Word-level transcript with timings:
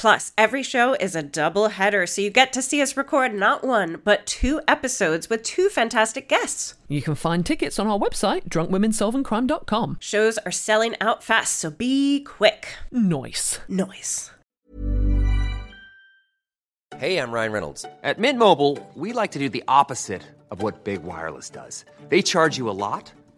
Plus, 0.00 0.32
every 0.38 0.62
show 0.62 0.94
is 0.94 1.14
a 1.14 1.22
double 1.22 1.68
header, 1.68 2.06
so 2.06 2.22
you 2.22 2.30
get 2.30 2.54
to 2.54 2.62
see 2.62 2.80
us 2.80 2.96
record 2.96 3.34
not 3.34 3.62
one, 3.62 4.00
but 4.02 4.24
two 4.24 4.62
episodes 4.66 5.28
with 5.28 5.42
two 5.42 5.68
fantastic 5.68 6.26
guests. 6.26 6.72
You 6.88 7.02
can 7.02 7.14
find 7.14 7.44
tickets 7.44 7.78
on 7.78 7.86
our 7.86 7.98
website, 7.98 8.48
drunkwomensolvingcrime.com. 8.48 9.98
Shows 10.00 10.38
are 10.38 10.50
selling 10.50 10.94
out 11.02 11.22
fast, 11.22 11.58
so 11.58 11.70
be 11.70 12.24
quick. 12.24 12.68
Noise. 12.90 13.60
Noise. 13.68 14.30
Hey, 16.96 17.18
I'm 17.18 17.30
Ryan 17.30 17.52
Reynolds. 17.52 17.84
At 18.02 18.18
Mint 18.18 18.38
Mobile, 18.38 18.78
we 18.94 19.12
like 19.12 19.32
to 19.32 19.38
do 19.38 19.50
the 19.50 19.64
opposite 19.68 20.22
of 20.50 20.62
what 20.62 20.82
Big 20.82 21.02
Wireless 21.02 21.50
does. 21.50 21.84
They 22.08 22.22
charge 22.22 22.56
you 22.56 22.70
a 22.70 22.72
lot, 22.72 23.12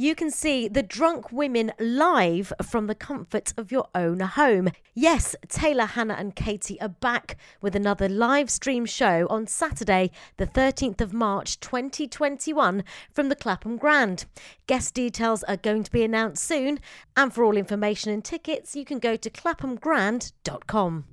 You 0.00 0.14
can 0.14 0.30
see 0.30 0.68
the 0.68 0.84
drunk 0.84 1.32
women 1.32 1.72
live 1.80 2.52
from 2.62 2.86
the 2.86 2.94
comfort 2.94 3.52
of 3.56 3.72
your 3.72 3.88
own 3.96 4.20
home. 4.20 4.68
Yes, 4.94 5.34
Taylor, 5.48 5.86
Hannah, 5.86 6.14
and 6.14 6.36
Katie 6.36 6.80
are 6.80 6.88
back 6.88 7.36
with 7.60 7.74
another 7.74 8.08
live 8.08 8.48
stream 8.48 8.86
show 8.86 9.26
on 9.28 9.48
Saturday, 9.48 10.12
the 10.36 10.46
13th 10.46 11.00
of 11.00 11.12
March 11.12 11.58
2021, 11.58 12.84
from 13.10 13.28
the 13.28 13.34
Clapham 13.34 13.76
Grand. 13.76 14.26
Guest 14.68 14.94
details 14.94 15.42
are 15.42 15.56
going 15.56 15.82
to 15.82 15.90
be 15.90 16.04
announced 16.04 16.44
soon, 16.44 16.78
and 17.16 17.34
for 17.34 17.42
all 17.42 17.56
information 17.56 18.12
and 18.12 18.24
tickets, 18.24 18.76
you 18.76 18.84
can 18.84 19.00
go 19.00 19.16
to 19.16 19.28
claphamgrand.com. 19.28 21.06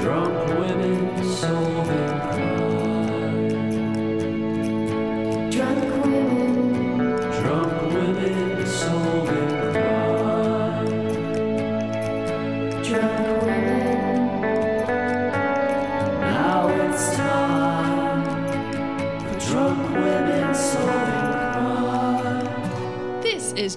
Drunk 0.00 0.48
women 0.60 1.16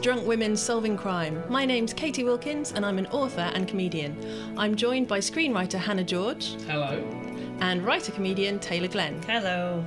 Drunk 0.05 0.27
Women 0.27 0.55
Solving 0.55 0.97
Crime. 0.97 1.43
My 1.49 1.65
name's 1.65 1.91
Katie 1.91 2.23
Wilkins 2.23 2.73
and 2.73 2.85
I'm 2.85 2.99
an 2.99 3.07
author 3.07 3.49
and 3.55 3.67
comedian. 3.67 4.15
I'm 4.55 4.75
joined 4.75 5.07
by 5.07 5.17
screenwriter 5.17 5.79
Hannah 5.79 6.03
George. 6.03 6.53
Hello. 6.67 7.03
And 7.59 7.83
writer 7.83 8.11
comedian 8.11 8.59
Taylor 8.59 8.87
Glenn. 8.87 9.19
Hello. 9.23 9.83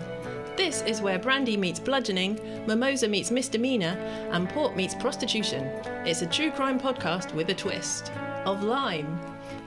This 0.56 0.82
is 0.82 1.00
where 1.00 1.20
brandy 1.20 1.56
meets 1.56 1.78
bludgeoning, 1.78 2.40
mimosa 2.66 3.06
meets 3.06 3.30
misdemeanor, 3.30 3.96
and 4.32 4.48
port 4.48 4.74
meets 4.74 4.96
prostitution. 4.96 5.62
It's 6.04 6.22
a 6.22 6.26
true 6.26 6.50
crime 6.50 6.80
podcast 6.80 7.32
with 7.32 7.50
a 7.50 7.54
twist 7.54 8.10
of 8.44 8.64
lime. 8.64 9.20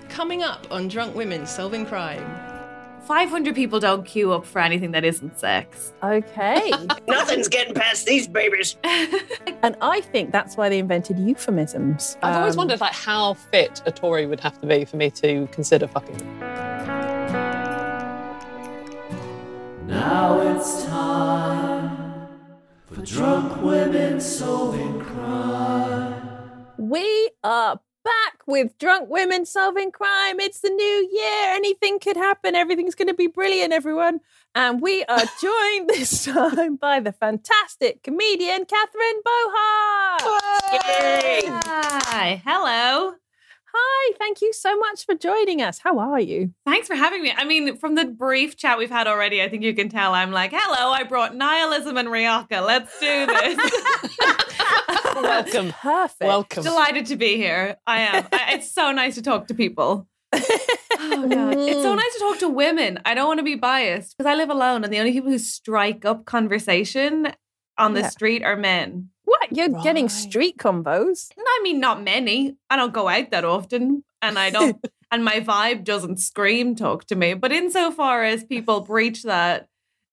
Coming 0.10 0.44
up 0.44 0.68
on 0.70 0.90
Drunk 0.90 1.16
Women 1.16 1.48
Solving 1.48 1.86
Crime. 1.86 2.51
500 3.08 3.56
people 3.56 3.80
don't 3.80 4.06
queue 4.06 4.32
up 4.32 4.46
for 4.46 4.60
anything 4.60 4.92
that 4.92 5.04
isn't 5.04 5.38
sex. 5.40 5.92
Okay. 6.04 6.72
Nothing's 7.08 7.48
getting 7.48 7.74
past 7.74 8.06
these 8.06 8.28
babies. 8.28 8.76
and 8.84 9.76
I 9.82 10.02
think 10.02 10.32
that's 10.32 10.56
why 10.56 10.70
they 10.70 10.80
invented 10.80 11.18
euphemisms. 11.20 12.18
I've 12.22 12.36
always 12.38 12.54
Um, 12.54 12.60
wondered 12.60 12.80
like 12.80 12.94
how 12.94 13.34
fit 13.34 13.82
a 13.86 13.92
Tory 13.92 14.28
would 14.28 14.40
have 14.40 14.60
to 14.62 14.68
be 14.68 14.86
for 14.86 14.98
me 14.98 15.10
to 15.12 15.48
consider 15.52 15.88
fucking. 15.88 16.40
Now 19.88 20.40
it's 20.56 20.86
time 20.86 22.28
for 22.86 23.02
drunk 23.02 23.62
women 23.62 24.22
solving 24.22 25.00
crime. 25.02 26.66
We 26.78 27.30
are 27.44 27.80
back 28.04 28.42
with 28.48 28.78
Drunk 28.78 29.10
Women 29.10 29.46
Solving 29.46 29.92
Crime. 29.92 30.40
It's 30.40 30.60
the 30.60 30.70
new 30.70 31.10
year. 31.12 31.54
Anything 31.56 32.00
could 32.00 32.18
happen. 32.18 32.56
Everything's 32.56 32.96
going 32.96 33.08
to 33.08 33.14
be 33.14 33.28
brilliant, 33.28 33.74
everyone. 33.74 34.20
And 34.56 34.82
we 34.82 35.04
are 35.06 35.24
joined 35.42 35.90
this 35.90 36.26
time 36.26 36.76
by 36.76 37.00
the 37.00 37.12
fantastic 37.12 38.04
comedian 38.04 38.66
Catherine 38.66 39.22
Bohart. 39.24 40.22
Yay! 40.74 41.42
Hi. 41.46 42.42
Hello. 42.46 43.21
Hi, 43.74 44.14
thank 44.20 44.42
you 44.42 44.52
so 44.54 44.76
much 44.78 45.06
for 45.06 45.16
joining 45.16 45.62
us. 45.62 45.80
How 45.80 46.00
are 46.00 46.20
you? 46.20 46.54
Thanks 46.66 46.88
for 46.88 46.96
having 46.96 47.22
me. 47.24 47.32
I 47.36 47.46
mean, 47.46 47.78
from 47.78 47.96
the 47.96 48.06
brief 48.06 48.58
chat 48.58 48.78
we've 48.78 48.90
had 48.92 49.08
already, 49.08 49.42
I 49.42 49.48
think 49.50 49.64
you 49.64 49.74
can 49.74 49.88
tell 49.90 50.14
I'm 50.14 50.32
like, 50.32 50.52
hello, 50.54 50.92
I 50.92 51.04
brought 51.04 51.36
nihilism 51.36 51.96
and 51.98 52.10
Ryaka. 52.10 52.66
Let's 52.66 53.00
do 53.00 53.26
this. 53.26 53.72
Welcome. 55.16 55.72
Perfect. 55.72 56.28
Welcome. 56.28 56.64
Delighted 56.64 57.06
to 57.08 57.16
be 57.16 57.36
here. 57.38 57.78
I 57.88 58.02
am. 58.02 58.28
It's 58.32 58.72
so 58.72 58.92
nice 58.92 59.16
to 59.16 59.22
talk 59.22 59.48
to 59.48 59.54
people. 59.54 60.08
Oh 61.04 61.28
god, 61.28 61.56
it's 61.58 61.82
so 61.82 61.96
nice 61.96 62.14
to 62.14 62.20
talk 62.20 62.38
to 62.40 62.48
women. 62.50 63.00
I 63.06 63.16
don't 63.16 63.26
want 63.26 63.40
to 63.40 63.44
be 63.44 63.56
biased 63.56 64.16
because 64.16 64.30
I 64.30 64.36
live 64.36 64.52
alone, 64.52 64.84
and 64.84 64.94
the 64.94 65.00
only 65.00 65.12
people 65.12 65.32
who 65.32 65.40
strike 65.40 66.06
up 66.06 66.26
conversation 66.26 67.34
on 67.80 67.96
the 67.96 68.02
Yeah. 68.02 68.10
street 68.10 68.44
are 68.44 68.56
men. 68.56 69.10
What? 69.32 69.56
You're 69.56 69.82
getting 69.82 70.10
street 70.10 70.58
combos? 70.58 71.30
I 71.40 71.60
mean, 71.64 71.80
not 71.80 72.04
many. 72.04 72.58
I 72.70 72.76
don't 72.76 72.94
go 72.94 73.08
out 73.08 73.32
that 73.32 73.46
often, 73.46 74.04
and 74.22 74.38
I 74.38 74.50
don't, 74.50 74.78
and 75.12 75.24
my 75.24 75.40
vibe 75.40 75.86
doesn't 75.86 76.18
scream 76.20 76.76
talk 76.76 77.06
to 77.06 77.16
me. 77.16 77.34
But 77.34 77.54
insofar 77.54 78.24
as 78.24 78.44
people 78.44 78.82
breach 78.82 79.24
that 79.24 79.68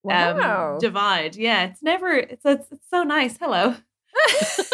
Wow. 0.05 0.75
um, 0.75 0.79
divide, 0.79 1.35
yeah, 1.35 1.65
it's 1.65 1.83
never. 1.83 2.13
It's, 2.13 2.45
it's 2.45 2.71
it's 2.71 2.89
so 2.91 3.03
nice. 3.03 3.37
Hello. 3.39 3.75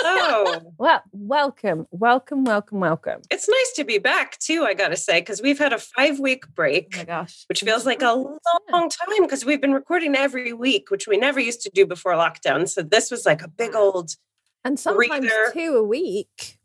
Oh, 0.06 0.61
well, 0.79 1.02
welcome, 1.12 1.87
welcome, 1.91 2.44
welcome, 2.44 2.81
welcome. 2.81 3.20
it's 3.31 3.49
nice 3.49 3.73
to 3.76 3.85
be 3.85 3.99
back 3.99 4.38
too, 4.38 4.64
I 4.64 4.75
gotta 4.75 4.96
say, 4.96 5.20
because 5.20 5.41
we've 5.43 5.58
had 5.58 5.73
a 5.73 5.79
five 5.79 6.19
week 6.20 6.44
break. 6.55 6.88
Oh 6.94 6.96
break. 6.96 7.08
my 7.08 7.14
gosh. 7.14 7.44
which 7.49 7.61
feels 7.62 7.85
like 7.87 8.02
a 8.02 8.12
long 8.12 8.38
time 8.91 9.23
because 9.23 9.44
we've 9.44 9.61
been 9.61 9.73
recording 9.73 10.14
every 10.14 10.52
week, 10.52 10.91
which 10.91 11.06
we 11.08 11.17
never 11.17 11.41
used 11.41 11.62
to 11.62 11.70
do 11.75 11.87
before 11.87 12.12
lockdown. 12.12 12.69
So 12.69 12.82
this 12.82 13.11
was 13.11 13.25
like 13.26 13.43
a 13.43 13.49
big 13.49 13.75
old, 13.75 14.11
And 14.64 14.78
sometimes 14.81 15.08
Breather. 15.26 15.52
two 15.52 15.76
a 15.76 15.82
week. 15.84 16.58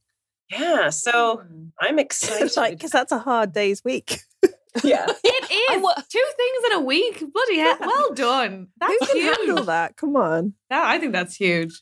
yeah. 0.50 0.90
So 0.90 1.38
hmm. 1.48 1.66
I'm 1.80 2.00
excited. 2.06 2.56
like, 2.58 2.74
because 2.74 2.92
that's 2.92 3.12
a 3.12 3.20
hard 3.20 3.54
day's 3.54 3.84
week. 3.84 4.20
yeah. 4.84 5.06
It 5.72 5.76
is 5.76 6.04
two 6.10 6.26
things 6.38 6.64
in 6.68 6.72
a 6.74 6.82
week. 6.82 7.24
Bloody 7.34 7.60
hell! 7.60 7.78
Well 7.82 8.14
done. 8.14 8.68
Who 8.82 8.88
That's 9.00 9.12
can 9.12 9.22
handle 9.34 9.64
that? 9.66 9.98
Come 9.98 10.16
on. 10.16 10.54
That, 10.70 10.86
I 10.86 11.00
think 11.00 11.12
that's 11.12 11.36
huge. 11.36 11.82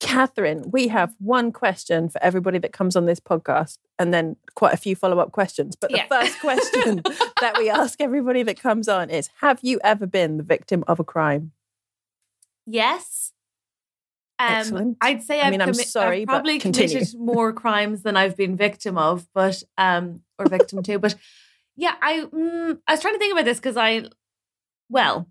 Catherine, 0.00 0.70
we 0.70 0.88
have 0.88 1.14
one 1.18 1.52
question 1.52 2.08
for 2.08 2.22
everybody 2.22 2.58
that 2.58 2.72
comes 2.72 2.96
on 2.96 3.06
this 3.06 3.20
podcast 3.20 3.78
and 3.98 4.12
then 4.12 4.36
quite 4.54 4.74
a 4.74 4.76
few 4.76 4.96
follow 4.96 5.18
up 5.18 5.32
questions. 5.32 5.76
But 5.76 5.90
the 5.90 5.98
Yeah. 5.98 6.06
first 6.08 6.40
question 6.40 7.02
that 7.40 7.56
we 7.58 7.70
ask 7.70 8.00
everybody 8.00 8.42
that 8.42 8.58
comes 8.60 8.88
on 8.88 9.08
is 9.10 9.30
Have 9.40 9.60
you 9.62 9.78
ever 9.84 10.06
been 10.06 10.36
the 10.36 10.42
victim 10.42 10.84
of 10.88 10.98
a 11.00 11.04
crime? 11.04 11.52
Yes. 12.66 13.32
Um, 14.40 14.46
Excellent. 14.56 14.96
I'd 15.02 15.22
say 15.22 15.40
I 15.40 15.46
I've, 15.46 15.50
mean, 15.50 15.60
I'm 15.60 15.68
commi- 15.68 15.84
sorry, 15.84 16.22
I've 16.22 16.28
probably 16.28 16.58
committed 16.58 17.08
more 17.18 17.52
crimes 17.62 18.02
than 18.02 18.16
I've 18.16 18.36
been 18.36 18.56
victim 18.56 18.96
of, 18.96 19.28
but 19.34 19.62
um, 19.76 20.22
or 20.38 20.46
victim 20.46 20.82
to. 20.84 20.98
But 20.98 21.14
yeah, 21.76 21.94
I 22.00 22.20
mm, 22.20 22.78
I 22.88 22.92
was 22.92 23.00
trying 23.00 23.14
to 23.14 23.18
think 23.18 23.32
about 23.34 23.44
this 23.44 23.58
because 23.58 23.76
I, 23.76 24.04
well, 24.88 25.28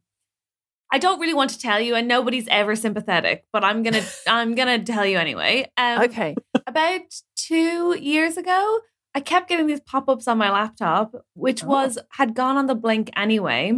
I 0.92 1.00
don't 1.00 1.20
really 1.20 1.34
want 1.34 1.50
to 1.52 1.60
tell 1.60 1.80
you, 1.82 1.96
and 1.96 2.08
nobody's 2.08 2.48
ever 2.50 2.76
sympathetic, 2.76 3.46
but 3.52 3.64
I'm 3.64 3.82
gonna 3.82 4.04
I'm 4.28 4.54
gonna 4.54 4.84
tell 4.84 5.06
you 5.06 5.18
anyway. 5.18 5.72
Um, 5.76 6.04
Okay. 6.04 6.36
about 6.68 7.02
two 7.36 7.98
years 8.00 8.38
ago, 8.38 8.80
I 9.16 9.22
kept 9.22 9.50
getting 9.50 9.66
these 9.66 9.82
pop 9.82 10.08
ups 10.08 10.28
on 10.28 10.38
my 10.38 10.52
laptop, 10.52 11.16
which 11.34 11.64
Oh. 11.64 11.68
was 11.68 11.98
had 12.12 12.36
gone 12.36 12.58
on 12.58 12.68
the 12.68 12.76
blink 12.76 13.10
anyway, 13.16 13.74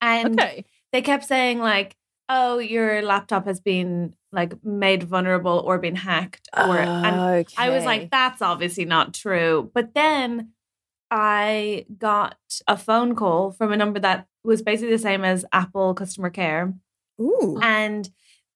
and 0.00 0.40
Okay. 0.40 0.64
they 0.92 1.00
kept 1.02 1.24
saying 1.24 1.60
like, 1.60 1.94
"Oh, 2.34 2.58
your 2.58 3.02
laptop 3.02 3.44
has 3.46 3.60
been 3.60 4.14
like 4.32 4.64
made 4.64 5.02
vulnerable 5.02 5.62
or 5.66 5.78
been 5.78 5.96
hacked," 5.96 6.48
or 6.56 6.78
and 6.78 7.46
I 7.58 7.68
was 7.70 7.84
like, 7.84 8.10
"That's 8.10 8.40
obviously 8.40 8.86
not 8.86 9.12
true." 9.12 9.70
But 9.74 9.92
then 9.92 10.52
I 11.10 11.84
got 11.98 12.38
a 12.66 12.78
phone 12.78 13.14
call 13.14 13.52
from 13.52 13.70
a 13.70 13.76
number 13.76 14.00
that 14.00 14.26
was 14.44 14.62
basically 14.62 14.92
the 14.92 14.98
same 14.98 15.24
as 15.24 15.44
Apple 15.52 15.92
customer 15.92 16.30
care, 16.30 16.72
Ooh. 17.20 17.58
and 17.62 18.08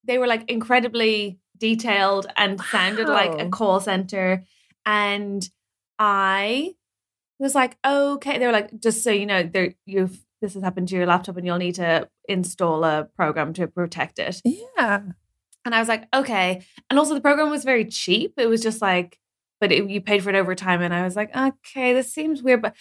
they 0.05 0.17
were 0.17 0.26
like 0.26 0.50
incredibly 0.50 1.38
detailed 1.58 2.26
and 2.37 2.58
sounded 2.61 3.08
like 3.08 3.40
a 3.40 3.50
call 3.50 3.81
center. 3.81 4.44
And 4.87 5.49
i 5.99 6.75
was 7.38 7.55
like 7.55 7.76
okay. 7.84 8.38
They 8.38 8.46
were 8.46 8.52
like 8.52 8.81
just 8.81 9.02
so 9.02 9.11
you 9.11 9.26
know 9.26 9.43
there 9.43 9.75
you've 9.84 10.25
this 10.40 10.55
has 10.55 10.62
happened 10.62 10.88
to 10.88 10.96
your 10.96 11.06
laptop 11.06 11.37
and 11.37 11.46
you'll 11.46 11.58
need 11.58 11.75
to 11.76 12.08
install 12.28 12.84
a 12.84 13.05
program 13.17 13.52
to 13.55 13.67
protect 13.67 14.19
it 14.19 14.40
Yeah. 14.44 15.00
and 15.64 15.75
i 15.75 15.78
was 15.78 15.88
like 15.88 16.05
okay 16.14 16.62
and 16.90 16.99
also 16.99 17.14
the 17.14 17.20
program 17.20 17.50
was 17.50 17.64
very 17.64 17.84
cheap 17.84 18.34
it 18.37 18.46
was 18.46 18.61
just 18.62 18.81
like 18.82 19.19
but 19.61 19.73
it, 19.73 19.88
you 19.88 20.00
paid 20.00 20.23
for 20.23 20.31
it 20.31 20.37
over 20.37 20.55
time 20.55 20.82
and 20.82 20.93
i 20.94 21.02
was 21.05 21.17
like 21.17 21.34
okay 21.37 21.93
this 21.93 22.12
seems 22.12 22.43
weird 22.43 22.62
but 22.62 22.75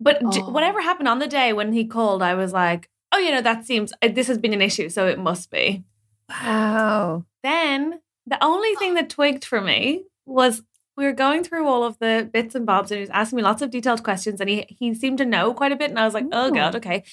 but 0.00 0.20
j- 0.32 0.40
Oh. 0.42 0.50
whatever 0.50 0.80
happened 0.82 1.08
on 1.08 1.18
the 1.18 1.26
day 1.28 1.52
when 1.52 1.72
he 1.72 1.84
called 1.86 2.22
i 2.22 2.34
was 2.34 2.52
like 2.52 2.90
oh 3.12 3.18
you 3.18 3.30
know 3.30 3.40
that 3.42 3.64
seems 3.64 3.92
uh, 4.02 4.08
this 4.08 4.26
has 4.28 4.38
been 4.38 4.52
an 4.52 4.62
issue 4.62 4.88
so 4.88 5.06
it 5.06 5.18
must 5.18 5.50
be 5.50 5.84
Wow. 6.28 7.24
then 7.42 8.00
the 8.26 8.42
only 8.44 8.74
thing 8.76 8.94
that 8.94 9.08
twigged 9.10 9.44
for 9.44 9.60
me 9.60 10.04
was 10.24 10.62
we 10.96 11.04
were 11.04 11.12
going 11.12 11.44
through 11.44 11.66
all 11.68 11.84
of 11.84 11.98
the 11.98 12.28
bits 12.32 12.54
and 12.54 12.66
bobs 12.66 12.90
and 12.90 12.96
he 12.96 13.02
was 13.02 13.10
asking 13.10 13.36
me 13.36 13.42
lots 13.42 13.62
of 13.62 13.70
detailed 13.70 14.02
questions 14.02 14.40
and 14.40 14.50
he 14.50 14.66
he 14.68 14.94
seemed 14.94 15.18
to 15.18 15.24
know 15.24 15.54
quite 15.54 15.70
a 15.72 15.76
bit 15.76 15.90
and 15.90 15.98
I 16.00 16.04
was 16.04 16.14
like, 16.14 16.26
oh 16.32 16.50
god, 16.50 16.74
okay. 16.76 17.04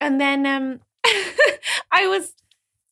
And 0.00 0.20
then 0.20 0.44
um 0.44 0.80
I 1.92 2.06
was 2.08 2.32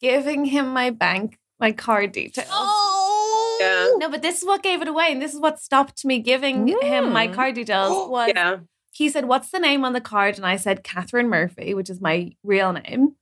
giving 0.01 0.45
him 0.45 0.69
my 0.69 0.91
bank, 0.91 1.39
my 1.59 1.73
card 1.73 2.13
details. 2.13 2.49
Oh. 2.51 3.57
Yeah. 3.61 3.89
No, 3.99 4.11
but 4.11 4.23
this 4.23 4.39
is 4.41 4.47
what 4.47 4.63
gave 4.63 4.81
it 4.83 4.89
away, 4.89 5.13
and 5.13 5.21
this 5.21 5.35
is 5.35 5.41
what 5.41 5.61
stopped 5.61 6.05
me 6.05 6.19
giving 6.21 6.67
him 6.69 7.13
my 7.13 7.29
Mm. 7.29 7.35
card 7.35 7.55
details 7.55 7.91
was 8.11 8.31
Yeah. 8.35 8.59
he 8.93 9.09
said, 9.09 9.27
What's 9.27 9.51
the 9.51 9.59
name 9.59 9.85
on 9.85 9.93
the 9.93 10.01
card? 10.01 10.37
And 10.37 10.47
I 10.47 10.57
said, 10.57 10.83
Catherine 10.85 11.29
Murphy, 11.29 11.75
which 11.75 11.91
is 11.91 12.01
my 12.01 12.33
real 12.43 12.73
name. 12.73 13.17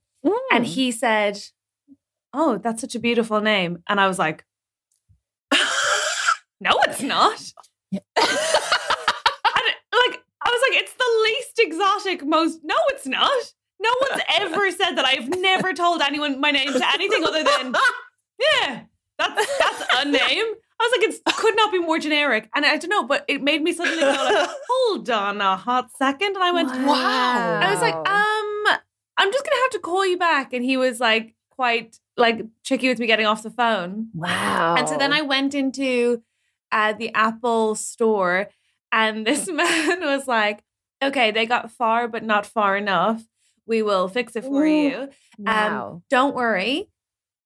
And 0.52 0.64
Mm. 0.64 0.74
he 0.74 0.92
said, 0.92 1.40
Oh, 2.32 2.58
that's 2.58 2.80
such 2.80 2.94
a 2.94 2.98
beautiful 3.00 3.40
name. 3.40 3.82
And 3.88 4.00
I 4.00 4.06
was 4.06 4.18
like, 4.18 4.44
No, 6.60 6.70
it's 6.86 7.02
not. 7.02 7.40
Yeah. 7.90 8.00
and 8.16 8.26
like, 8.26 10.20
I 10.42 10.50
was 10.50 10.62
like, 10.70 10.80
It's 10.82 10.94
the 10.94 11.22
least 11.24 11.58
exotic, 11.58 12.24
most. 12.24 12.60
No, 12.62 12.76
it's 12.90 13.06
not. 13.06 13.54
No 13.80 13.90
one's 14.10 14.22
ever 14.36 14.70
said 14.70 14.94
that. 14.96 15.04
I've 15.04 15.28
never 15.28 15.72
told 15.72 16.02
anyone 16.02 16.40
my 16.40 16.50
name 16.50 16.72
to 16.72 16.92
anything 16.92 17.24
other 17.24 17.44
than, 17.44 17.74
yeah, 18.40 18.82
that's, 19.18 19.58
that's 19.58 19.84
a 20.00 20.04
name. 20.04 20.44
I 20.80 20.84
was 20.84 20.92
like, 20.98 21.10
it 21.10 21.36
could 21.36 21.56
not 21.56 21.72
be 21.72 21.80
more 21.80 21.98
generic. 21.98 22.48
And 22.54 22.64
I 22.64 22.76
don't 22.76 22.90
know, 22.90 23.04
but 23.04 23.24
it 23.28 23.42
made 23.42 23.62
me 23.62 23.72
suddenly 23.72 24.00
go 24.00 24.06
like, 24.08 24.48
hold 24.68 25.10
on 25.10 25.40
a 25.40 25.56
hot 25.56 25.90
second. 25.96 26.36
And 26.36 26.44
I 26.44 26.52
went, 26.52 26.68
Wow. 26.70 27.60
I 27.62 27.70
was 27.70 27.80
like, 27.80 27.94
um, 27.94 28.78
I'm 29.16 29.32
just 29.32 29.44
gonna 29.44 29.62
have 29.62 29.70
to 29.72 29.80
call 29.80 30.06
you 30.06 30.16
back. 30.16 30.52
And 30.52 30.64
he 30.64 30.76
was 30.76 31.00
like 31.00 31.34
quite 31.50 31.98
like 32.16 32.44
tricky 32.64 32.88
with 32.88 33.00
me 33.00 33.06
getting 33.06 33.26
off 33.26 33.42
the 33.42 33.50
phone. 33.50 34.08
Wow. 34.14 34.76
And 34.76 34.88
so 34.88 34.96
then 34.96 35.12
I 35.12 35.22
went 35.22 35.54
into 35.54 36.22
uh, 36.70 36.92
the 36.92 37.12
Apple 37.14 37.74
store, 37.74 38.48
and 38.92 39.26
this 39.26 39.48
man 39.52 40.00
was 40.00 40.28
like, 40.28 40.62
"Okay, 41.02 41.32
they 41.32 41.46
got 41.46 41.72
far, 41.72 42.06
but 42.06 42.22
not 42.22 42.46
far 42.46 42.76
enough. 42.76 43.24
We 43.68 43.82
will 43.82 44.08
fix 44.08 44.34
it 44.34 44.44
for 44.44 44.64
Ooh. 44.64 44.68
you. 44.68 44.94
Um, 45.38 45.44
wow. 45.44 46.02
Don't 46.10 46.34
worry. 46.34 46.88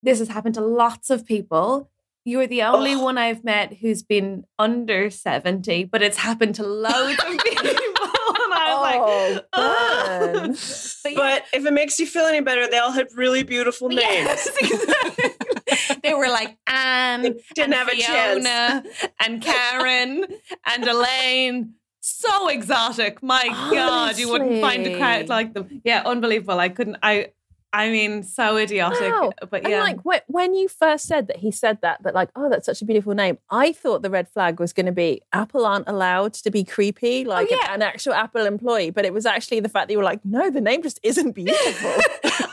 This 0.02 0.18
has 0.20 0.28
happened 0.28 0.54
to 0.54 0.60
lots 0.62 1.10
of 1.10 1.26
people." 1.26 1.90
You're 2.24 2.46
the 2.46 2.62
only 2.62 2.94
one 2.94 3.18
I've 3.18 3.42
met 3.42 3.72
who's 3.78 4.04
been 4.04 4.44
under 4.56 5.10
70, 5.10 5.82
but 5.86 6.02
it's 6.02 6.16
happened 6.16 6.54
to 6.54 6.62
loads 6.62 7.18
of 7.18 7.26
people. 7.44 7.66
and 7.66 8.54
I 8.54 9.34
was 9.34 9.40
Oh, 9.52 10.42
like. 10.46 10.56
But 11.02 11.12
yeah, 11.12 11.16
But 11.18 11.44
if 11.52 11.66
it 11.66 11.72
makes 11.72 11.98
you 11.98 12.06
feel 12.06 12.26
any 12.26 12.40
better, 12.40 12.68
they 12.68 12.78
all 12.78 12.92
had 12.92 13.08
really 13.16 13.42
beautiful 13.42 13.88
names. 13.88 14.00
Yes, 14.02 14.46
exactly. 14.62 15.98
they 16.04 16.14
were 16.14 16.28
like 16.28 16.56
Anne, 16.68 17.22
They 17.22 17.30
didn't 17.56 17.72
and 17.72 17.74
have 17.74 17.88
a 17.88 17.96
chance. 17.96 18.46
Fiona, 18.46 18.84
and 19.18 19.42
Karen, 19.42 20.24
and 20.64 20.86
Elaine. 20.86 21.74
So 22.04 22.48
exotic. 22.48 23.22
My 23.22 23.46
God, 23.46 24.18
you 24.18 24.28
wouldn't 24.28 24.60
find 24.60 24.84
a 24.86 24.96
crowd 24.98 25.28
like 25.28 25.54
them. 25.54 25.80
Yeah, 25.84 26.02
unbelievable. 26.04 26.58
I 26.58 26.68
couldn't. 26.68 26.96
I. 27.00 27.28
I 27.74 27.88
mean, 27.90 28.22
so 28.22 28.56
idiotic. 28.58 29.00
Wow. 29.12 29.32
But 29.50 29.62
And 29.64 29.68
yeah, 29.70 29.82
like 29.82 30.00
wh- 30.02 30.28
when 30.30 30.54
you 30.54 30.68
first 30.68 31.06
said 31.06 31.26
that 31.28 31.36
he 31.38 31.50
said 31.50 31.78
that, 31.82 32.02
that 32.02 32.14
like, 32.14 32.28
oh, 32.36 32.50
that's 32.50 32.66
such 32.66 32.82
a 32.82 32.84
beautiful 32.84 33.14
name. 33.14 33.38
I 33.50 33.72
thought 33.72 34.02
the 34.02 34.10
red 34.10 34.28
flag 34.28 34.60
was 34.60 34.72
going 34.72 34.86
to 34.86 34.92
be 34.92 35.22
Apple 35.32 35.64
aren't 35.64 35.88
allowed 35.88 36.34
to 36.34 36.50
be 36.50 36.64
creepy, 36.64 37.24
like 37.24 37.50
an- 37.50 37.58
Oh, 37.60 37.64
yeah. 37.66 37.74
an, 37.74 37.82
actual 37.82 38.12
Apple 38.14 38.44
employee. 38.46 38.90
But 38.90 39.04
it 39.06 39.12
was 39.14 39.24
actually 39.26 39.60
the 39.60 39.68
fact 39.70 39.88
that 39.88 39.92
you 39.92 39.98
were 39.98 40.04
like, 40.04 40.24
no, 40.24 40.50
the 40.50 40.60
name 40.60 40.82
just 40.82 41.00
isn't 41.02 41.32
beautiful. 41.34 41.90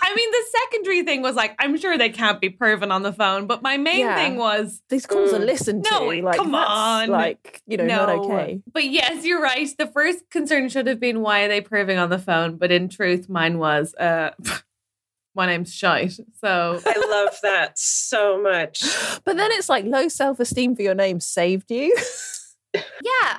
I 0.01 0.16
mean, 0.16 0.31
the 0.31 0.44
secondary 0.63 1.04
thing 1.04 1.21
was 1.21 1.36
like, 1.36 1.54
I'm 1.60 1.77
sure 1.77 1.98
they 1.98 2.10
can't 2.10 2.39
be 2.39 2.50
proven 2.50 2.92
on 2.92 3.04
the 3.04 3.13
phone. 3.13 3.45
But 3.45 3.62
my 3.62 3.77
main 3.77 4.00
Yeah. 4.00 4.16
thing 4.16 4.38
was 4.38 4.81
These 4.89 5.06
calls 5.06 5.33
are 5.33 5.39
Mm. 5.39 5.45
listened 5.45 5.83
to. 5.86 5.92
No, 5.94 6.06
like, 6.06 6.38
come 6.38 6.56
on. 6.56 7.09
like 7.09 7.61
you 7.68 7.78
know, 7.78 7.85
not 7.85 8.09
okay. 8.09 8.61
But 8.71 8.85
yes, 8.85 9.26
you're 9.26 9.42
right. 9.42 9.69
The 9.78 9.88
first 9.88 10.30
concern 10.30 10.69
should 10.69 10.88
have 10.88 10.99
been 10.99 11.19
why 11.21 11.42
are 11.44 11.47
they 11.49 11.61
proving 11.61 11.97
on 11.97 12.09
the 12.09 12.19
phone? 12.19 12.56
But 12.57 12.71
in 12.71 12.88
truth, 12.90 13.28
mine 13.30 13.57
was 13.59 13.94
uh 13.95 14.31
my 15.36 15.45
name's 15.45 15.74
Shite. 15.74 16.14
So 16.42 16.80
I 16.86 17.07
love 17.09 17.38
that 17.44 17.78
so 17.78 18.42
much. 18.42 18.83
But 19.26 19.38
then 19.38 19.52
it's 19.52 19.69
like 19.69 19.86
low 19.86 20.07
self 20.07 20.40
esteem 20.40 20.76
for 20.76 20.81
your 20.81 20.95
name 20.95 21.19
saved 21.19 21.69
you. 21.71 21.95
yeah, 22.73 22.81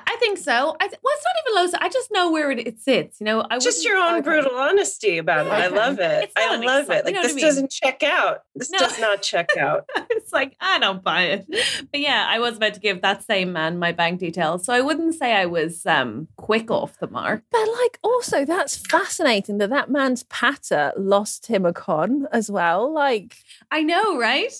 I 0.07 0.17
think 0.19 0.37
so. 0.37 0.75
I 0.79 0.87
th- 0.87 0.99
well, 1.03 1.13
it's 1.15 1.25
not 1.25 1.35
even 1.51 1.61
low. 1.63 1.67
So 1.71 1.77
I 1.79 1.89
just 1.89 2.11
know 2.11 2.31
where 2.31 2.51
it, 2.51 2.59
it 2.67 2.79
sits. 2.81 3.19
You 3.21 3.25
know, 3.25 3.45
I 3.49 3.59
Just 3.59 3.85
your 3.85 3.97
own 3.97 4.15
okay. 4.15 4.21
brutal 4.21 4.55
honesty 4.57 5.17
about 5.17 5.47
it. 5.47 5.51
I 5.53 5.67
love 5.67 5.99
it. 5.99 6.31
I 6.35 6.57
love 6.57 6.81
excite- 6.89 6.99
it. 6.99 7.05
Like 7.05 7.07
you 7.07 7.11
know 7.13 7.19
what 7.19 7.25
I 7.25 7.27
this 7.27 7.35
mean? 7.35 7.45
doesn't 7.45 7.71
check 7.71 8.03
out. 8.03 8.43
This 8.55 8.69
No. 8.71 8.79
does 8.79 8.99
not 8.99 9.21
check 9.21 9.55
out. 9.57 9.85
it's 10.09 10.33
like 10.33 10.55
I 10.59 10.79
don't 10.79 11.01
buy 11.03 11.23
it. 11.23 11.45
But 11.91 11.99
yeah, 12.01 12.25
I 12.29 12.39
was 12.39 12.57
about 12.57 12.73
to 12.73 12.79
give 12.81 13.01
that 13.01 13.23
same 13.23 13.53
man 13.53 13.79
my 13.79 13.91
bank 13.93 14.19
details, 14.19 14.65
so 14.65 14.73
I 14.73 14.81
wouldn't 14.81 15.15
say 15.15 15.33
I 15.33 15.45
was 15.45 15.85
um 15.85 16.27
quick 16.35 16.69
off 16.69 16.97
the 16.99 17.07
mark. 17.07 17.43
But 17.51 17.67
like, 17.81 17.99
also 18.03 18.43
that's 18.45 18.75
fascinating 18.77 19.59
that 19.59 19.69
that 19.69 19.89
man's 19.89 20.23
patter 20.23 20.91
lost 20.97 21.47
him 21.47 21.65
a 21.65 21.73
con 21.73 22.27
as 22.33 22.51
well. 22.51 22.91
Like, 22.91 23.35
I 23.71 23.83
know, 23.83 24.17
right? 24.19 24.51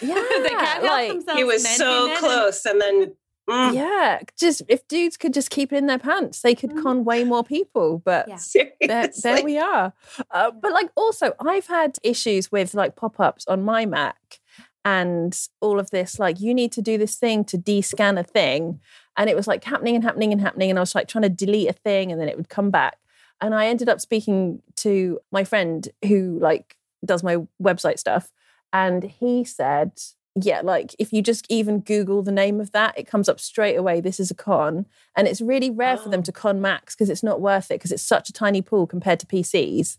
Yeah, 0.00 0.14
they 0.42 0.48
can't 0.50 0.60
help 0.68 0.82
like, 0.84 1.08
themselves. 1.08 1.38
He 1.38 1.44
was 1.44 1.68
so 1.68 2.04
being 2.06 2.08
men. 2.14 2.18
close, 2.18 2.64
and 2.64 2.80
then 2.80 3.14
mm, 3.50 3.74
yeah, 3.74 4.20
just 4.38 4.62
if 4.68 4.86
dudes 4.88 5.16
could 5.16 5.34
just 5.34 5.50
keep 5.50 5.72
it 5.72 5.76
in 5.76 5.86
their 5.86 5.98
pants, 5.98 6.42
they 6.42 6.54
could 6.54 6.70
Mhm. 6.70 6.82
con 6.82 7.04
way 7.04 7.24
more 7.24 7.44
people. 7.44 8.00
But 8.04 8.28
Yeah. 8.28 8.38
there, 8.80 9.10
there 9.22 9.42
we 9.44 9.58
are. 9.58 9.92
Uh, 10.30 10.50
but 10.50 10.72
like, 10.72 10.90
also, 10.96 11.32
I've 11.40 11.66
had 11.66 11.96
issues 12.02 12.50
with 12.52 12.74
like 12.74 12.96
pop 12.96 13.18
ups 13.20 13.44
on 13.46 13.62
my 13.62 13.86
Mac 13.86 14.40
and 14.84 15.38
all 15.60 15.78
of 15.78 15.90
this. 15.90 16.18
Like, 16.18 16.40
you 16.40 16.54
need 16.54 16.72
to 16.72 16.82
do 16.82 16.96
this 16.98 17.16
thing 17.16 17.44
to 17.46 17.58
de-scan 17.58 18.16
a 18.18 18.24
thing, 18.24 18.80
and 19.16 19.28
it 19.28 19.36
was 19.36 19.46
like 19.46 19.62
happening 19.64 19.94
and 19.94 20.04
happening 20.04 20.32
and 20.32 20.40
happening, 20.40 20.70
and 20.70 20.78
I 20.78 20.82
was 20.82 20.94
like 20.94 21.08
trying 21.08 21.22
to 21.22 21.28
delete 21.28 21.68
a 21.68 21.74
thing, 21.74 22.10
and 22.10 22.20
then 22.20 22.28
it 22.28 22.36
would 22.36 22.48
come 22.48 22.70
back. 22.70 22.96
And 23.42 23.54
I 23.54 23.66
ended 23.66 23.88
up 23.88 24.00
speaking 24.00 24.62
to 24.76 25.18
my 25.32 25.44
friend 25.44 25.86
who 26.06 26.38
like 26.40 26.76
does 27.04 27.22
my 27.22 27.36
website 27.62 27.98
stuff, 27.98 28.30
and 28.72 29.02
he 29.04 29.44
said. 29.44 29.92
Yeah, 30.36 30.60
like 30.62 30.94
if 30.98 31.12
you 31.12 31.22
just 31.22 31.44
even 31.48 31.80
Google 31.80 32.22
the 32.22 32.30
name 32.32 32.60
of 32.60 32.70
that, 32.72 32.96
it 32.98 33.06
comes 33.06 33.28
up 33.28 33.40
straight 33.40 33.74
away. 33.76 34.00
This 34.00 34.20
is 34.20 34.30
a 34.30 34.34
con. 34.34 34.86
And 35.16 35.26
it's 35.26 35.40
really 35.40 35.70
rare 35.70 35.96
for 35.96 36.08
them 36.08 36.20
Oh. 36.20 36.24
to 36.24 36.32
con 36.32 36.60
Macs 36.60 36.94
because 36.94 37.10
it's 37.10 37.22
not 37.22 37.40
worth 37.40 37.70
it 37.70 37.74
because 37.80 37.90
it's 37.92 38.02
such 38.02 38.28
a 38.28 38.32
tiny 38.32 38.62
pool 38.62 38.86
compared 38.86 39.18
to 39.20 39.26
PCs. 39.26 39.98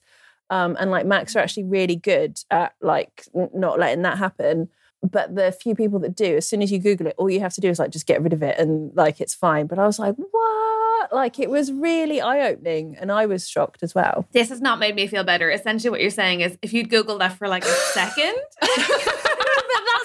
Um, 0.50 0.76
and 0.80 0.90
like 0.92 1.06
Macs 1.06 1.36
are 1.36 1.40
actually 1.40 1.64
really 1.66 1.96
good 1.96 2.40
at 2.50 2.74
like 2.82 3.26
n- 3.36 3.50
not 3.54 3.78
letting 3.80 4.02
that 4.04 4.18
happen. 4.18 4.70
but 5.04 5.34
the 5.36 5.52
few 5.52 5.74
people 5.74 5.98
that 6.00 6.16
do, 6.16 6.38
as 6.38 6.48
soon 6.48 6.62
as 6.62 6.72
you 6.72 6.78
Google 6.78 7.08
it, 7.08 7.16
all 7.18 7.28
you 7.30 7.40
have 7.40 7.54
to 7.56 7.62
do 7.62 7.70
is 7.70 7.80
like 7.80 7.90
just 7.90 8.06
get 8.06 8.22
rid 8.22 8.34
of 8.34 8.44
it 8.44 8.60
and 8.60 8.96
like 8.96 9.20
it's 9.20 9.34
fine. 9.34 9.66
But 9.66 9.80
I 9.80 9.88
was 9.88 9.98
like, 9.98 10.14
what? 10.16 11.12
Like 11.12 11.40
it 11.40 11.50
was 11.50 11.72
really 11.72 12.22
eye 12.22 12.48
opening, 12.48 12.96
and 13.00 13.12
I 13.12 13.26
was 13.26 13.50
shocked 13.50 13.82
as 13.82 13.96
well. 13.96 14.28
This 14.32 14.50
has 14.50 14.62
not 14.62 14.78
made 14.78 14.96
me 14.96 15.08
feel 15.08 15.24
better. 15.24 15.50
Essentially, 15.50 15.90
what 15.90 16.02
you're 16.02 16.12
saying 16.12 16.42
is 16.42 16.56
if 16.62 16.72
you'd 16.72 16.90
Google 16.92 17.18
that 17.18 17.38
for 17.38 17.48
like 17.48 17.66
a 17.66 17.76
second. 17.94 18.36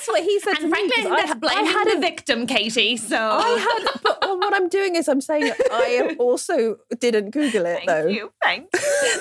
that's 0.06 0.20
what 0.20 0.22
he 0.22 0.40
said 0.40 0.54
and 0.58 0.64
me. 0.64 0.70
frankly, 0.70 1.02
'cause 1.02 1.12
I 1.12 1.16
that's 1.16 1.28
ha- 1.28 1.34
I 1.36 1.38
blaming 1.38 1.66
had 1.66 1.84
the 1.88 1.96
a- 1.98 2.00
victim, 2.00 2.46
Katie. 2.46 2.96
So 2.96 3.16
I 3.16 3.58
had, 3.58 4.00
but 4.02 4.18
well, 4.22 4.38
what 4.38 4.54
I'm 4.54 4.68
doing 4.68 4.96
is 4.96 5.08
I'm 5.08 5.20
saying 5.20 5.52
I 5.70 6.16
also 6.18 6.76
didn't 6.98 7.30
Google 7.30 7.66
it 7.66 7.76
Thank 7.84 7.86
though. 7.88 8.06
you. 8.06 8.32
Thanks. 8.42 8.70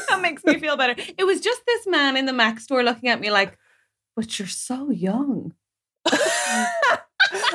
that 0.09 0.19
makes 0.21 0.43
me 0.43 0.59
feel 0.59 0.77
better. 0.77 0.95
It 1.17 1.23
was 1.25 1.39
just 1.41 1.61
this 1.65 1.87
man 1.87 2.17
in 2.17 2.25
the 2.25 2.33
Mac 2.33 2.59
store 2.59 2.83
looking 2.83 3.09
at 3.09 3.19
me 3.19 3.31
like, 3.31 3.57
but 4.15 4.37
you're 4.39 4.47
so 4.47 4.89
young. 4.91 5.53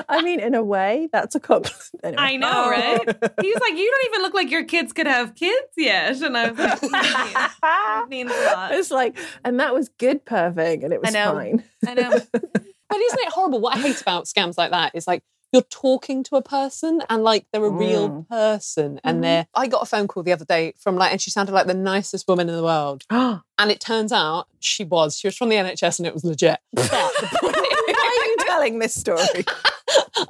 I 0.08 0.20
mean, 0.22 0.40
in 0.40 0.54
a 0.54 0.62
way, 0.64 1.08
that's 1.12 1.34
a 1.36 1.40
compliment. 1.40 1.80
Anyway. 2.02 2.20
I 2.22 2.36
know, 2.36 2.68
right? 2.68 3.00
He's 3.40 3.60
like, 3.60 3.72
you 3.76 3.90
don't 3.90 4.06
even 4.12 4.22
look 4.22 4.34
like 4.34 4.50
your 4.50 4.64
kids 4.64 4.92
could 4.92 5.06
have 5.06 5.34
kids 5.36 5.68
yet. 5.76 6.20
And 6.20 6.36
I 6.36 6.50
was 6.50 6.58
like, 6.58 6.78
"Thank 6.80 6.92
you. 6.92 7.46
That 7.62 8.06
means 8.08 8.32
a 8.32 8.44
lot. 8.52 8.72
It's 8.74 8.90
like, 8.90 9.16
and 9.44 9.60
that 9.60 9.72
was 9.72 9.88
good 9.88 10.24
perving, 10.26 10.82
and 10.84 10.92
it 10.92 11.00
was 11.00 11.12
know. 11.12 11.32
fine. 11.34 11.64
I 11.86 11.94
know. 11.94 12.18
But 12.90 12.98
isn't 12.98 13.20
it 13.20 13.32
horrible? 13.32 13.60
What 13.60 13.76
I 13.76 13.80
hate 13.80 14.00
about 14.00 14.24
scams 14.24 14.58
like 14.58 14.72
that 14.72 14.94
is 14.94 15.06
like 15.06 15.22
you're 15.52 15.62
talking 15.62 16.22
to 16.24 16.36
a 16.36 16.42
person 16.42 17.02
and 17.08 17.24
like 17.24 17.46
they're 17.52 17.64
a 17.64 17.70
real 17.70 18.26
person 18.30 19.00
and 19.02 19.22
they're 19.22 19.46
I 19.54 19.66
got 19.66 19.82
a 19.82 19.86
phone 19.86 20.06
call 20.06 20.22
the 20.22 20.32
other 20.32 20.44
day 20.44 20.74
from 20.78 20.96
like 20.96 21.12
and 21.12 21.20
she 21.20 21.30
sounded 21.30 21.52
like 21.52 21.66
the 21.66 21.74
nicest 21.74 22.28
woman 22.28 22.48
in 22.48 22.54
the 22.54 22.62
world. 22.62 23.04
and 23.10 23.42
it 23.58 23.80
turns 23.80 24.12
out 24.12 24.46
she 24.60 24.84
was. 24.84 25.16
She 25.18 25.26
was 25.26 25.36
from 25.36 25.48
the 25.48 25.56
NHS 25.56 25.98
and 25.98 26.06
it 26.06 26.14
was 26.14 26.24
legit. 26.24 26.58
But 26.72 26.90
the 26.90 27.38
point 27.40 27.56
Why 27.56 28.18
are 28.20 28.26
you 28.26 28.36
telling 28.46 28.78
this 28.78 28.94
story? 28.94 29.20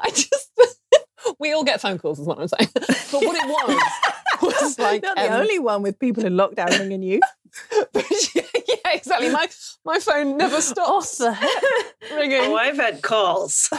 I 0.00 0.10
just 0.10 0.50
we 1.38 1.52
all 1.52 1.64
get 1.64 1.80
phone 1.80 1.98
calls 1.98 2.18
is 2.18 2.26
what 2.26 2.38
I'm 2.38 2.48
saying. 2.48 2.70
But 2.74 3.22
what 3.24 3.36
it 3.36 3.46
was 3.46 3.82
was 4.42 4.78
like 4.78 5.02
Not 5.02 5.16
the 5.16 5.32
um, 5.32 5.40
only 5.40 5.58
one 5.58 5.82
with 5.82 5.98
people 5.98 6.24
in 6.24 6.34
lockdown 6.34 6.78
ringing 6.78 7.02
you. 7.02 7.20
yeah, 7.94 8.42
yeah, 8.68 8.92
exactly. 8.92 9.30
My 9.30 9.48
my 9.84 9.98
phone 9.98 10.36
never 10.36 10.60
stops 10.60 11.20
ringing. 12.14 12.40
Oh, 12.42 12.56
I've 12.56 12.76
had 12.76 13.02
calls. 13.02 13.68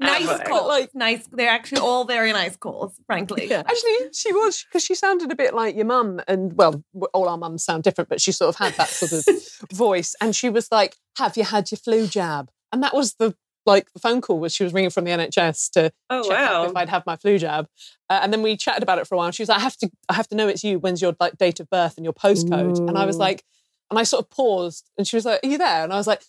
nice 0.00 0.28
Ever. 0.28 0.44
calls. 0.44 0.68
Like 0.68 0.94
nice. 0.94 1.26
They're 1.30 1.48
actually 1.48 1.80
all 1.80 2.04
very 2.04 2.32
nice 2.32 2.56
calls, 2.56 2.94
frankly. 3.06 3.46
Yeah. 3.48 3.60
Actually, 3.60 4.12
she 4.12 4.32
was 4.32 4.64
because 4.64 4.84
she 4.84 4.94
sounded 4.94 5.30
a 5.30 5.36
bit 5.36 5.54
like 5.54 5.76
your 5.76 5.86
mum, 5.86 6.20
and 6.28 6.52
well, 6.56 6.82
all 7.14 7.28
our 7.28 7.38
mums 7.38 7.64
sound 7.64 7.84
different, 7.84 8.08
but 8.08 8.20
she 8.20 8.32
sort 8.32 8.48
of 8.48 8.56
had 8.56 8.74
that 8.74 8.88
sort 8.88 9.12
of 9.12 9.24
voice, 9.72 10.14
and 10.20 10.34
she 10.34 10.50
was 10.50 10.70
like, 10.70 10.96
"Have 11.18 11.36
you 11.36 11.44
had 11.44 11.70
your 11.70 11.78
flu 11.78 12.06
jab?" 12.06 12.50
And 12.72 12.82
that 12.82 12.94
was 12.94 13.14
the 13.14 13.34
like 13.68 13.92
the 13.92 14.00
phone 14.00 14.20
call 14.20 14.40
was 14.40 14.52
she 14.52 14.64
was 14.64 14.72
ringing 14.72 14.90
from 14.90 15.04
the 15.04 15.12
NHS 15.12 15.70
to 15.72 15.92
Oh, 16.10 16.22
check 16.28 16.38
wow. 16.50 16.64
if 16.64 16.74
I'd 16.76 16.88
have 16.88 17.06
my 17.06 17.14
flu 17.16 17.38
jab, 17.38 17.68
uh, 18.10 18.18
and 18.22 18.32
then 18.32 18.42
we 18.42 18.56
chatted 18.56 18.82
about 18.82 18.98
it 18.98 19.06
for 19.06 19.14
a 19.14 19.18
while. 19.18 19.30
She 19.30 19.42
was 19.42 19.48
like, 19.48 19.58
"I 19.58 19.62
have 19.62 19.76
to, 19.76 19.90
I 20.08 20.14
have 20.14 20.26
to 20.28 20.34
know 20.34 20.48
it's 20.48 20.64
you. 20.64 20.78
When's 20.80 21.00
your 21.00 21.14
like 21.20 21.38
date 21.38 21.60
of 21.60 21.70
birth 21.70 21.96
and 21.96 22.04
your 22.04 22.12
postcode?" 22.14 22.78
And 22.88 22.98
I 22.98 23.04
was 23.06 23.16
like. 23.18 23.44
And 23.90 23.98
I 23.98 24.02
sort 24.02 24.22
of 24.22 24.28
paused, 24.28 24.90
and 24.98 25.08
she 25.08 25.16
was 25.16 25.24
like, 25.24 25.40
"Are 25.42 25.46
you 25.48 25.56
there?" 25.56 25.82
And 25.82 25.94
I 25.94 25.96
was 25.96 26.06
like, 26.06 26.20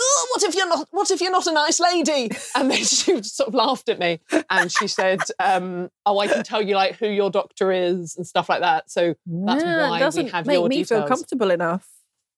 oh, 0.00 0.26
"What 0.32 0.44
if 0.44 0.54
you're 0.54 0.68
not? 0.68 0.86
What 0.92 1.10
if 1.10 1.20
you're 1.20 1.32
not 1.32 1.48
a 1.48 1.52
nice 1.52 1.80
lady?" 1.80 2.30
And 2.54 2.70
then 2.70 2.78
she 2.84 3.20
sort 3.24 3.48
of 3.48 3.54
laughed 3.54 3.88
at 3.88 3.98
me, 3.98 4.20
and 4.48 4.70
she 4.70 4.86
said, 4.86 5.18
um, 5.40 5.90
"Oh, 6.06 6.20
I 6.20 6.28
can 6.28 6.44
tell 6.44 6.62
you 6.62 6.76
like 6.76 6.94
who 6.94 7.08
your 7.08 7.28
doctor 7.28 7.72
is 7.72 8.14
and 8.16 8.24
stuff 8.24 8.48
like 8.48 8.60
that." 8.60 8.88
So 8.88 9.16
that's 9.26 9.64
Yeah, 9.64 9.90
why 9.90 9.98
doesn't 9.98 10.26
we 10.26 10.30
have 10.30 10.46
make 10.46 10.54
your 10.60 10.68
me 10.68 10.76
details. 10.76 11.00
feel 11.00 11.08
comfortable 11.08 11.50
enough. 11.50 11.88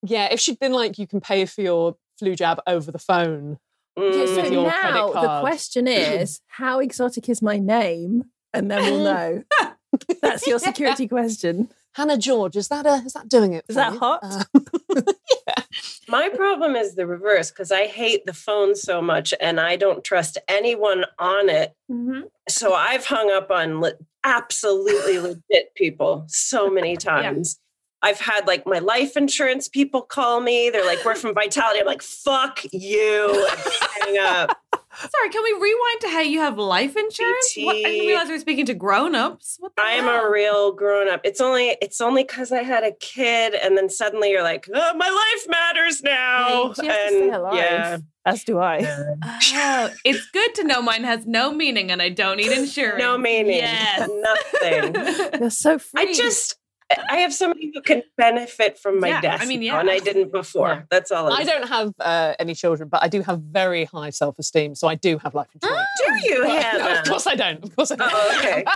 Yeah, 0.02 0.32
if 0.32 0.40
she'd 0.40 0.58
been 0.58 0.72
like, 0.72 0.96
"You 0.98 1.06
can 1.06 1.20
pay 1.20 1.44
for 1.44 1.60
your 1.60 1.96
flu 2.18 2.34
jab 2.34 2.62
over 2.66 2.90
the 2.90 2.98
phone," 2.98 3.58
Yeah, 3.96 4.02
Mm. 4.04 4.26
so 4.34 4.42
With 4.42 4.52
your 4.52 4.66
now 4.66 4.80
credit 5.10 5.20
the 5.20 5.40
question 5.40 5.86
is, 5.88 6.40
how 6.46 6.78
exotic 6.78 7.28
is 7.28 7.42
my 7.42 7.58
name? 7.58 8.24
And 8.54 8.70
then 8.70 8.82
we'll 8.84 9.04
know. 9.04 9.42
That's 10.22 10.46
your 10.46 10.58
security 10.70 11.06
question. 11.08 11.68
Hannah 11.94 12.16
George, 12.18 12.56
is 12.56 12.68
that 12.68 12.86
a, 12.86 13.02
is 13.04 13.12
that 13.14 13.28
doing 13.28 13.52
it? 13.52 13.64
Is 13.68 13.74
for 13.74 13.80
that 13.80 13.92
you? 13.94 13.98
hot? 13.98 14.20
Uh, 14.22 15.02
My 16.08 16.28
problem 16.28 16.74
is 16.76 16.94
the 16.94 17.06
reverse 17.06 17.50
because 17.50 17.70
I 17.70 17.86
hate 17.86 18.26
the 18.26 18.32
phone 18.32 18.74
so 18.74 19.00
much 19.00 19.32
and 19.40 19.60
I 19.60 19.76
don't 19.76 20.02
trust 20.02 20.38
anyone 20.48 21.04
on 21.18 21.48
it. 21.48 21.74
Mm-hmm. 21.90 22.22
So 22.48 22.74
I've 22.74 23.04
hung 23.06 23.30
up 23.30 23.50
on 23.50 23.80
le- 23.80 23.92
absolutely 24.24 25.18
legit 25.20 25.74
people 25.76 26.24
so 26.28 26.68
many 26.70 26.96
times. 26.96 27.58
I've 28.02 28.20
had 28.20 28.46
like 28.46 28.66
my 28.66 28.78
life 28.78 29.16
insurance 29.16 29.68
people 29.68 30.02
call 30.02 30.40
me. 30.40 30.70
They're 30.70 30.86
like, 30.86 31.04
we're 31.04 31.14
from 31.14 31.34
Vitality. 31.34 31.80
I'm 31.80 31.86
like, 31.86 32.02
fuck 32.02 32.60
you. 32.72 33.48
hang 34.00 34.18
up. 34.18 34.56
Sorry, 34.92 35.30
can 35.30 35.42
we 35.44 35.52
rewind 35.52 36.00
to 36.00 36.08
how 36.08 36.20
you 36.20 36.40
have 36.40 36.58
life 36.58 36.96
insurance? 36.96 37.54
What, 37.58 37.76
I 37.76 37.82
didn't 37.82 38.06
realize 38.08 38.26
we 38.26 38.34
were 38.34 38.38
speaking 38.40 38.66
to 38.66 38.74
grown-ups. 38.74 39.56
What 39.60 39.76
the 39.76 39.82
I 39.82 39.92
am 39.92 40.04
hell? 40.04 40.24
a 40.26 40.30
real 40.30 40.72
grown 40.72 41.08
up. 41.08 41.20
It's 41.24 41.40
only 41.40 41.76
it's 41.80 42.00
only 42.00 42.24
because 42.24 42.50
I 42.50 42.64
had 42.64 42.82
a 42.82 42.90
kid, 42.92 43.54
and 43.54 43.76
then 43.78 43.88
suddenly 43.88 44.30
you're 44.30 44.42
like, 44.42 44.68
oh, 44.74 44.94
my 44.96 45.08
life 45.08 45.48
matters 45.48 46.02
now. 46.02 46.72
She 46.74 46.86
has 46.86 47.12
and 47.14 47.26
yeah, 47.54 47.98
As 48.26 48.42
do 48.42 48.58
I. 48.58 48.80
Oh, 49.22 49.90
it's 50.04 50.26
good 50.32 50.54
to 50.56 50.64
know 50.64 50.82
mine 50.82 51.04
has 51.04 51.24
no 51.24 51.52
meaning 51.52 51.90
and 51.92 52.02
I 52.02 52.08
don't 52.08 52.36
need 52.36 52.50
insurance. 52.58 52.98
no 52.98 53.16
meaning, 53.16 53.56
Yes. 53.58 54.08
nothing. 54.10 54.94
You're 55.40 55.50
so 55.50 55.78
free. 55.78 56.08
I 56.08 56.12
just 56.12 56.56
I 57.08 57.16
have 57.18 57.32
somebody 57.32 57.70
who 57.74 57.80
can 57.82 58.02
benefit 58.16 58.78
from 58.78 58.98
my 59.00 59.08
Yeah, 59.08 59.20
death. 59.20 59.42
I 59.42 59.46
mean, 59.46 59.62
yeah. 59.62 59.78
and 59.80 59.88
I 59.90 59.98
didn't 60.00 60.32
before. 60.32 60.68
Yeah. 60.68 60.82
That's 60.90 61.12
all. 61.12 61.32
I 61.32 61.44
don't 61.44 61.68
have 61.68 61.92
uh, 62.00 62.34
any 62.38 62.54
children, 62.54 62.88
but 62.88 63.02
I 63.02 63.08
do 63.08 63.22
have 63.22 63.40
very 63.40 63.84
high 63.84 64.10
self 64.10 64.38
esteem, 64.38 64.74
so 64.74 64.88
I 64.88 64.94
do 64.96 65.18
have 65.18 65.34
life 65.34 65.48
insurance. 65.54 65.86
Do 65.98 66.28
you, 66.28 66.40
But- 66.42 66.48
no, 66.48 66.60
Hannah? 66.60 67.00
of 67.00 67.04
course 67.06 67.26
I 67.26 67.34
don't. 67.34 67.64
Of 67.64 67.76
course 67.76 67.90
I 67.92 67.96
don't. 67.96 68.10
Oh, 68.12 68.34
okay. 68.38 68.64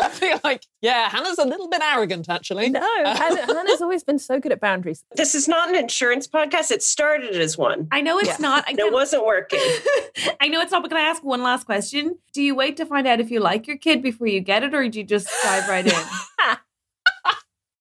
I 0.00 0.08
feel 0.10 0.40
like, 0.44 0.64
yeah, 0.82 1.08
Hannah's 1.08 1.38
a 1.38 1.44
little 1.46 1.68
bit 1.68 1.80
arrogant, 1.82 2.28
actually. 2.28 2.70
No, 2.70 2.80
Hannah, 3.04 3.46
Hannah's 3.46 3.80
always 3.80 4.02
been 4.04 4.18
so 4.18 4.38
good 4.40 4.52
at 4.52 4.60
boundaries. 4.60 5.04
This 5.16 5.34
is 5.34 5.46
not 5.48 5.68
an 5.68 5.76
insurance 5.76 6.26
podcast. 6.26 6.70
It 6.70 6.82
started 6.82 7.36
as 7.36 7.56
one. 7.56 7.88
I 7.92 8.00
know 8.00 8.18
it's 8.18 8.28
Yeah. 8.28 8.36
not. 8.40 8.64
I 8.66 8.70
And 8.72 8.80
it 8.80 8.92
wasn't 8.92 9.24
working. 9.24 9.60
I 10.40 10.48
know 10.48 10.60
it's 10.60 10.72
not, 10.72 10.82
but 10.82 10.90
can 10.90 10.98
I 10.98 11.02
ask 11.08 11.22
one 11.22 11.42
last 11.42 11.64
question? 11.64 12.18
Do 12.34 12.42
you 12.42 12.54
wait 12.54 12.76
to 12.78 12.86
find 12.86 13.06
out 13.06 13.20
if 13.20 13.30
you 13.30 13.40
like 13.40 13.66
your 13.66 13.76
kid 13.76 14.02
before 14.02 14.26
you 14.26 14.40
get 14.40 14.62
it, 14.62 14.74
or 14.74 14.88
do 14.88 14.98
you 14.98 15.04
just 15.04 15.28
dive 15.42 15.68
right 15.68 15.86
in? 15.86 16.56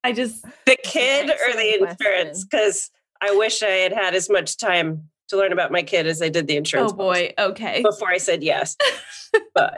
I 0.04 0.12
just 0.14 0.46
The 0.66 0.78
kid 0.84 1.30
or 1.30 1.54
the 1.54 1.70
excellent 1.82 2.00
insurance? 2.00 2.44
Because 2.46 2.92
I 3.22 3.36
wish 3.36 3.64
I 3.64 3.70
had 3.70 3.94
had 3.94 4.16
as 4.16 4.30
much 4.30 4.58
time 4.58 5.10
to 5.30 5.38
learn 5.38 5.52
about 5.52 5.72
my 5.72 5.84
kid 5.84 6.08
as 6.08 6.22
I 6.22 6.30
did 6.30 6.48
the 6.48 6.56
insurance. 6.56 6.94
oh 6.94 6.96
boy, 6.96 7.34
okay. 7.38 7.82
Before 7.82 8.10
I 8.10 8.18
said 8.18 8.44
yes. 8.44 8.76
But 9.54 9.78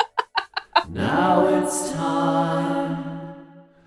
Now 0.89 1.47
it's 1.47 1.91
time 1.91 3.35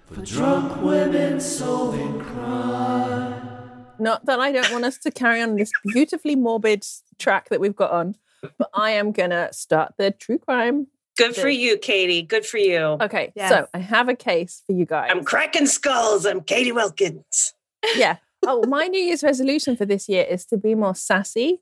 for 0.07 0.21
drunk 0.23 0.83
women 0.83 1.41
solving 1.41 2.21
crime. 2.21 3.87
Not 3.99 4.27
that 4.27 4.41
I 4.41 4.51
don't 4.53 4.73
want 4.73 4.85
us 4.85 4.99
to 4.99 5.11
carry 5.11 5.41
on 5.41 5.57
this 5.57 5.71
beautifully 5.93 6.35
morbid 6.35 6.85
track 7.19 7.49
that 7.51 7.61
we've 7.61 7.77
got 7.77 7.93
on, 7.93 8.17
but 8.59 8.69
I 8.75 8.91
am 8.91 9.13
going 9.13 9.31
to 9.31 9.49
start 9.53 9.95
the 9.97 10.11
true 10.11 10.39
crime. 10.39 10.89
Good 11.17 11.35
for 11.37 11.49
you, 11.49 11.77
Katie. 11.79 12.23
Good 12.23 12.45
for 12.47 12.59
you. 12.59 12.79
Okay, 13.01 13.33
Yes. 13.37 13.51
so 13.51 13.67
I 13.75 13.79
have 13.79 14.09
a 14.09 14.17
case 14.17 14.63
for 14.67 14.73
you 14.73 14.85
guys. 14.87 15.11
I'm 15.11 15.25
cracking 15.25 15.67
skulls. 15.67 16.27
I'm 16.27 16.41
Katie 16.43 16.73
Wilkins. 16.73 17.55
yeah. 17.97 18.17
Oh, 18.45 18.67
my 18.67 18.89
New 18.89 18.99
Year's 19.01 19.23
resolution 19.23 19.77
for 19.77 19.85
this 19.87 20.09
year 20.09 20.25
is 20.25 20.45
to 20.47 20.57
be 20.57 20.75
more 20.75 20.97
sassy. 20.97 21.61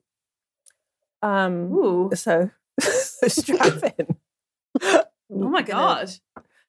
Um, 1.21 1.71
Ooh. 1.75 2.11
so 2.14 2.50
strap 2.80 3.83
in. 3.99 4.16
Oh 4.83 5.04
my 5.28 5.61
god. 5.61 6.11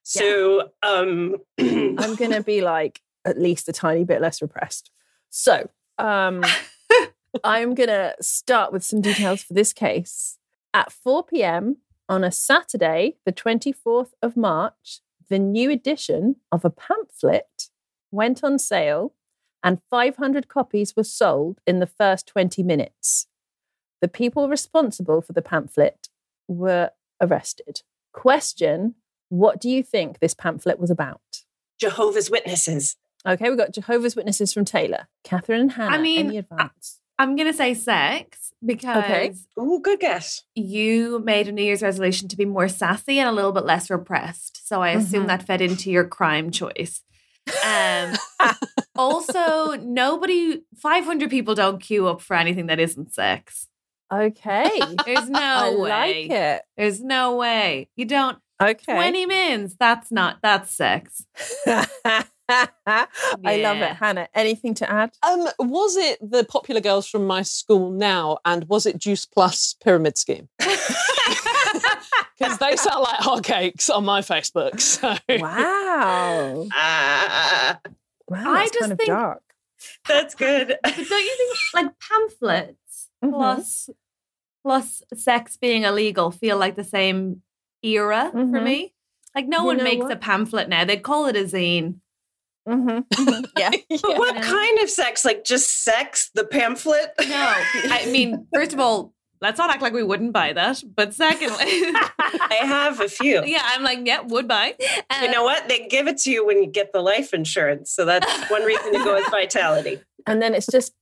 So 0.02 0.68
um 0.82 1.36
I'm 1.58 2.14
gonna 2.16 2.42
be 2.42 2.60
like 2.60 3.00
at 3.24 3.38
least 3.40 3.70
a 3.70 3.72
tiny 3.72 4.04
bit 4.04 4.20
less 4.20 4.42
repressed. 4.42 4.90
So 5.30 5.70
um 5.96 6.44
I'm 7.44 7.74
gonna 7.74 8.12
start 8.20 8.70
with 8.70 8.84
some 8.84 9.00
details 9.00 9.42
for 9.42 9.54
this 9.54 9.72
case. 9.72 10.36
At 10.74 10.92
4 10.92 11.24
p.m. 11.24 11.78
on 12.12 12.22
a 12.22 12.30
Saturday, 12.30 13.16
the 13.24 13.32
24th 13.32 14.10
of 14.20 14.36
March, 14.36 15.00
the 15.30 15.38
new 15.38 15.70
edition 15.70 16.36
of 16.52 16.62
a 16.62 16.68
pamphlet 16.68 17.70
went 18.10 18.44
on 18.44 18.58
sale 18.58 19.14
and 19.64 19.80
500 19.88 20.46
copies 20.46 20.94
were 20.94 21.04
sold 21.04 21.62
in 21.66 21.78
the 21.78 21.86
first 21.86 22.26
20 22.26 22.62
minutes. 22.62 23.28
The 24.02 24.08
people 24.08 24.50
responsible 24.50 25.22
for 25.22 25.32
the 25.32 25.40
pamphlet 25.40 26.10
were 26.48 26.90
arrested. 27.18 27.80
Question 28.12 28.96
What 29.30 29.58
do 29.58 29.70
you 29.70 29.82
think 29.82 30.18
this 30.18 30.34
pamphlet 30.34 30.78
was 30.78 30.90
about? 30.90 31.44
Jehovah's 31.80 32.30
Witnesses. 32.30 32.96
Okay, 33.26 33.48
we've 33.48 33.56
got 33.56 33.72
Jehovah's 33.72 34.16
Witnesses 34.16 34.52
from 34.52 34.66
Taylor. 34.66 35.08
Catherine 35.24 35.60
and 35.62 35.72
Hannah, 35.72 35.98
mean, 35.98 36.26
any 36.26 36.36
advance? 36.36 37.00
I'm 37.18 37.36
gonna 37.36 37.52
say 37.52 37.74
sex 37.74 38.52
because 38.64 39.46
Ooh, 39.58 39.80
good 39.82 40.00
guess. 40.00 40.42
you 40.54 41.20
made 41.20 41.48
a 41.48 41.52
New 41.52 41.62
Year's 41.62 41.82
resolution 41.82 42.28
to 42.28 42.36
be 42.36 42.44
more 42.44 42.68
sassy 42.68 43.18
and 43.18 43.28
a 43.28 43.32
little 43.32 43.52
bit 43.52 43.64
less 43.64 43.90
repressed. 43.90 44.66
So 44.66 44.82
I 44.82 44.90
assume 44.90 45.24
Mhm. 45.24 45.28
that 45.28 45.42
fed 45.46 45.60
into 45.60 45.90
your 45.90 46.04
crime 46.04 46.50
choice. 46.50 47.02
Um, 47.64 48.14
also, 48.96 49.76
nobody, 49.76 50.62
500 50.78 51.28
people 51.30 51.54
don't 51.54 51.80
queue 51.80 52.06
up 52.08 52.20
for 52.20 52.34
anything 52.36 52.66
that 52.66 52.78
isn't 52.80 53.12
sex. 53.12 53.68
Okay. 54.12 54.80
There's 55.06 55.28
no 55.30 55.38
I 55.40 55.74
way. 55.76 55.88
like 56.28 56.30
it. 56.30 56.62
There's 56.76 57.00
no 57.00 57.36
way. 57.36 57.88
You 57.96 58.04
don't. 58.04 58.38
Okay. 58.62 58.94
20 58.94 59.26
mins. 59.26 59.76
That's 59.78 60.12
not, 60.12 60.38
that's 60.42 60.70
sex. 60.72 61.24
I 62.86 63.56
love 63.62 63.78
it. 63.78 63.96
Hannah, 63.96 64.28
anything 64.34 64.74
to 64.74 64.90
add? 64.90 65.12
Um, 65.22 65.48
was 65.58 65.96
it 65.96 66.18
the 66.20 66.44
popular 66.44 66.80
girls 66.80 67.06
from 67.08 67.26
my 67.26 67.42
school 67.42 67.90
now, 67.90 68.38
and 68.44 68.68
was 68.68 68.86
it 68.86 68.98
Juice 68.98 69.26
Plus 69.26 69.74
Pyramid 69.82 70.16
Scheme? 70.18 70.48
Because 72.38 72.58
they 72.58 72.74
sound 72.76 73.02
like 73.04 73.20
hotcakes 73.20 73.88
on 73.88 74.04
my 74.04 74.20
Facebook. 74.20 74.80
So 74.80 75.14
Wow. 75.28 76.66
Ah, 76.72 77.78
Wow, 78.28 78.52
I 78.52 78.66
just 78.66 78.80
kind 78.80 78.92
of 78.92 78.98
think- 78.98 79.08
dark. 79.08 79.42
that's 80.08 80.34
good. 80.34 80.76
But 80.82 80.94
don't 80.96 81.10
you 81.10 81.34
think 81.36 81.58
like 81.74 81.86
pamphlets 82.00 83.08
Mhm. 83.24 83.30
plus 83.30 83.90
plus 84.64 85.02
sex 85.14 85.56
being 85.56 85.84
illegal 85.84 86.30
feel 86.32 86.56
like 86.56 86.74
the 86.74 86.84
same 86.84 87.42
era 87.82 88.30
for 88.32 88.38
Mhm. 88.38 88.62
me? 88.64 88.94
Like 89.36 89.46
no 89.46 89.58
You 89.60 89.64
one 89.66 89.82
makes 89.84 90.02
what? 90.02 90.12
a 90.12 90.16
pamphlet 90.16 90.68
now. 90.68 90.84
They'd 90.84 91.02
call 91.02 91.26
it 91.26 91.36
a 91.36 91.44
zine. 91.44 92.00
Mm-hmm. 92.68 93.40
Yeah. 93.58 93.70
But 94.02 94.18
what 94.18 94.42
kind 94.42 94.78
of 94.80 94.88
sex? 94.90 95.24
Like 95.24 95.44
just 95.44 95.82
sex? 95.84 96.30
The 96.34 96.44
pamphlet? 96.44 97.12
No. 97.18 97.54
I 97.90 98.06
mean, 98.10 98.46
first 98.54 98.72
of 98.72 98.80
all, 98.80 99.12
let's 99.40 99.58
not 99.58 99.70
act 99.70 99.82
like 99.82 99.92
we 99.92 100.02
wouldn't 100.02 100.32
buy 100.32 100.52
that. 100.52 100.82
But 100.94 101.12
secondly, 101.14 101.56
I 102.18 102.58
have 102.62 103.00
a 103.00 103.08
few. 103.08 103.44
yeah, 103.44 103.62
I'm 103.64 103.82
like, 103.82 104.00
yeah, 104.04 104.20
would 104.20 104.46
buy. 104.48 104.74
You 105.20 105.30
know 105.30 105.42
what? 105.44 105.68
They 105.68 105.86
give 105.88 106.06
it 106.08 106.18
to 106.18 106.30
you 106.30 106.46
when 106.46 106.62
you 106.62 106.68
get 106.68 106.92
the 106.92 107.00
life 107.00 107.34
insurance. 107.34 107.90
So 107.92 108.04
that's 108.04 108.50
one 108.50 108.62
reason 108.64 108.92
to 108.92 108.98
go 109.04 109.14
with 109.14 109.28
Vitality. 109.30 110.00
and 110.26 110.40
then 110.40 110.54
it's 110.54 110.66
just 110.66 110.92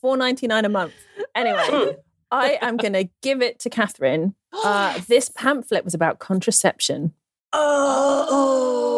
four 0.00 0.16
ninety 0.16 0.46
nine 0.46 0.64
a 0.64 0.68
month. 0.68 0.92
Anyway, 1.34 1.58
Mm. 1.68 1.96
I 2.30 2.58
am 2.62 2.76
going 2.76 2.94
to 2.94 3.08
give 3.22 3.40
it 3.42 3.58
to 3.60 3.70
Catherine. 3.70 4.34
Uh, 4.64 5.00
this 5.08 5.28
pamphlet 5.30 5.84
was 5.84 5.94
about 5.94 6.20
contraception. 6.20 7.12
Oh. 7.52 8.93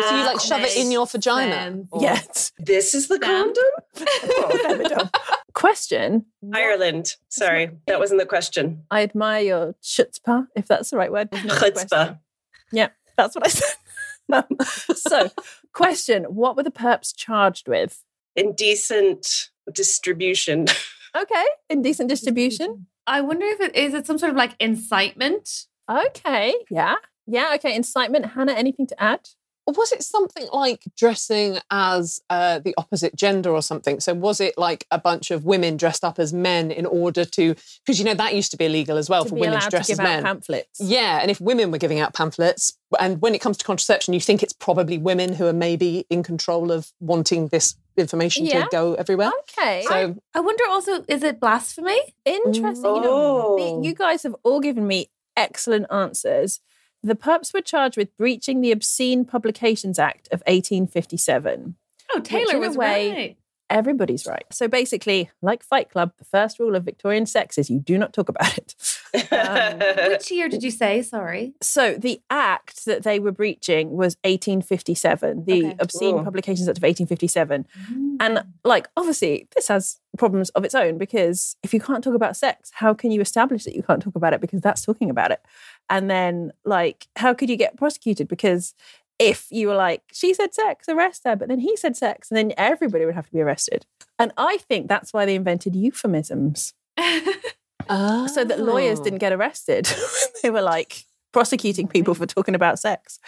So 0.00 0.16
you 0.16 0.24
like 0.24 0.40
shove 0.40 0.60
it 0.62 0.76
in 0.76 0.90
your 0.90 1.06
vagina? 1.06 1.84
Or- 1.90 2.00
Yes. 2.02 2.52
This 2.58 2.94
is 2.94 3.08
the 3.08 3.18
Damn. 3.18 3.52
condom? 3.54 5.10
Question. 5.54 6.26
Ireland. 6.52 7.16
Sorry, 7.28 7.70
that 7.86 7.98
wasn't 7.98 8.20
the 8.20 8.26
question. 8.26 8.84
I 8.90 9.02
admire 9.02 9.42
your 9.42 9.74
chutzpah, 9.82 10.46
if 10.56 10.66
that's 10.66 10.90
the 10.90 10.96
right 10.96 11.12
word. 11.12 11.28
It's 11.32 11.44
not 11.44 11.56
a 11.56 11.70
question. 11.72 11.88
Chutzpah. 11.88 12.18
Yeah, 12.72 12.88
that's 13.16 13.34
what 13.34 13.46
I 13.46 13.48
said. 13.50 13.68
Um, 14.32 14.44
so, 14.94 15.30
question 15.74 16.24
What 16.24 16.56
were 16.56 16.62
the 16.62 16.70
perps 16.70 17.14
charged 17.14 17.68
with? 17.68 18.02
Indecent 18.36 19.50
distribution. 19.72 20.66
Okay, 21.14 21.44
indecent 21.68 22.08
distribution. 22.08 22.86
I 23.06 23.20
wonder 23.20 23.44
if 23.44 23.60
it 23.60 23.76
is 23.76 23.92
it 23.92 24.06
some 24.06 24.16
sort 24.16 24.30
of 24.30 24.36
like 24.36 24.56
incitement. 24.58 25.66
Okay, 25.90 26.54
yeah. 26.70 26.94
Yeah, 27.26 27.52
okay. 27.56 27.76
Incitement. 27.76 28.24
Hannah, 28.32 28.52
anything 28.54 28.86
to 28.86 29.02
add? 29.02 29.28
Or 29.66 29.74
was 29.74 29.92
it 29.92 30.02
something 30.02 30.48
like 30.52 30.82
dressing 30.96 31.58
as 31.70 32.20
uh, 32.28 32.58
the 32.58 32.74
opposite 32.76 33.14
gender 33.14 33.50
or 33.50 33.62
something? 33.62 34.00
So 34.00 34.12
was 34.12 34.40
it 34.40 34.58
like 34.58 34.86
a 34.90 34.98
bunch 34.98 35.30
of 35.30 35.44
women 35.44 35.76
dressed 35.76 36.02
up 36.02 36.18
as 36.18 36.32
men 36.32 36.72
in 36.72 36.84
order 36.84 37.24
to? 37.24 37.54
Because 37.86 37.98
you 38.00 38.04
know 38.04 38.14
that 38.14 38.34
used 38.34 38.50
to 38.50 38.56
be 38.56 38.64
illegal 38.64 38.96
as 38.96 39.08
well 39.08 39.22
to 39.22 39.28
for 39.28 39.36
women 39.36 39.60
to 39.60 39.64
to 39.66 39.70
dress 39.70 39.86
give 39.86 40.00
as 40.00 40.04
men. 40.04 40.24
pamphlets. 40.24 40.80
Yeah, 40.80 41.20
and 41.22 41.30
if 41.30 41.40
women 41.40 41.70
were 41.70 41.78
giving 41.78 42.00
out 42.00 42.12
pamphlets, 42.12 42.76
and 42.98 43.22
when 43.22 43.34
it 43.36 43.40
comes 43.40 43.56
to 43.58 43.64
contraception, 43.64 44.14
you 44.14 44.20
think 44.20 44.42
it's 44.42 44.52
probably 44.52 44.98
women 44.98 45.32
who 45.34 45.46
are 45.46 45.52
maybe 45.52 46.06
in 46.10 46.22
control 46.24 46.72
of 46.72 46.90
wanting 46.98 47.48
this 47.48 47.76
information 47.96 48.46
Yeah. 48.46 48.64
to 48.64 48.68
go 48.72 48.94
everywhere. 48.94 49.30
Okay. 49.58 49.84
So 49.86 50.16
I 50.34 50.40
wonder 50.40 50.64
also, 50.70 51.04
is 51.08 51.22
it 51.22 51.38
blasphemy? 51.38 52.00
Interesting. 52.24 52.96
You, 52.96 53.00
know, 53.00 53.56
Oh. 53.58 53.82
you 53.82 53.94
guys 53.94 54.24
have 54.24 54.34
all 54.42 54.58
given 54.60 54.86
me 54.88 55.08
excellent 55.36 55.86
answers. 55.90 56.60
The 57.02 57.14
perps 57.16 57.52
were 57.52 57.60
charged 57.60 57.96
with 57.96 58.16
breaching 58.16 58.60
the 58.60 58.70
Obscene 58.72 59.24
Publications 59.24 59.98
Act 59.98 60.28
of 60.32 60.40
1857. 60.46 61.74
Oh, 62.14 62.20
Taylor 62.20 62.58
was 62.58 62.76
way- 62.76 63.10
right. 63.10 63.36
Everybody's 63.70 64.26
right. 64.26 64.44
So 64.50 64.68
basically, 64.68 65.30
like 65.40 65.62
Fight 65.64 65.88
Club, 65.88 66.12
the 66.18 66.26
first 66.26 66.58
rule 66.58 66.76
of 66.76 66.84
Victorian 66.84 67.24
sex 67.24 67.56
is 67.56 67.70
you 67.70 67.78
do 67.80 67.96
not 67.96 68.12
talk 68.12 68.28
about 68.28 68.56
it. 68.58 68.74
Um, 69.30 69.78
Which 70.08 70.30
year 70.30 70.48
did 70.48 70.62
you 70.62 70.70
say? 70.70 71.02
Sorry. 71.02 71.52
So 71.60 71.94
the 71.98 72.22
act 72.30 72.86
that 72.86 73.02
they 73.02 73.18
were 73.18 73.30
breaching 73.32 73.90
was 73.90 74.16
1857, 74.24 75.44
the 75.44 75.66
Okay. 75.66 75.76
Obscene 75.80 76.14
Oh. 76.14 76.24
Publications 76.24 76.66
Act 76.66 76.78
of 76.78 76.82
1857. 76.82 77.66
And 78.20 78.42
like, 78.64 78.88
obviously, 78.96 79.48
this 79.54 79.68
has 79.68 79.98
problems 80.16 80.48
of 80.50 80.64
its 80.64 80.74
own 80.74 80.96
because 80.96 81.56
if 81.62 81.74
you 81.74 81.80
can't 81.80 82.02
talk 82.02 82.14
about 82.14 82.38
sex, 82.38 82.70
how 82.72 82.94
can 82.94 83.10
you 83.10 83.20
establish 83.20 83.64
that 83.64 83.74
you 83.76 83.82
can't 83.82 84.02
talk 84.02 84.16
about 84.16 84.32
it? 84.32 84.40
Because 84.40 84.62
that's 84.62 84.82
talking 84.82 85.10
about 85.10 85.30
it. 85.30 85.40
And 85.90 86.10
then, 86.10 86.52
like, 86.64 87.06
how 87.16 87.34
could 87.34 87.50
you 87.50 87.56
get 87.56 87.76
prosecuted? 87.76 88.28
Because 88.28 88.74
if 89.18 89.46
you 89.50 89.68
were 89.68 89.74
like, 89.74 90.02
she 90.12 90.32
said 90.34 90.54
sex, 90.54 90.88
arrest 90.88 91.22
her, 91.24 91.36
but 91.36 91.48
then 91.48 91.60
he 91.60 91.76
said 91.76 91.96
sex, 91.96 92.30
and 92.30 92.36
then 92.38 92.52
everybody 92.56 93.04
would 93.04 93.14
have 93.14 93.26
to 93.26 93.32
be 93.32 93.40
arrested. 93.40 93.86
And 94.18 94.32
I 94.36 94.56
think 94.68 94.88
that's 94.88 95.12
why 95.12 95.26
they 95.26 95.34
invented 95.34 95.74
euphemisms 95.76 96.74
so 96.98 98.44
that 98.44 98.60
lawyers 98.60 99.00
Oh. 99.00 99.04
didn't 99.04 99.18
get 99.18 99.32
arrested. 99.32 99.86
When 99.86 100.32
they 100.42 100.50
were 100.50 100.62
like 100.62 101.04
prosecuting 101.32 101.88
people 101.88 102.14
for 102.14 102.26
talking 102.26 102.54
about 102.54 102.78
sex. 102.78 103.18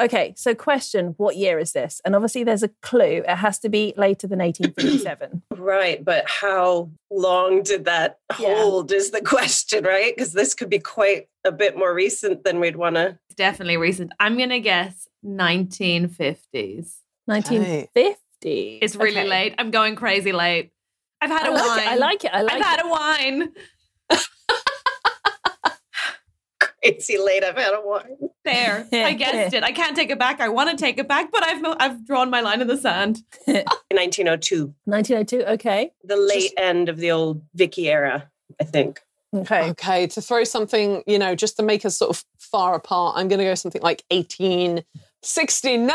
Okay, 0.00 0.32
so 0.36 0.54
question 0.54 1.14
What 1.16 1.36
year 1.36 1.58
is 1.58 1.72
this? 1.72 2.00
And 2.04 2.14
obviously, 2.14 2.44
there's 2.44 2.62
a 2.62 2.68
clue. 2.82 3.24
It 3.26 3.36
has 3.36 3.58
to 3.60 3.68
be 3.68 3.94
later 3.96 4.28
than 4.28 4.38
1857. 4.38 5.42
right, 5.56 6.04
but 6.04 6.24
how 6.28 6.90
long 7.10 7.62
did 7.62 7.84
that 7.86 8.18
Yeah. 8.38 8.54
hold 8.62 8.92
is 8.92 9.10
the 9.10 9.20
question, 9.22 9.82
right? 9.84 10.14
Because 10.14 10.32
this 10.34 10.54
could 10.54 10.70
be 10.70 10.78
quite 10.78 11.28
a 11.44 11.50
bit 11.50 11.76
more 11.76 11.92
recent 11.92 12.44
than 12.44 12.60
we'd 12.60 12.76
want 12.76 12.94
to. 12.96 13.18
It's 13.28 13.34
definitely 13.36 13.76
recent. 13.76 14.12
I'm 14.20 14.36
going 14.36 14.50
to 14.50 14.60
guess 14.60 15.08
1950s. 15.26 16.94
1950. 17.26 18.78
It's 18.80 18.94
really 18.94 19.18
Okay. 19.18 19.28
late. 19.28 19.54
I'm 19.58 19.72
going 19.72 19.96
crazy 19.96 20.30
late. 20.32 20.70
I've 21.20 21.30
had 21.30 21.46
I 21.46 21.48
a 21.48 21.52
like 21.52 21.66
wine. 21.66 21.78
it. 21.80 21.88
I 21.88 21.94
like 21.96 22.24
it. 22.24 22.30
I 22.32 22.42
like 22.42 22.52
I've 22.54 22.60
it. 22.60 22.64
had 22.64 22.84
a 22.84 22.88
wine. 22.88 23.52
Crazy 26.60 27.18
late. 27.18 27.42
I've 27.44 27.56
had 27.56 27.74
a 27.74 27.80
wine. 27.82 28.30
There. 28.48 28.86
I 28.92 29.12
guessed 29.12 29.54
it. 29.54 29.62
I 29.62 29.72
can't 29.72 29.94
take 29.94 30.10
it 30.10 30.18
back. 30.18 30.40
I 30.40 30.48
want 30.48 30.70
to 30.70 30.76
take 30.76 30.98
it 30.98 31.06
back, 31.06 31.30
but 31.30 31.44
I've 31.44 31.62
I've 31.78 32.06
drawn 32.06 32.30
my 32.30 32.40
line 32.40 32.60
in 32.60 32.66
the 32.66 32.76
sand. 32.76 33.18
1902, 33.46 34.74
1902. 34.84 35.44
Okay. 35.54 35.92
the 36.04 36.16
late 36.16 36.52
end 36.56 36.88
of 36.88 36.96
the 36.98 37.10
old 37.10 37.42
Vicky 37.54 37.90
era, 37.90 38.30
I 38.60 38.64
think. 38.64 39.00
Okay. 39.34 39.70
Okay, 39.70 40.06
to 40.08 40.22
throw 40.22 40.44
something, 40.44 41.02
you 41.06 41.18
know, 41.18 41.34
just 41.34 41.56
to 41.58 41.62
make 41.62 41.84
us 41.84 41.98
sort 41.98 42.10
of 42.10 42.24
far 42.38 42.74
apart, 42.74 43.16
I'm 43.18 43.28
going 43.28 43.40
to 43.40 43.44
go 43.44 43.54
something 43.54 43.82
like 43.82 44.02
1869. 44.10 45.90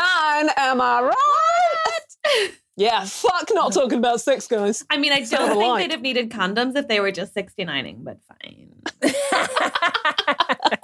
Am 0.56 0.80
I 0.80 1.00
right? 1.02 2.50
yeah, 2.76 3.04
fuck 3.04 3.48
not 3.52 3.72
talking 3.72 3.98
about 3.98 4.20
sex, 4.20 4.48
guys. 4.48 4.84
I 4.90 4.96
mean, 4.98 5.12
I 5.12 5.20
don't 5.20 5.48
think 5.48 5.62
alike. 5.62 5.84
they'd 5.84 5.92
have 5.92 6.02
needed 6.02 6.30
condoms 6.30 6.76
if 6.76 6.88
they 6.88 7.00
were 7.00 7.12
just 7.12 7.34
69ing, 7.34 8.02
but 8.02 8.18
fine. 8.28 8.72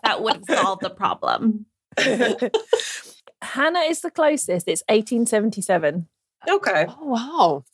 that 0.05 0.18
would 0.20 0.37
have 0.48 0.59
solved 0.59 0.83
the 0.83 0.90
problem. 0.90 1.66
Hannah 3.42 3.81
is 3.81 4.00
the 4.03 4.11
closest. 4.11 4.68
It's 4.68 4.83
1877. 4.88 6.07
Okay. 6.48 6.87
Oh, 6.88 7.05
wow. 7.07 7.64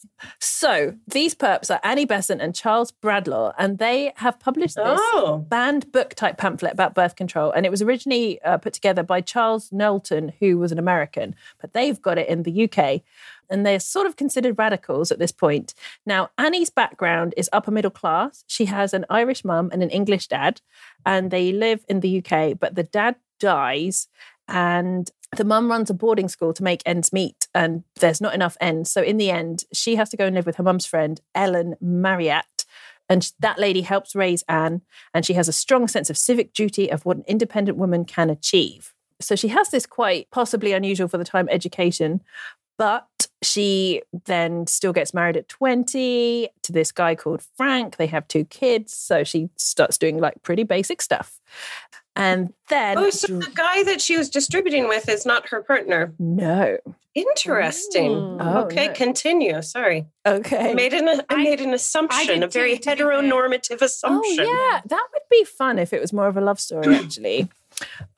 So 0.40 0.94
these 1.06 1.34
perps 1.34 1.70
are 1.70 1.80
Annie 1.84 2.04
Besant 2.04 2.40
and 2.40 2.54
Charles 2.54 2.90
Bradlaugh, 2.90 3.52
and 3.58 3.78
they 3.78 4.12
have 4.16 4.40
published 4.40 4.74
this 4.76 4.98
Oh. 5.02 5.44
banned 5.48 5.92
book 5.92 6.14
type 6.14 6.36
pamphlet 6.36 6.72
about 6.72 6.94
birth 6.94 7.14
control. 7.16 7.50
And 7.52 7.64
it 7.64 7.70
was 7.70 7.80
originally 7.82 8.40
uh, 8.42 8.58
put 8.58 8.72
together 8.72 9.02
by 9.02 9.20
Charles 9.20 9.70
Knowlton, 9.72 10.32
who 10.40 10.58
was 10.58 10.72
an 10.72 10.78
American, 10.78 11.34
but 11.60 11.74
they've 11.74 12.00
got 12.00 12.18
it 12.18 12.28
in 12.28 12.42
the 12.42 12.64
UK. 12.68 13.02
And 13.48 13.64
they're 13.64 13.78
sort 13.78 14.08
of 14.08 14.16
considered 14.16 14.58
radicals 14.58 15.12
at 15.12 15.20
this 15.20 15.30
point. 15.30 15.72
Now, 16.04 16.30
Annie's 16.36 16.70
background 16.70 17.34
is 17.36 17.48
upper 17.52 17.70
middle 17.70 17.92
class. 17.92 18.42
She 18.48 18.64
has 18.64 18.92
an 18.92 19.04
Irish 19.08 19.44
mum 19.44 19.70
and 19.72 19.82
an 19.84 19.90
English 19.90 20.26
dad, 20.26 20.60
and 21.04 21.30
they 21.30 21.52
live 21.52 21.84
in 21.88 22.00
the 22.00 22.18
UK, 22.24 22.58
but 22.58 22.74
the 22.74 22.82
dad 22.82 23.14
dies. 23.38 24.08
And 24.48 25.10
the 25.36 25.44
mum 25.44 25.70
runs 25.70 25.90
a 25.90 25.94
boarding 25.94 26.28
school 26.28 26.52
to 26.54 26.62
make 26.62 26.82
ends 26.86 27.12
meet, 27.12 27.48
and 27.54 27.82
there's 27.96 28.20
not 28.20 28.34
enough 28.34 28.56
ends. 28.60 28.90
So, 28.90 29.02
in 29.02 29.16
the 29.16 29.30
end, 29.30 29.64
she 29.72 29.96
has 29.96 30.08
to 30.10 30.16
go 30.16 30.26
and 30.26 30.34
live 30.34 30.46
with 30.46 30.56
her 30.56 30.62
mum's 30.62 30.86
friend, 30.86 31.20
Ellen 31.34 31.74
Marryat. 31.82 32.64
And 33.08 33.30
that 33.38 33.58
lady 33.58 33.82
helps 33.82 34.14
raise 34.14 34.42
Anne, 34.48 34.82
and 35.14 35.24
she 35.24 35.34
has 35.34 35.48
a 35.48 35.52
strong 35.52 35.88
sense 35.88 36.10
of 36.10 36.16
civic 36.16 36.52
duty 36.52 36.90
of 36.90 37.04
what 37.04 37.16
an 37.16 37.24
independent 37.26 37.78
woman 37.78 38.04
can 38.04 38.30
achieve. 38.30 38.94
So, 39.20 39.34
she 39.34 39.48
has 39.48 39.70
this 39.70 39.86
quite 39.86 40.30
possibly 40.30 40.72
unusual 40.72 41.08
for 41.08 41.18
the 41.18 41.24
time 41.24 41.48
education, 41.50 42.22
but 42.78 43.08
she 43.42 44.02
then 44.26 44.66
still 44.66 44.92
gets 44.92 45.12
married 45.12 45.36
at 45.36 45.48
20 45.48 46.48
to 46.62 46.72
this 46.72 46.92
guy 46.92 47.14
called 47.14 47.42
Frank. 47.56 47.96
They 47.96 48.06
have 48.06 48.28
two 48.28 48.44
kids. 48.44 48.92
So, 48.92 49.24
she 49.24 49.50
starts 49.56 49.98
doing 49.98 50.18
like 50.18 50.42
pretty 50.42 50.62
basic 50.62 51.02
stuff. 51.02 51.40
And 52.16 52.52
then 52.68 52.96
Oh, 52.98 53.10
so 53.10 53.38
the 53.38 53.50
guy 53.54 53.82
that 53.84 54.00
she 54.00 54.16
was 54.16 54.30
distributing 54.30 54.88
with 54.88 55.08
is 55.08 55.26
not 55.26 55.48
her 55.50 55.62
partner. 55.62 56.12
no. 56.18 56.78
Interesting. 57.14 58.12
Oh, 58.40 58.64
okay, 58.64 58.88
no. 58.88 58.92
continue. 58.92 59.62
Sorry. 59.62 60.06
Okay. 60.26 60.70
I 60.70 60.74
made 60.74 60.92
an 60.92 61.08
I, 61.08 61.22
I- 61.30 61.44
made 61.44 61.60
an 61.62 61.72
assumption, 61.72 62.26
did 62.26 62.42
a 62.42 62.46
very 62.48 62.76
too, 62.76 62.90
to 62.90 62.96
be 62.96 63.02
heteronormative 63.02 63.78
Oh 63.80 63.84
assumption. 63.86 64.36
yeah, 64.46 64.80
that 64.86 65.06
would 65.12 65.22
be 65.30 65.44
fun 65.44 65.78
if 65.78 65.92
it 65.94 66.00
was 66.00 66.12
more 66.12 66.26
of 66.28 66.36
a 66.36 66.42
love 66.42 66.60
story, 66.60 66.94
actually. 67.02 67.48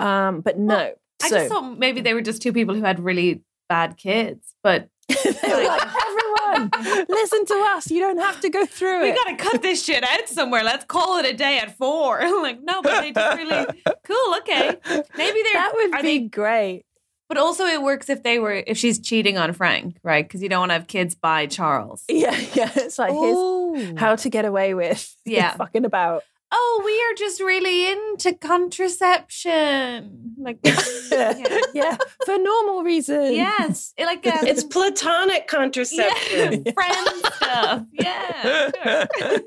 Um, 0.01 0.41
but 0.41 0.59
no. 0.59 0.95
I 1.23 1.29
so 1.29 1.37
just 1.37 1.49
thought 1.49 1.79
maybe 1.79 2.01
they 2.01 2.13
were 2.15 2.23
just 2.23 2.43
two 2.43 2.53
people 2.53 2.75
who 2.75 2.83
had 2.83 2.99
really 3.01 3.43
bad 3.69 3.97
kids, 3.97 4.55
but 4.65 4.89
like 5.09 5.27
everyone, 5.37 6.28
listen 7.09 7.45
to 7.47 7.55
us. 7.77 7.91
You 7.91 8.01
don't 8.01 8.19
have 8.19 8.41
to 8.41 8.49
go 8.51 8.67
through 8.67 9.03
we 9.03 9.09
it. 9.11 9.13
We 9.13 9.25
gotta 9.25 9.37
cut 9.37 9.63
this 9.63 9.85
shit 9.85 10.03
out 10.05 10.29
somewhere. 10.29 10.65
Let's 10.65 10.85
call 10.85 11.19
it 11.19 11.27
a 11.27 11.33
day 11.35 11.59
at 11.59 11.77
four. 11.77 12.21
like, 12.43 12.61
no, 12.63 12.83
but 12.83 13.01
they 13.01 13.13
just 13.13 13.37
really 13.39 13.67
cool. 14.05 14.35
Okay, 14.39 14.77
maybe 15.17 15.43
they're 15.43 15.55
that 15.55 15.73
would 15.75 15.93
be 15.93 16.03
they- 16.03 16.19
great. 16.21 16.85
but 17.29 17.37
also 17.39 17.65
it 17.67 17.83
works 17.83 18.09
if 18.09 18.23
they 18.23 18.39
were 18.39 18.53
if 18.67 18.77
she's 18.79 18.99
cheating 18.99 19.37
on 19.39 19.53
Frank, 19.53 19.97
right? 20.03 20.25
Because 20.27 20.43
you 20.43 20.49
don't 20.49 20.61
want 20.61 20.71
to 20.71 20.75
have 20.75 20.87
kids 20.87 21.15
by 21.15 21.47
Charles. 21.47 22.05
Yeah, 22.09 22.37
yeah. 22.55 22.71
It's 22.75 22.99
like 22.99 23.13
Ooh. 23.13 23.95
how 23.97 24.17
to 24.17 24.31
get 24.31 24.45
away 24.45 24.75
with 24.75 25.15
Yeah. 25.25 25.55
fucking 25.57 25.85
about. 25.85 26.23
Oh, 26.51 26.83
we 26.85 26.93
are 27.03 27.15
just 27.29 27.41
really 27.41 27.91
into 27.91 28.33
contraception. 28.35 30.35
Like, 30.39 30.59
Yeah, 31.13 31.35
yeah, 31.75 31.97
for 32.25 32.39
normal 32.39 32.83
reasons. 32.85 33.37
yes, 33.37 33.93
like 33.99 34.27
um, 34.27 34.47
It's 34.47 34.65
platonic 34.65 35.47
contraception. 35.47 36.65
yeah, 36.67 36.73
friend 36.73 37.09
stuff. 37.35 37.83
Yeah, 37.93 38.71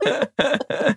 sure. 0.03 0.95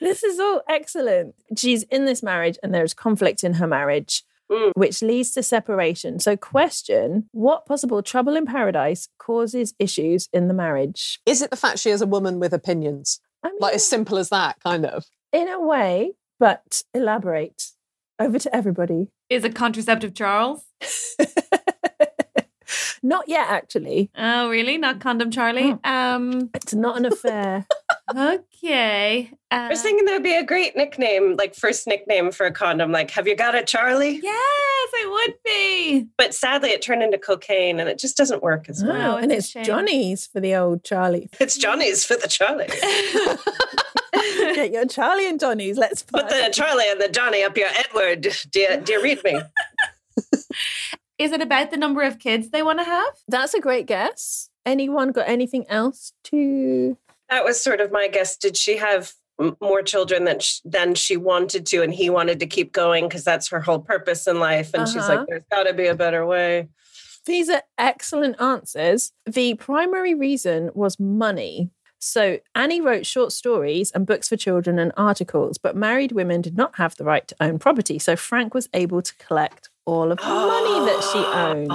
this 0.00 0.22
is 0.22 0.38
all 0.40 0.62
excellent. 0.68 1.34
She's 1.56 1.84
in 1.84 2.04
this 2.04 2.22
marriage 2.22 2.58
and 2.62 2.74
there's 2.74 2.94
conflict 2.94 3.44
in 3.44 3.54
her 3.54 3.66
marriage, 3.66 4.22
Mm. 4.52 4.72
which 4.74 5.00
leads 5.00 5.32
to 5.32 5.42
separation. 5.42 6.20
So, 6.20 6.36
question 6.36 7.30
what 7.32 7.64
possible 7.64 8.02
trouble 8.02 8.36
in 8.36 8.44
paradise 8.44 9.08
causes 9.18 9.72
issues 9.78 10.28
in 10.34 10.48
the 10.48 10.54
marriage? 10.54 11.18
Is 11.24 11.40
it 11.40 11.48
the 11.50 11.56
fact 11.56 11.78
she 11.78 11.88
is 11.88 12.02
a 12.02 12.06
woman 12.06 12.38
with 12.38 12.52
opinions? 12.52 13.20
I 13.42 13.48
mean, 13.48 13.56
Like 13.58 13.74
as 13.76 13.88
simple 13.88 14.18
as 14.18 14.28
that, 14.28 14.56
kind 14.62 14.84
of. 14.84 15.06
In 15.34 15.48
a 15.48 15.60
way, 15.60 16.12
but 16.38 16.82
elaborate. 16.94 17.70
Over 18.18 18.38
to 18.38 18.54
everybody. 18.56 19.08
Is 19.28 19.44
it 19.44 19.54
contraceptive 19.56 20.14
Charles? 20.14 20.64
Not 23.02 23.28
yet, 23.28 23.48
actually. 23.50 24.10
Oh, 24.16 24.48
really? 24.48 24.78
Not 24.78 24.98
condom 25.00 25.30
Charlie? 25.30 25.76
Um, 25.84 26.48
It's 26.54 26.72
not 26.72 26.96
an 26.96 27.04
affair. 27.04 27.66
okay. 28.16 29.30
Uh, 29.50 29.54
I 29.54 29.68
was 29.68 29.82
thinking 29.82 30.06
that 30.06 30.12
would 30.14 30.22
be 30.22 30.34
a 30.34 30.42
great 30.42 30.74
nickname, 30.74 31.36
like 31.36 31.54
first 31.54 31.86
nickname 31.86 32.30
for 32.32 32.46
a 32.46 32.50
condom. 32.52 32.92
Like, 32.92 33.10
have 33.10 33.28
you 33.28 33.36
got 33.36 33.54
it, 33.54 33.66
Charlie? 33.66 34.20
yes, 34.22 34.90
it 34.94 35.10
would 35.10 35.34
be. 35.44 36.06
But 36.16 36.34
sadly, 36.34 36.70
it 36.70 36.80
turned 36.80 37.02
into 37.02 37.18
cocaine, 37.18 37.78
and 37.78 37.90
it 37.90 37.98
just 37.98 38.16
doesn't 38.16 38.42
work 38.42 38.70
as 38.70 38.82
well. 38.82 39.12
Oh, 39.12 39.16
it's 39.16 39.22
and 39.22 39.32
it's 39.32 39.48
shame. 39.50 39.64
Johnny's 39.64 40.26
for 40.26 40.40
the 40.40 40.54
old 40.54 40.82
Charlie. 40.82 41.28
It's 41.38 41.58
Johnny's 41.58 42.06
for 42.06 42.16
the 42.16 42.28
Charlie. 42.28 42.68
Get 44.54 44.72
your 44.72 44.86
Charlie 44.86 45.28
and 45.28 45.38
Johnny's. 45.40 45.76
Let's 45.78 46.02
Put 46.02 46.28
the 46.28 46.50
Charlie 46.52 46.88
and 46.90 47.00
the 47.00 47.08
Johnny 47.08 47.42
up 47.42 47.56
your 47.56 47.68
Edward. 47.76 48.20
Do 48.50 48.60
you, 48.60 49.02
read 49.02 49.22
me? 49.24 49.40
Is 51.18 51.32
it 51.32 51.40
about 51.40 51.70
the 51.70 51.76
number 51.76 52.02
of 52.02 52.18
kids 52.18 52.50
they 52.50 52.62
want 52.62 52.78
to 52.80 52.84
have? 52.84 53.14
That's 53.28 53.54
a 53.54 53.60
great 53.60 53.86
guess. 53.86 54.50
Anyone 54.66 55.12
got 55.12 55.28
anything 55.28 55.64
else 55.68 56.12
to? 56.24 56.96
That 57.30 57.44
was 57.44 57.60
sort 57.62 57.80
of 57.80 57.92
my 57.92 58.08
guess. 58.08 58.36
Did 58.36 58.56
she 58.56 58.76
have 58.78 59.12
m- 59.40 59.56
more 59.60 59.82
children 59.82 60.24
than 60.24 60.40
sh- 60.40 60.60
than 60.64 60.94
she 60.94 61.16
wanted 61.16 61.66
to, 61.66 61.82
and 61.82 61.92
he 61.94 62.10
wanted 62.10 62.40
to 62.40 62.46
keep 62.46 62.72
going 62.72 63.08
because 63.08 63.24
that's 63.24 63.48
her 63.48 63.60
whole 63.60 63.78
purpose 63.78 64.26
in 64.26 64.40
life? 64.40 64.72
And 64.74 64.88
she's 64.88 64.96
Uh-huh. 64.98 65.16
like, 65.18 65.26
"There's 65.28 65.42
got 65.50 65.64
to 65.64 65.72
be 65.74 65.86
a 65.86 65.94
better 65.94 66.26
way." 66.26 66.68
These 67.26 67.48
are 67.48 67.62
excellent 67.78 68.40
answers. 68.40 69.12
The 69.24 69.54
primary 69.54 70.14
reason 70.14 70.70
was 70.74 70.98
money. 71.00 71.70
So 72.04 72.38
Annie 72.54 72.82
wrote 72.82 73.06
short 73.06 73.32
stories 73.32 73.90
and 73.92 74.06
books 74.06 74.28
for 74.28 74.36
children 74.36 74.78
and 74.78 74.92
articles, 74.96 75.56
but 75.56 75.74
married 75.74 76.12
women 76.12 76.42
did 76.42 76.56
not 76.56 76.76
have 76.76 76.96
the 76.96 77.04
right 77.04 77.26
to 77.28 77.36
own 77.40 77.58
property. 77.58 77.98
So 77.98 78.14
Frank 78.14 78.52
was 78.52 78.68
able 78.74 79.00
to 79.00 79.14
collect 79.16 79.70
all 79.86 80.12
of 80.12 80.18
the 80.18 80.24
money 80.24 80.86
that 80.86 81.10
she 81.12 81.18
owned. 81.18 81.68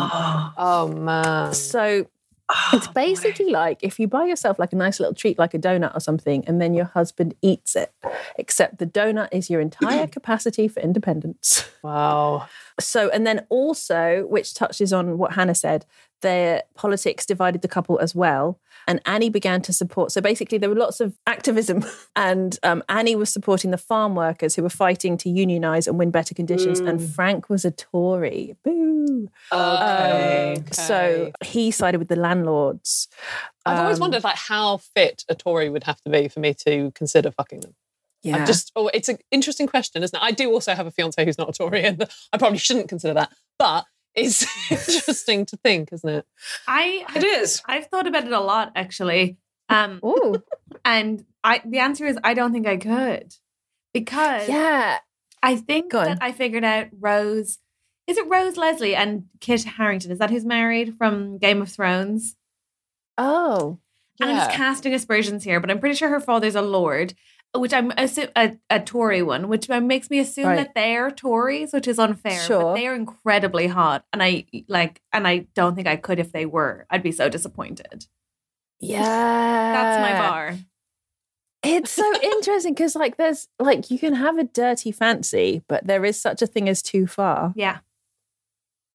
Oh 0.55 0.87
man. 0.95 1.53
So 1.55 2.07
oh, 2.47 2.69
it's 2.73 2.87
basically 2.89 3.49
like 3.49 3.79
if 3.81 3.99
you 3.99 4.07
buy 4.07 4.25
yourself 4.25 4.59
like 4.59 4.71
a 4.71 4.75
nice 4.75 4.99
little 4.99 5.15
treat, 5.15 5.39
like 5.39 5.55
a 5.55 5.59
donut 5.59 5.95
or 5.95 5.99
something, 5.99 6.43
and 6.45 6.61
then 6.61 6.75
your 6.75 6.85
husband 6.85 7.33
eats 7.41 7.75
it, 7.75 7.91
except 8.37 8.77
the 8.77 8.85
donut 8.85 9.29
is 9.31 9.49
your 9.49 9.61
entire 9.61 10.07
capacity 10.17 10.67
for 10.67 10.79
independence. 10.79 11.67
Wow. 11.83 12.47
So, 12.79 13.09
and 13.09 13.25
then 13.25 13.45
also, 13.49 14.25
which 14.29 14.53
touches 14.53 14.93
on 14.93 15.17
what 15.17 15.33
Hannah 15.33 15.55
said, 15.55 15.85
their 16.21 16.63
politics 16.75 17.25
divided 17.25 17.61
the 17.61 17.67
couple 17.67 17.99
as 17.99 18.13
well. 18.13 18.59
And 18.87 19.01
Annie 19.05 19.29
began 19.29 19.61
to 19.63 19.73
support. 19.73 20.11
So 20.11 20.21
basically, 20.21 20.57
there 20.57 20.69
were 20.69 20.75
lots 20.75 20.99
of 20.99 21.15
activism, 21.27 21.85
and 22.15 22.57
um, 22.63 22.83
Annie 22.89 23.15
was 23.15 23.31
supporting 23.31 23.71
the 23.71 23.77
farm 23.77 24.15
workers 24.15 24.55
who 24.55 24.63
were 24.63 24.69
fighting 24.69 25.17
to 25.17 25.29
unionize 25.29 25.87
and 25.87 25.97
win 25.99 26.11
better 26.11 26.33
conditions. 26.33 26.79
And 26.79 27.01
Frank 27.01 27.49
was 27.49 27.65
a 27.65 27.71
Tory. 27.71 28.55
Boo. 28.63 29.29
Okay. 29.51 30.55
Um, 30.57 30.65
So 30.71 31.31
he 31.43 31.71
sided 31.71 31.99
with 31.99 32.07
the 32.07 32.15
landlords. 32.15 33.07
I've 33.65 33.79
always 33.79 33.97
Um, 33.97 34.01
wondered 34.01 34.23
like 34.23 34.37
how 34.37 34.77
fit 34.77 35.23
a 35.29 35.35
Tory 35.35 35.69
would 35.69 35.83
have 35.83 36.01
to 36.01 36.09
be 36.09 36.27
for 36.27 36.39
me 36.39 36.53
to 36.65 36.91
consider 36.95 37.31
fucking 37.31 37.59
them. 37.61 37.75
Yeah. 38.23 38.37
I 38.37 38.45
just 38.45 38.71
oh, 38.75 38.87
it's 38.93 39.07
an 39.09 39.17
interesting 39.31 39.67
question, 39.67 40.03
isn't 40.03 40.15
it? 40.17 40.21
I 40.23 40.31
do 40.31 40.51
also 40.51 40.73
have 40.73 40.87
a 40.87 40.91
fiance 40.91 41.23
who's 41.23 41.37
not 41.37 41.49
a 41.49 41.53
Tory, 41.53 41.83
and 41.85 42.07
I 42.33 42.37
probably 42.37 42.57
shouldn't 42.57 42.89
consider 42.89 43.13
that, 43.13 43.31
but 43.57 43.85
it's 44.21 44.71
interesting 44.71 45.45
to 45.47 45.57
think, 45.57 45.91
isn't 45.93 46.09
it? 46.09 46.25
I 46.67 47.05
It 47.15 47.23
is. 47.23 47.61
I've 47.65 47.87
thought 47.87 48.07
about 48.07 48.25
it 48.25 48.31
a 48.31 48.39
lot 48.39 48.71
actually. 48.75 49.37
Um, 49.69 49.99
Ooh. 50.03 50.41
and 50.85 51.25
I 51.43 51.61
the 51.65 51.79
answer 51.79 52.05
is 52.05 52.17
I 52.23 52.33
don't 52.33 52.51
think 52.51 52.67
I 52.67 52.77
could 52.77 53.35
because 53.93 54.47
yeah. 54.47 54.99
I 55.41 55.55
think 55.55 55.91
that 55.93 56.17
I 56.21 56.31
figured 56.31 56.63
out 56.63 56.87
Rose. 56.99 57.59
Is 58.07 58.17
it 58.17 58.27
Rose 58.27 58.57
Leslie 58.57 58.95
and 58.95 59.25
Kit 59.39 59.63
Harington? 59.63 60.11
Is 60.11 60.19
that 60.19 60.31
who's 60.31 60.45
married 60.45 60.97
from 60.97 61.37
Game 61.37 61.61
of 61.61 61.69
Thrones? 61.69 62.35
Oh. 63.17 63.79
And 64.19 64.31
I'm 64.31 64.37
just 64.37 64.51
casting 64.51 64.93
aspersions 64.93 65.43
here, 65.45 65.61
but 65.61 65.71
I'm 65.71 65.79
pretty 65.79 65.95
sure 65.95 66.09
her 66.09 66.19
father's 66.19 66.55
a 66.55 66.61
lord, 66.61 67.13
which 67.55 67.73
I'm 67.73 67.91
assu- 67.91 68.31
a, 68.35 68.57
a 68.69 68.79
Tory 68.79 69.21
one, 69.23 69.47
which 69.47 69.69
makes 69.69 70.09
me 70.09 70.19
assume 70.19 70.45
Right. 70.47 70.55
that 70.57 70.75
they're 70.75 71.09
Tories, 71.11 71.73
which 71.73 71.87
is 71.87 71.97
unfair. 71.99 72.39
Sure. 72.41 72.61
But 72.61 72.73
they 72.75 72.87
are 72.87 72.95
incredibly 72.95 73.67
hot, 73.67 74.05
and 74.13 74.21
I 74.21 74.45
like, 74.67 75.01
and 75.11 75.27
I 75.27 75.47
don't 75.55 75.75
think 75.75 75.87
I 75.87 75.95
could 75.95 76.19
if 76.19 76.31
they 76.31 76.45
were. 76.45 76.85
I'd 76.89 77.03
be 77.03 77.11
so 77.11 77.27
disappointed. 77.29 78.05
Yeah. 78.79 79.01
That's 79.03 79.99
my 80.13 80.19
bar. 80.29 80.57
It's 81.63 81.91
so 81.91 82.13
interesting 82.23 82.73
because, 82.73 82.95
like, 82.95 83.17
there's 83.17 83.47
like 83.59 83.89
you 83.91 83.99
can 83.99 84.13
have 84.13 84.37
a 84.37 84.43
dirty 84.45 84.91
fancy, 84.91 85.61
but 85.67 85.85
there 85.87 86.05
is 86.05 86.19
such 86.21 86.41
a 86.41 86.47
thing 86.47 86.69
as 86.69 86.81
too 86.81 87.07
far. 87.07 87.51
Yeah. 87.55 87.79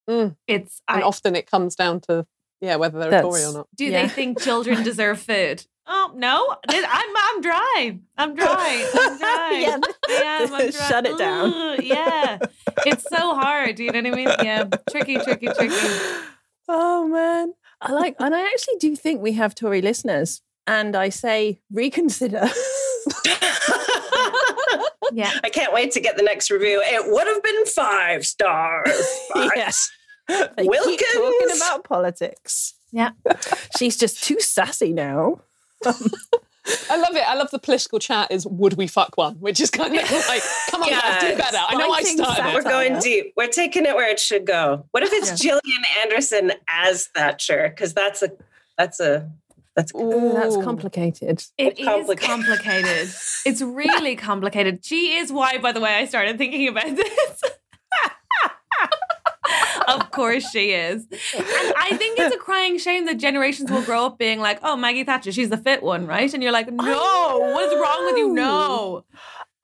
Mm. 0.08 0.36
It's 0.46 0.80
And 0.88 1.02
I, 1.02 1.06
often 1.06 1.34
it 1.34 1.50
comes 1.50 1.74
down 1.76 2.00
to 2.02 2.26
yeah 2.60 2.76
whether 2.76 2.98
they're 2.98 3.18
a 3.18 3.22
Tory 3.22 3.42
or 3.44 3.52
not. 3.52 3.68
do 3.74 3.86
yeah. 3.86 4.02
they 4.02 4.08
think 4.08 4.40
children 4.40 4.82
deserve 4.84 5.18
food? 5.20 5.66
Oh 5.86 6.12
no, 6.16 6.56
I'm 6.68 7.14
I'm 7.16 7.40
dry. 7.42 7.98
I'm 8.16 8.34
dry. 8.36 8.90
I'm 8.94 9.18
dry. 9.18 9.58
Yeah. 9.60 9.78
I 10.08 10.22
am, 10.22 10.54
I'm 10.54 10.70
dry. 10.70 10.70
Shut 10.88 11.06
it 11.06 11.18
down. 11.18 11.52
Ugh, 11.52 11.80
yeah, 11.82 12.38
it's 12.86 13.04
so 13.08 13.34
hard. 13.34 13.78
You 13.78 13.90
know 13.92 14.00
what 14.00 14.12
I 14.12 14.16
mean? 14.16 14.28
Yeah, 14.42 14.64
tricky, 14.90 15.16
tricky, 15.18 15.46
tricky. 15.48 15.74
Oh 16.68 17.06
man, 17.08 17.52
I 17.80 17.92
like, 17.92 18.16
and 18.18 18.34
I 18.34 18.42
actually 18.46 18.76
do 18.80 18.96
think 18.96 19.20
we 19.20 19.32
have 19.32 19.54
Tory 19.54 19.82
listeners, 19.82 20.40
and 20.66 20.96
I 20.96 21.10
say 21.10 21.60
reconsider. 21.70 22.48
Yeah. 25.12 25.30
I 25.44 25.50
can't 25.50 25.72
wait 25.72 25.92
to 25.92 26.00
get 26.00 26.16
the 26.16 26.22
next 26.24 26.50
review. 26.50 26.82
It 26.84 27.04
would 27.12 27.26
have 27.28 27.42
been 27.42 27.66
five 27.66 28.26
stars. 28.26 28.90
but 29.32 29.52
Yes. 29.54 29.88
they 30.26 30.44
keep 30.56 30.66
Wilkins? 30.66 31.02
talking 31.12 31.56
about 31.56 31.84
politics. 31.84 32.74
Yeah. 32.90 33.10
She's 33.78 33.96
just 33.96 34.24
too 34.24 34.40
sassy 34.40 34.92
now. 34.92 35.42
I 36.90 36.96
love 36.96 37.14
it. 37.14 37.28
I 37.28 37.34
love 37.34 37.50
the 37.50 37.58
political 37.58 37.98
chat. 37.98 38.30
Is 38.30 38.46
would 38.46 38.74
we 38.74 38.86
fuck 38.86 39.16
one? 39.16 39.34
Which 39.34 39.60
is 39.60 39.70
kind 39.70 39.94
of 39.94 40.10
like, 40.28 40.42
come 40.70 40.82
on, 40.82 40.90
guys, 40.90 41.20
do 41.20 41.36
better. 41.36 41.58
I 41.60 41.76
know 41.76 41.90
I 41.92 42.02
Fighting 42.02 42.16
started 42.16 42.36
satire. 42.36 42.54
We're 42.54 42.62
going 42.62 42.98
deep. 43.00 43.34
We're 43.36 43.48
taking 43.48 43.84
it 43.84 43.94
where 43.94 44.08
it 44.08 44.18
should 44.18 44.46
go. 44.46 44.86
What 44.92 45.02
if 45.02 45.12
it's 45.12 45.40
Gillian 45.40 45.82
Anderson 46.02 46.52
as 46.68 47.06
Thatcher? 47.08 47.68
Because 47.68 47.92
that's 47.92 48.22
a 48.22 48.30
that's 48.78 48.98
a 48.98 49.30
that's 49.76 49.92
Ooh, 49.94 50.32
that's 50.32 50.56
complicated. 50.56 51.44
It 51.58 51.78
is 51.78 51.86
complicated. 51.86 52.28
complicated. 52.28 53.08
it's 53.46 53.60
really 53.60 54.14
complicated. 54.16 54.84
She 54.84 55.16
is 55.16 55.32
why, 55.32 55.58
by 55.58 55.72
the 55.72 55.80
way, 55.80 55.94
I 55.94 56.04
started 56.04 56.38
thinking 56.38 56.68
about 56.68 56.94
this. 56.96 57.42
Of 60.00 60.10
course 60.10 60.50
she 60.50 60.70
is. 60.72 61.06
And 61.10 61.74
I 61.76 61.96
think 61.96 62.18
it's 62.18 62.34
a 62.34 62.38
crying 62.38 62.78
shame 62.78 63.06
that 63.06 63.18
generations 63.18 63.70
will 63.70 63.82
grow 63.82 64.06
up 64.06 64.18
being 64.18 64.40
like, 64.40 64.58
oh, 64.62 64.76
Maggie 64.76 65.04
Thatcher, 65.04 65.32
she's 65.32 65.50
the 65.50 65.56
fit 65.56 65.82
one, 65.82 66.06
right? 66.06 66.32
And 66.32 66.42
you're 66.42 66.52
like, 66.52 66.70
no, 66.70 67.38
what 67.52 67.64
is 67.72 67.74
wrong 67.80 68.04
with 68.06 68.16
you? 68.16 68.32
No. 68.32 69.04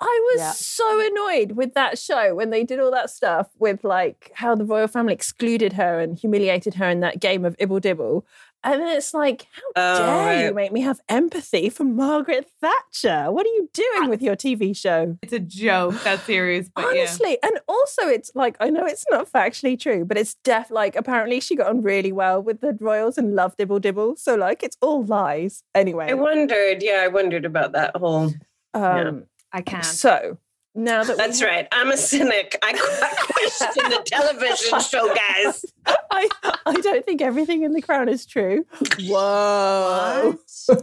I 0.03 0.31
was 0.33 0.41
Yeah. 0.41 0.53
so 0.53 1.07
annoyed 1.07 1.53
with 1.53 1.75
that 1.75 1.99
show 1.99 2.35
when 2.35 2.49
they 2.49 2.65
did 2.65 2.81
all 2.81 2.91
that 2.91 3.11
stuff 3.11 3.49
with 3.59 3.85
like 3.85 4.31
how 4.35 4.55
the 4.55 4.65
royal 4.65 4.89
family 4.89 5.13
excluded 5.13 5.75
her 5.75 6.01
and 6.01 6.19
humiliated 6.19 6.75
her 6.75 6.89
in 6.89 7.01
that 7.01 7.21
game 7.21 7.45
of 7.45 7.55
Ibble 7.59 7.81
Dibble. 7.81 8.25
And 8.63 8.81
then 8.81 8.89
it's 8.97 9.15
like, 9.15 9.47
how 9.53 9.63
Oh, 9.77 9.99
dare 9.99 10.47
you 10.49 10.55
make 10.55 10.71
me 10.71 10.83
have 10.83 11.01
empathy 11.09 11.71
for 11.71 11.85
Margaret 11.85 12.49
Thatcher? 12.61 13.31
What 13.33 13.47
are 13.47 13.49
you 13.49 13.69
doing 13.73 14.11
with 14.11 14.21
your 14.21 14.37
TV 14.37 14.77
show? 14.77 15.17
It's 15.23 15.33
a 15.33 15.39
joke, 15.39 15.95
that 16.05 16.21
series. 16.21 16.69
But 16.69 16.85
Honestly, 16.85 17.39
and 17.43 17.59
also 17.69 18.03
it's 18.09 18.31
like 18.35 18.57
I 18.61 18.69
know 18.69 18.85
it's 18.85 19.05
not 19.11 19.31
factually 19.33 19.81
true, 19.81 20.05
but 20.05 20.19
it's 20.19 20.35
def 20.45 20.71
like 20.71 20.95
apparently 20.97 21.41
she 21.41 21.57
got 21.57 21.69
on 21.69 21.83
really 21.83 22.13
well 22.13 22.43
with 22.43 22.61
the 22.61 22.77
royals 22.81 23.17
and 23.17 23.35
loved 23.35 23.57
Dibble 23.57 23.81
Dibble. 23.81 24.17
So 24.17 24.35
like 24.35 24.63
it's 24.63 24.77
all 24.83 25.05
lies. 25.05 25.63
Anyway, 25.75 26.09
I 26.11 26.15
wondered. 26.15 26.83
Yeah, 26.83 27.01
I 27.03 27.09
wondered 27.09 27.45
about 27.47 27.73
that 27.73 27.97
whole. 27.97 28.25
um, 28.27 28.35
yeah, 28.75 29.11
I 29.53 29.63
can't. 29.63 29.85
so 29.85 30.37
now 30.75 31.03
that 31.05 31.17
That's 31.17 31.41
have- 31.41 31.49
right. 31.49 31.69
I'm 31.73 31.91
a 31.91 31.97
cynic. 31.97 32.59
I, 32.63 32.73
I 32.73 33.33
question 33.33 33.91
the 33.91 34.03
television 34.07 34.81
show, 34.89 35.15
guys. 35.15 35.65
I, 35.87 36.29
I 36.67 36.75
don't 36.81 37.05
think 37.05 37.21
everything 37.23 37.63
in 37.63 37.73
the 37.73 37.83
crown 37.83 38.09
is 38.09 38.27
true. 38.27 38.65
Whoa. 39.01 40.39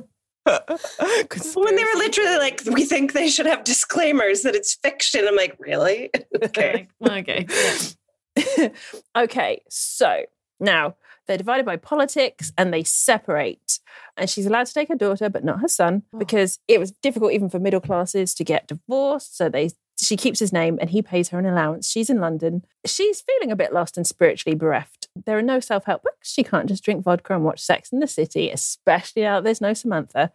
When 1.55 1.75
they 1.75 1.83
were 1.83 1.97
literally 1.97 2.37
like, 2.37 2.61
we 2.71 2.85
think 2.85 3.11
they 3.11 3.27
should 3.27 3.47
have 3.47 3.65
disclaimers 3.65 4.43
that 4.43 4.55
it's 4.55 4.75
fiction. 4.75 5.27
I'm 5.27 5.35
like, 5.35 5.57
really? 5.59 6.09
Okay. 6.43 6.87
okay. 7.05 7.45
okay, 9.15 9.61
so 9.69 10.23
now 10.61 10.95
they're 11.27 11.37
divided 11.37 11.65
by 11.65 11.77
politics 11.77 12.51
and 12.57 12.73
they 12.73 12.83
separate. 12.83 13.79
And 14.15 14.29
she's 14.29 14.45
allowed 14.45 14.67
to 14.67 14.73
take 14.73 14.87
her 14.89 14.95
daughter, 14.95 15.29
but 15.29 15.43
not 15.43 15.61
her 15.61 15.67
son, 15.67 16.03
oh. 16.13 16.19
because 16.19 16.59
it 16.67 16.79
was 16.79 16.91
difficult 16.91 17.33
even 17.33 17.49
for 17.49 17.59
middle 17.59 17.81
classes 17.81 18.33
to 18.35 18.43
get 18.43 18.67
divorced. 18.67 19.37
So 19.37 19.49
they 19.49 19.71
she 19.99 20.15
keeps 20.15 20.39
his 20.39 20.53
name 20.53 20.77
and 20.79 20.91
he 20.91 21.01
pays 21.01 21.29
her 21.29 21.39
an 21.39 21.45
allowance. 21.45 21.89
She's 21.89 22.09
in 22.09 22.19
London. 22.19 22.63
She's 22.85 23.21
feeling 23.21 23.51
a 23.51 23.55
bit 23.55 23.73
lost 23.73 23.97
and 23.97 24.05
spiritually 24.05 24.55
bereft. 24.55 25.07
There 25.25 25.37
are 25.37 25.41
no 25.43 25.59
self-help 25.59 26.03
books. 26.03 26.31
She 26.31 26.43
can't 26.43 26.67
just 26.67 26.83
drink 26.83 27.03
vodka 27.03 27.33
and 27.33 27.43
watch 27.43 27.59
Sex 27.59 27.91
in 27.91 27.99
the 27.99 28.07
City, 28.07 28.51
especially 28.51 29.23
now 29.23 29.37
that 29.37 29.43
there's 29.43 29.61
no 29.61 29.73
Samantha. 29.73 30.31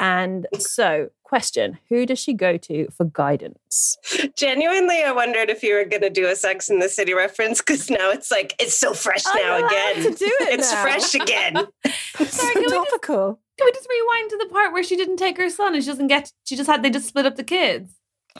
And 0.00 0.46
so, 0.58 1.10
question 1.32 1.78
Who 1.88 2.04
does 2.04 2.18
she 2.18 2.34
go 2.34 2.58
to 2.58 2.88
for 2.90 3.06
guidance? 3.06 3.96
Genuinely, 4.36 5.02
I 5.02 5.12
wondered 5.12 5.48
if 5.48 5.62
you 5.62 5.74
were 5.74 5.86
going 5.86 6.02
to 6.02 6.10
do 6.10 6.26
a 6.26 6.36
Sex 6.36 6.68
in 6.68 6.78
the 6.78 6.90
City 6.90 7.14
reference 7.14 7.62
because 7.62 7.88
now 7.88 8.10
it's 8.10 8.30
like, 8.30 8.54
it's 8.58 8.78
so 8.78 8.92
fresh 8.92 9.24
I'm 9.26 9.40
now 9.42 9.66
again. 9.66 9.94
to 10.02 10.10
do 10.10 10.26
it 10.42 10.58
it's 10.58 10.70
now. 10.70 10.82
fresh 10.82 11.14
again. 11.14 11.54
Sorry, 12.16 12.52
can 12.52 12.60
we, 12.60 12.68
just, 12.68 12.90
Topical. 12.90 13.40
can 13.56 13.64
we 13.64 13.72
just 13.72 13.88
rewind 13.88 14.28
to 14.30 14.36
the 14.36 14.46
part 14.52 14.74
where 14.74 14.82
she 14.82 14.94
didn't 14.94 15.16
take 15.16 15.38
her 15.38 15.48
son 15.48 15.72
and 15.74 15.82
she 15.82 15.88
doesn't 15.88 16.08
get, 16.08 16.30
she 16.44 16.54
just 16.54 16.68
had, 16.68 16.82
they 16.82 16.90
just 16.90 17.08
split 17.08 17.24
up 17.24 17.36
the 17.36 17.44
kids? 17.44 17.94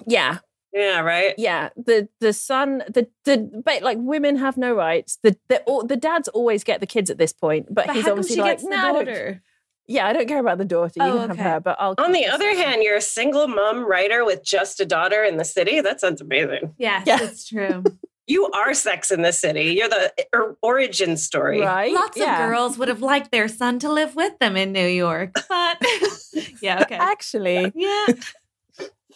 Yeah, 0.07 0.41
yeah, 0.75 1.01
right? 1.01 1.35
yeah. 1.39 1.71
The 1.77 2.09
the 2.21 2.35
son, 2.35 2.83
the 2.89 3.09
the 3.25 3.63
but 3.65 3.83
like 3.83 3.99
women 4.01 4.37
have 4.37 4.57
no 4.59 4.75
rights. 4.75 5.19
The 5.23 5.37
the 5.49 5.61
all, 5.63 5.83
the 5.85 5.97
dads 5.97 6.29
always 6.29 6.63
get 6.65 6.81
the 6.81 6.87
kids 6.87 7.11
at 7.11 7.19
this 7.19 7.33
point, 7.33 7.67
but, 7.71 7.87
But 7.87 7.97
he's 7.97 8.05
how 8.05 8.13
obviously 8.13 8.37
she 8.37 8.41
like, 8.43 8.53
gets 8.53 8.65
the 8.65 8.71
"No, 8.71 8.77
I 8.77 8.93
daughter? 8.93 9.43
Yeah, 9.89 10.07
I 10.07 10.13
don't 10.13 10.27
care 10.29 10.39
about 10.39 10.59
the 10.59 10.65
daughter. 10.65 10.93
You 10.97 11.03
Oh, 11.03 11.13
can 11.13 11.21
have 11.21 11.31
okay. 11.33 11.43
her, 11.43 11.61
but 11.61 11.77
I'll. 11.81 11.95
On 11.99 12.13
the 12.13 12.21
the 12.21 12.27
other 12.29 12.53
son." 12.55 12.63
hand, 12.65 12.83
you're 12.83 12.97
a 12.97 13.01
single 13.01 13.49
mom 13.49 13.85
writer 13.85 14.25
with 14.25 14.43
just 14.45 14.81
a 14.81 14.87
daughter 14.87 15.23
in 15.25 15.37
the 15.37 15.45
city. 15.45 15.81
That 15.81 16.01
sounds 16.01 16.21
amazing. 16.21 16.75
Yes, 16.79 17.05
Yeah. 17.07 17.19
that's 17.19 17.47
true. 17.49 17.83
You 18.29 18.49
are 18.53 18.73
Sex 18.73 19.11
in 19.11 19.23
the 19.23 19.33
City. 19.33 19.75
You're 19.77 19.89
the 19.89 20.13
er, 20.33 20.57
origin 20.63 21.17
story. 21.17 21.61
right? 21.61 21.93
Lots 21.93 22.17
Yeah. 22.17 22.45
of 22.45 22.49
girls 22.51 22.79
would 22.79 22.87
have 22.87 23.03
liked 23.03 23.33
their 23.33 23.49
son 23.49 23.81
to 23.81 23.91
live 23.93 24.15
with 24.15 24.39
them 24.39 24.57
in 24.57 24.71
New 24.73 24.87
York, 24.87 25.35
but 25.49 25.77
yeah, 26.63 26.83
okay. 26.83 26.95
Actually, 26.95 27.73
Yeah. 27.75 28.07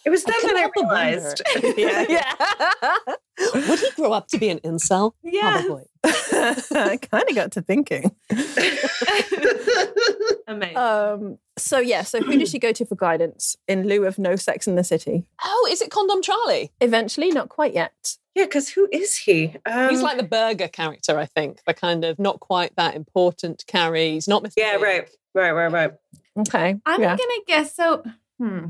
It 0.07 0.09
was 0.09 0.23
then 0.23 0.35
couldn't 0.39 0.55
that 0.55 0.57
I 0.57 0.61
help 0.61 0.73
but 0.73 0.85
wonder. 0.85 1.17
realized. 1.17 1.41
yeah, 1.77 2.05
yeah. 2.07 3.67
Would 3.69 3.79
he 3.79 3.91
grow 3.91 4.13
up 4.13 4.29
to 4.29 4.37
be 4.37 4.47
an 4.47 4.59
incel? 4.59 5.11
Yeah. 5.21 5.63
Probably. 5.65 5.83
I 6.05 6.97
kind 7.01 7.25
of 7.29 7.35
got 7.35 7.51
to 7.51 7.61
thinking. 7.61 8.15
Amazing. 10.47 10.77
Um. 10.77 11.37
So 11.57 11.79
yeah. 11.79 12.03
So 12.03 12.21
who 12.21 12.37
does 12.37 12.49
she 12.49 12.57
go 12.57 12.71
to 12.71 12.85
for 12.85 12.95
guidance 12.95 13.57
in 13.67 13.85
lieu 13.85 14.05
of 14.05 14.17
no 14.17 14.37
Sex 14.37 14.65
in 14.65 14.75
the 14.75 14.83
City? 14.85 15.25
Oh, 15.43 15.67
is 15.69 15.81
it 15.81 15.91
Condom 15.91 16.21
Charlie? 16.21 16.71
Eventually, 16.79 17.29
not 17.31 17.49
quite 17.49 17.73
yet. 17.73 18.15
yeah, 18.33 18.45
because 18.45 18.69
who 18.69 18.87
is 18.93 19.17
he? 19.17 19.55
Um, 19.65 19.89
He's 19.89 20.01
like 20.01 20.15
the 20.15 20.23
burger 20.23 20.69
character, 20.69 21.19
I 21.19 21.25
think. 21.25 21.59
The 21.67 21.73
kind 21.73 22.05
of 22.05 22.17
not 22.17 22.39
quite 22.39 22.77
that 22.77 22.95
important 22.95 23.65
carry. 23.67 24.11
He's 24.11 24.29
not 24.29 24.41
Mr. 24.41 24.53
yeah, 24.55 24.77
Big. 24.77 24.83
right, 24.83 25.09
right, 25.33 25.51
right, 25.51 25.71
right. 25.73 25.91
Okay. 26.39 26.77
I'm 26.85 27.01
yeah. 27.01 27.17
gonna 27.17 27.41
guess 27.45 27.75
so. 27.75 28.05
Hmm. 28.39 28.67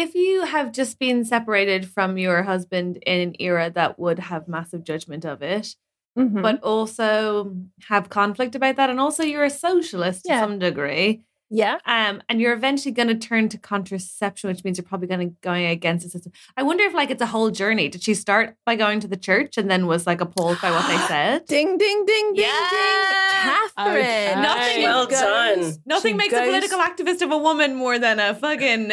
If 0.00 0.14
you 0.14 0.44
have 0.46 0.72
just 0.72 0.98
been 0.98 1.24
separated 1.24 1.88
from 1.88 2.16
your 2.16 2.42
husband 2.42 2.96
in 3.06 3.20
an 3.28 3.34
era 3.38 3.70
that 3.74 3.98
would 3.98 4.18
have 4.18 4.48
massive 4.48 4.82
judgment 4.82 5.24
of 5.26 5.42
it, 5.42 5.76
Mhm. 6.18 6.42
but 6.42 6.62
also 6.62 7.54
have 7.88 8.08
conflict 8.08 8.54
about 8.54 8.76
that, 8.76 8.88
and 8.90 8.98
also 8.98 9.22
you're 9.22 9.44
a 9.44 9.50
socialist 9.50 10.22
Yeah. 10.24 10.40
to 10.40 10.46
some 10.46 10.58
degree, 10.58 11.20
yeah. 11.50 11.76
um, 11.86 12.22
and 12.28 12.40
you're 12.40 12.52
eventually 12.54 12.92
going 12.92 13.08
to 13.08 13.14
turn 13.14 13.48
to 13.50 13.58
contraception, 13.58 14.48
which 14.48 14.64
means 14.64 14.78
you're 14.78 14.84
probably 14.92 15.06
going 15.06 15.20
to 15.28 15.34
going 15.42 15.66
against 15.66 16.04
the 16.04 16.10
system. 16.10 16.32
I 16.56 16.62
wonder 16.62 16.82
if 16.84 16.94
like 16.94 17.10
it's 17.10 17.22
a 17.22 17.26
whole 17.34 17.50
journey. 17.50 17.88
Did 17.88 18.02
she 18.02 18.14
start 18.14 18.56
by 18.66 18.76
going 18.76 19.00
to 19.00 19.08
the 19.08 19.16
church 19.28 19.56
and 19.58 19.70
then 19.70 19.86
was 19.86 20.06
like 20.06 20.20
appalled 20.22 20.58
by 20.62 20.70
what 20.70 20.86
they 20.88 20.96
said? 21.14 21.44
Ding, 21.46 21.76
ding, 21.78 22.04
ding, 22.06 22.32
ding, 22.34 22.44
Yeah. 22.46 22.68
ding. 22.70 23.50
Catherine. 23.50 23.96
Okay. 23.98 24.34
Nothing 24.40 24.82
Well 24.82 25.06
goes- 25.06 25.20
done. 25.20 25.74
Nothing 25.86 26.10
she 26.12 26.16
makes 26.16 26.32
goes- 26.34 26.42
a 26.42 26.50
political 26.50 26.78
activist 26.80 27.22
of 27.22 27.30
a 27.32 27.38
woman 27.38 27.74
more 27.74 27.98
than 27.98 28.18
a 28.18 28.34
fucking 28.34 28.92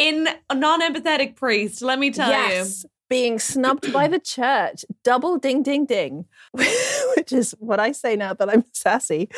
in 0.00 0.28
a 0.48 0.54
non-empathetic 0.54 1.36
priest. 1.36 1.82
Let 1.82 1.98
me 1.98 2.10
tell 2.10 2.30
you. 2.30 2.34
yes, 2.34 2.86
being 3.10 3.38
snubbed 3.38 3.92
by 3.92 4.08
the 4.08 4.18
church. 4.18 4.84
Double 5.04 5.36
ding, 5.36 5.62
ding, 5.62 5.84
ding, 5.84 6.24
which 6.52 7.32
is 7.32 7.54
what 7.58 7.78
I 7.78 7.92
say 7.92 8.16
now 8.16 8.32
that 8.32 8.48
I'm 8.48 8.64
sassy. 8.72 9.28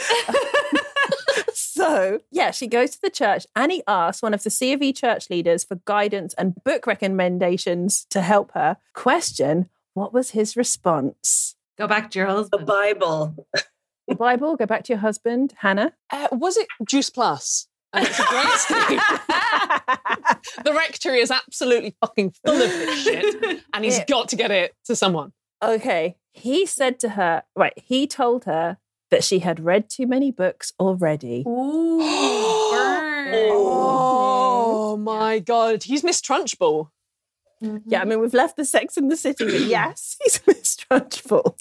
so, 1.53 2.21
yeah, 2.31 2.53
she 2.53 2.69
goes 2.69 2.91
to 2.93 3.01
the 3.03 3.11
church. 3.11 3.45
Annie 3.57 3.83
asks 3.89 4.23
one 4.23 4.35
of 4.35 4.45
the 4.45 4.51
C 4.51 4.73
of 4.73 4.81
E 4.83 4.93
church 4.93 5.29
leaders 5.31 5.65
for 5.65 5.81
guidance 5.85 6.33
and 6.35 6.55
book 6.63 6.87
recommendations 6.87 8.07
to 8.11 8.21
help 8.21 8.53
her. 8.53 8.77
Question 8.95 9.69
What 9.95 10.15
was 10.15 10.31
his 10.31 10.57
response? 10.57 11.57
Go 11.77 11.89
back 11.89 12.13
to 12.13 12.21
your 12.21 12.29
husband. 12.29 12.63
The. 12.63 12.67
Bible. 12.67 13.47
The 14.07 14.15
Bible, 14.15 14.57
go 14.57 14.67
back 14.67 14.85
to 14.85 14.93
your 14.93 15.01
husband, 15.01 15.55
Hannah. 15.59 15.93
Uh, 16.11 16.29
was 16.33 16.57
it 16.57 16.69
Juice 16.85 17.11
Plus? 17.11 17.69
And 17.93 18.07
it's 18.07 18.19
a 18.19 18.25
great 18.25 18.49
scheme. 18.53 18.99
the 20.65 20.73
rectory 20.73 21.21
is 21.21 21.31
absolutely 21.31 21.95
fucking 22.01 22.35
full 22.45 22.55
of 22.55 22.71
this 22.71 23.03
shit, 23.03 23.61
and 23.73 23.85
he's 23.85 23.99
It- 23.99 24.07
got 24.07 24.29
to 24.31 24.37
get 24.37 24.51
it 24.51 24.75
to 24.87 24.97
someone. 24.97 25.33
Okay. 25.63 26.17
He 26.33 26.65
said 26.67 26.99
to 27.01 27.11
her, 27.11 27.43
right, 27.55 27.75
he 27.77 28.07
told 28.07 28.47
her 28.47 28.79
that 29.11 29.23
she 29.23 29.41
had 29.41 29.61
read 29.61 29.91
too 29.91 30.07
many 30.07 30.31
books 30.31 30.73
already. 30.81 31.45
Ooh. 31.47 32.01
Oh 33.35 34.95
mm-hmm. 34.95 35.05
my 35.05 35.39
god, 35.39 35.85
he's 35.85 36.05
Miss 36.05 36.21
Trunchbull. 36.21 36.91
Yeah, 37.87 38.03
I 38.03 38.05
mean, 38.05 38.21
we've 38.21 38.35
left 38.35 38.57
the 38.57 38.65
Sex 38.65 38.97
in 38.97 39.09
the 39.09 39.17
City, 39.17 39.45
but 39.45 39.61
yes, 39.61 40.17
he's 40.23 40.41
Miss 40.47 40.77
Trunchbull. 40.77 41.57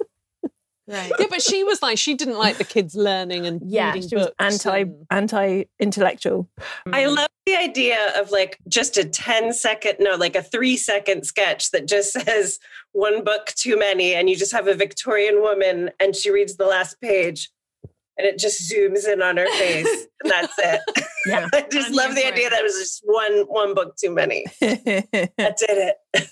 Right. 0.92 1.12
Yeah, 1.20 1.28
but 1.30 1.42
she 1.42 1.64
was 1.64 1.82
like, 1.82 1.98
she 1.98 2.16
didn't 2.16 2.38
like 2.38 2.58
the 2.58 2.66
kids 2.66 2.96
learning 2.96 3.48
and 3.48 3.62
Yeah, 3.64 3.94
reading 3.94 4.10
she 4.10 4.16
was 4.16 4.26
books 4.26 4.36
anti 4.40 4.78
and- 4.80 5.06
anti 5.10 5.64
intellectual. 5.80 6.50
I 6.88 7.04
mm. 7.04 7.16
love 7.16 7.30
the 7.46 7.56
idea 7.56 8.20
of 8.20 8.32
like 8.32 8.58
just 8.68 8.98
a 8.98 9.06
10 9.06 9.54
second, 9.54 9.98
no, 10.00 10.16
like 10.16 10.36
a 10.36 10.44
three 10.44 10.76
second 10.76 11.24
sketch 11.26 11.72
that 11.72 11.88
just 11.88 12.12
says 12.26 12.60
one 12.92 13.24
book 13.24 13.48
too 13.56 13.80
many. 13.80 14.14
And 14.14 14.30
you 14.30 14.36
just 14.36 14.52
have 14.52 14.68
a 14.68 14.74
Victorian 14.74 15.42
woman 15.42 15.92
and 16.00 16.14
she 16.14 16.30
reads 16.30 16.58
the 16.58 16.66
last 16.66 17.00
page 17.00 17.50
and 18.18 18.28
it 18.28 18.38
just 18.38 18.70
zooms 18.70 19.08
in 19.08 19.22
on 19.22 19.38
her 19.38 19.48
face. 19.48 20.08
and 20.24 20.32
that's 20.32 20.54
it. 20.58 20.82
Yeah. 21.26 21.48
I 21.54 21.66
just 21.72 21.90
I'm 21.90 21.96
love 21.96 22.16
the 22.16 22.22
for 22.22 22.28
idea 22.28 22.48
it. 22.48 22.50
that 22.50 22.60
it 22.60 22.64
was 22.64 22.78
just 22.78 23.02
one 23.06 23.46
one 23.48 23.74
book 23.74 23.96
too 23.96 24.12
many. 24.14 24.46
That 24.60 25.58
did 25.58 25.94
it. 26.14 26.28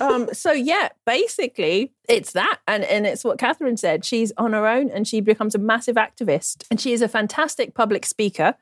Um, 0.00 0.28
so 0.32 0.52
yeah, 0.52 0.88
basically 1.06 1.92
it's 2.08 2.32
that, 2.32 2.58
and 2.66 2.84
and 2.84 3.06
it's 3.06 3.24
what 3.24 3.38
Catherine 3.38 3.76
said. 3.76 4.04
She's 4.04 4.32
on 4.36 4.52
her 4.52 4.66
own, 4.66 4.90
and 4.90 5.06
she 5.06 5.20
becomes 5.20 5.54
a 5.54 5.58
massive 5.58 5.96
activist, 5.96 6.64
and 6.70 6.80
she 6.80 6.92
is 6.92 7.02
a 7.02 7.08
fantastic 7.08 7.74
public 7.74 8.06
speaker. 8.06 8.54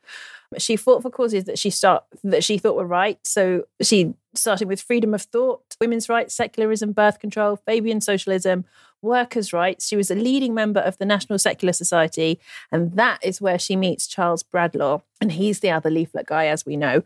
She 0.57 0.75
fought 0.75 1.03
for 1.03 1.11
causes 1.11 1.43
that 1.43 1.59
she 1.59 1.69
start 1.69 2.03
that 2.23 2.43
she 2.43 2.57
thought 2.57 2.75
were 2.75 2.85
right. 2.85 3.19
So 3.23 3.65
she 3.81 4.13
started 4.33 4.67
with 4.67 4.81
freedom 4.81 5.13
of 5.13 5.21
thought, 5.21 5.61
women's 5.79 6.09
rights, 6.09 6.33
secularism, 6.33 6.91
birth 6.91 7.19
control, 7.19 7.57
Fabian 7.57 8.01
socialism, 8.01 8.65
workers' 9.01 9.53
rights. 9.53 9.87
She 9.87 9.95
was 9.95 10.11
a 10.11 10.15
leading 10.15 10.53
member 10.53 10.79
of 10.79 10.97
the 10.97 11.05
National 11.05 11.39
Secular 11.39 11.73
Society, 11.73 12.39
and 12.71 12.93
that 12.93 13.19
is 13.23 13.41
where 13.41 13.59
she 13.59 13.75
meets 13.75 14.07
Charles 14.07 14.43
Bradlaugh, 14.43 15.01
and 15.21 15.31
he's 15.31 15.59
the 15.59 15.71
other 15.71 15.89
leaflet 15.89 16.27
guy, 16.27 16.47
as 16.47 16.65
we 16.65 16.77
know. 16.77 17.03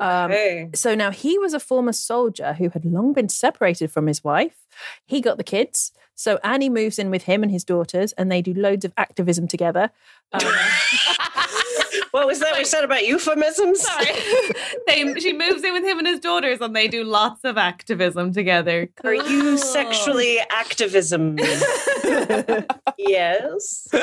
Um, 0.00 0.74
so 0.74 0.94
now 0.94 1.10
he 1.10 1.38
was 1.38 1.54
a 1.54 1.60
former 1.60 1.92
soldier 1.92 2.54
who 2.54 2.68
had 2.70 2.84
long 2.84 3.12
been 3.12 3.28
separated 3.28 3.90
from 3.90 4.06
his 4.06 4.24
wife. 4.24 4.56
He 5.06 5.20
got 5.20 5.36
the 5.36 5.44
kids. 5.44 5.92
So 6.14 6.38
Annie 6.44 6.70
moves 6.70 6.98
in 6.98 7.10
with 7.10 7.24
him 7.24 7.42
and 7.42 7.50
his 7.50 7.64
daughters, 7.64 8.12
and 8.12 8.30
they 8.30 8.42
do 8.42 8.54
loads 8.54 8.84
of 8.84 8.92
activism 8.96 9.48
together. 9.48 9.90
Um, 10.32 10.42
What 12.14 12.28
was 12.28 12.38
that 12.38 12.56
we 12.56 12.64
said 12.64 12.84
about 12.84 13.04
euphemisms? 13.04 13.82
Sorry. 13.82 14.06
they, 14.86 15.18
she 15.18 15.32
moves 15.32 15.64
in 15.64 15.72
with 15.72 15.82
him 15.82 15.98
and 15.98 16.06
his 16.06 16.20
daughters 16.20 16.60
and 16.60 16.74
they 16.74 16.86
do 16.86 17.02
lots 17.02 17.42
of 17.42 17.58
activism 17.58 18.32
together. 18.32 18.88
Are 19.02 19.14
you 19.14 19.58
sexually 19.58 20.38
activism? 20.48 21.36
yes. 22.98 23.88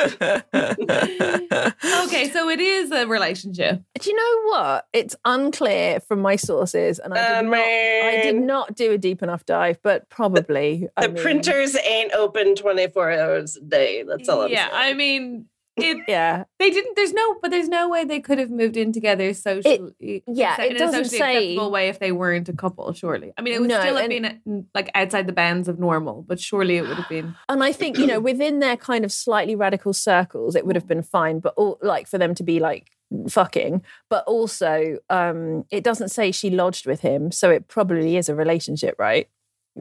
Okay, 2.04 2.30
so 2.30 2.50
it 2.50 2.60
is 2.60 2.92
a 2.92 3.08
relationship. 3.08 3.82
Do 4.00 4.10
you 4.10 4.16
know 4.16 4.52
what? 4.52 4.88
It's 4.94 5.16
unclear 5.26 6.00
from 6.02 6.20
my 6.22 6.36
sources, 6.36 7.00
and 7.00 7.14
I 7.14 7.18
did, 7.18 7.38
Uh, 7.38 7.42
not, 7.50 7.60
I 7.60 8.20
did 8.24 8.36
not 8.36 8.76
do 8.76 8.92
a 8.92 8.98
deep 8.98 9.24
enough 9.24 9.46
dive, 9.46 9.80
but 9.82 10.10
probably. 10.10 10.88
I 10.98 11.08
The 11.08 11.14
mean, 11.14 11.24
printers 11.24 11.76
ain't 11.78 12.14
open 12.14 12.56
24 12.56 13.12
hours 13.12 13.58
a 13.58 13.62
day. 13.62 14.04
That's 14.04 14.28
all 14.30 14.42
I'm 14.44 14.52
yeah, 14.52 14.70
saying. 14.70 14.74
I 14.76 14.94
mean, 14.94 15.46
it. 15.84 15.98
Yeah, 16.08 16.44
They 16.60 16.70
didn't. 16.70 16.96
There's 16.96 17.14
no, 17.14 17.36
but 17.42 17.52
there's 17.52 17.68
no 17.70 17.90
way 17.90 18.06
they 18.06 18.20
could 18.20 18.38
have 18.40 18.50
moved 18.50 18.78
in 18.78 18.92
together 18.92 19.34
socially. 19.34 20.24
yeah, 20.28 20.62
in 20.62 20.72
it 20.72 20.76
a 20.76 20.80
doesn't 20.80 21.06
socially 21.06 21.18
say- 21.18 21.38
acceptable 21.38 21.72
way 21.72 21.90
if 21.90 22.00
they 22.00 22.12
weren't 22.12 22.50
a 22.50 22.54
couple. 22.54 22.92
Surely, 22.94 23.34
I 23.38 23.42
mean, 23.42 23.54
it 23.54 23.60
would 23.62 23.70
No, 23.70 23.80
still 23.80 23.96
have 23.98 24.10
and- 24.12 24.44
been 24.44 24.60
uh, 24.60 24.62
like 24.74 24.90
outside 24.96 25.28
the 25.28 25.34
bounds 25.34 25.68
of 25.68 25.80
normal, 25.80 26.24
but 26.28 26.40
surely 26.40 26.78
it 26.78 26.82
would 26.88 26.98
have 26.98 27.10
been. 27.10 27.36
and 27.50 27.64
I 27.64 27.72
think 27.72 27.98
you 27.98 28.08
know 28.08 28.20
within 28.32 28.60
their 28.60 28.78
kind 28.78 29.04
of 29.06 29.12
slightly 29.12 29.56
radical 29.56 29.94
circles, 29.94 30.56
it 30.56 30.66
would 30.66 30.76
have 30.76 30.88
been 30.88 31.04
fine. 31.04 31.40
But 31.40 31.54
all, 31.58 31.78
like 31.82 32.08
for 32.08 32.18
them 32.18 32.36
to 32.36 32.44
be 32.44 32.60
like 32.60 32.92
fucking, 33.30 33.84
but 34.10 34.24
also 34.26 34.98
um 35.10 35.66
it 35.70 35.84
doesn't 35.84 36.10
say 36.10 36.32
she 36.32 36.50
lodged 36.50 36.86
with 36.86 37.02
him, 37.02 37.32
so 37.32 37.50
it 37.50 37.68
probably 37.68 38.18
is 38.18 38.30
a 38.30 38.36
relationship, 38.36 38.96
right? 38.98 39.28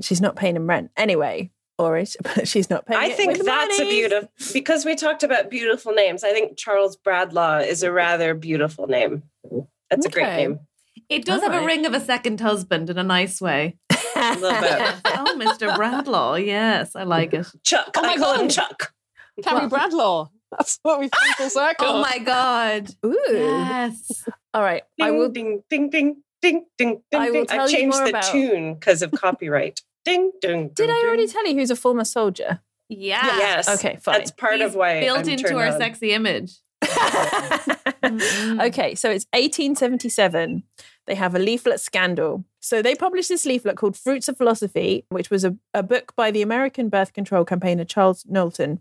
She's 0.00 0.20
not 0.20 0.36
paying 0.36 0.56
him 0.56 0.68
rent 0.68 0.90
anyway, 0.96 1.50
or 1.80 1.96
is 1.96 2.16
but 2.22 2.46
she's 2.46 2.68
not 2.68 2.86
paying. 2.86 3.00
I 3.00 3.06
it 3.06 3.16
think 3.16 3.32
with 3.38 3.46
that's 3.46 3.80
a 3.80 3.84
beautiful 3.84 4.28
because 4.52 4.84
we 4.84 4.94
talked 4.94 5.22
about 5.22 5.50
beautiful 5.50 5.92
names. 5.92 6.22
I 6.22 6.32
think 6.32 6.58
Charles 6.58 6.96
Bradlaugh 6.96 7.66
is 7.66 7.82
a 7.82 7.90
rather 7.90 8.34
beautiful 8.34 8.86
name. 8.86 9.22
That's 9.88 10.06
a 10.06 10.10
great 10.10 10.36
name. 10.36 10.60
It 11.08 11.24
does 11.24 11.42
have 11.42 11.54
a 11.54 11.64
ring 11.64 11.86
of 11.86 11.94
a 11.94 12.00
second 12.00 12.40
husband 12.40 12.90
in 12.90 12.98
a 12.98 13.02
nice 13.02 13.40
way. 13.40 13.76
A 14.14 14.34
little 14.34 14.60
bit. 14.60 14.94
oh, 15.06 15.36
Mr. 15.38 15.74
Bradlaugh, 15.74 16.44
yes, 16.44 16.94
I 16.94 17.04
like 17.04 17.32
it. 17.32 17.46
Chuck. 17.64 17.90
Oh 17.96 18.02
my 18.02 18.10
I 18.10 18.16
call 18.16 18.34
him 18.34 18.40
God. 18.42 18.50
Chuck. 18.50 18.92
Carrie 19.42 19.68
Bradlaugh. 19.68 20.28
That's 20.52 20.78
what 20.82 21.00
we've 21.00 21.10
come 21.10 21.32
full 21.34 21.46
ah! 21.46 21.48
circle. 21.48 21.86
Oh 21.86 22.02
my 22.02 22.18
god, 22.18 22.90
Ooh. 23.06 23.18
yes. 23.30 24.24
All 24.52 24.62
right, 24.62 24.82
Ding, 24.98 25.06
I 25.06 25.10
will. 25.12 25.30
ding, 25.30 25.62
ding, 25.70 25.88
ding, 25.90 26.22
ding, 26.42 26.66
ding, 26.76 27.02
ding, 27.10 27.20
I 27.20 27.26
will 27.30 27.32
ding. 27.32 27.46
tell 27.46 27.60
I've 27.62 27.70
you 27.70 27.76
changed 27.76 27.96
more 27.96 28.04
the 28.04 28.10
about- 28.10 28.32
tune 28.32 28.74
because 28.74 29.02
of 29.02 29.12
copyright. 29.24 29.80
Ding, 30.04 30.32
ding. 30.40 30.68
Did 30.68 30.74
ding, 30.86 30.90
I 30.90 31.02
already 31.06 31.24
ding. 31.26 31.32
tell 31.32 31.46
you 31.46 31.54
who's 31.54 31.70
a 31.70 31.76
former 31.76 32.04
soldier? 32.04 32.60
Yeah. 32.88 33.24
Yes. 33.24 33.68
Okay, 33.68 33.96
fine. 34.02 34.18
That's 34.18 34.30
part 34.32 34.56
He's 34.56 34.64
of 34.66 34.74
why 34.74 35.00
built 35.00 35.20
I'm 35.20 35.28
into 35.28 35.56
our 35.56 35.66
on. 35.68 35.78
sexy 35.78 36.12
image. 36.12 36.52
Okay, 38.02 38.94
so 38.94 39.10
it's 39.10 39.26
1877. 39.34 40.62
They 41.06 41.14
have 41.14 41.34
a 41.34 41.38
leaflet 41.38 41.80
scandal. 41.80 42.44
So 42.60 42.82
they 42.82 42.94
published 42.94 43.30
this 43.30 43.46
leaflet 43.46 43.76
called 43.76 43.96
Fruits 43.96 44.28
of 44.28 44.36
Philosophy, 44.36 45.06
which 45.08 45.30
was 45.30 45.44
a, 45.44 45.56
a 45.72 45.82
book 45.82 46.14
by 46.14 46.30
the 46.30 46.42
American 46.42 46.90
birth 46.90 47.14
control 47.14 47.44
campaigner 47.44 47.86
Charles 47.86 48.26
Knowlton. 48.28 48.80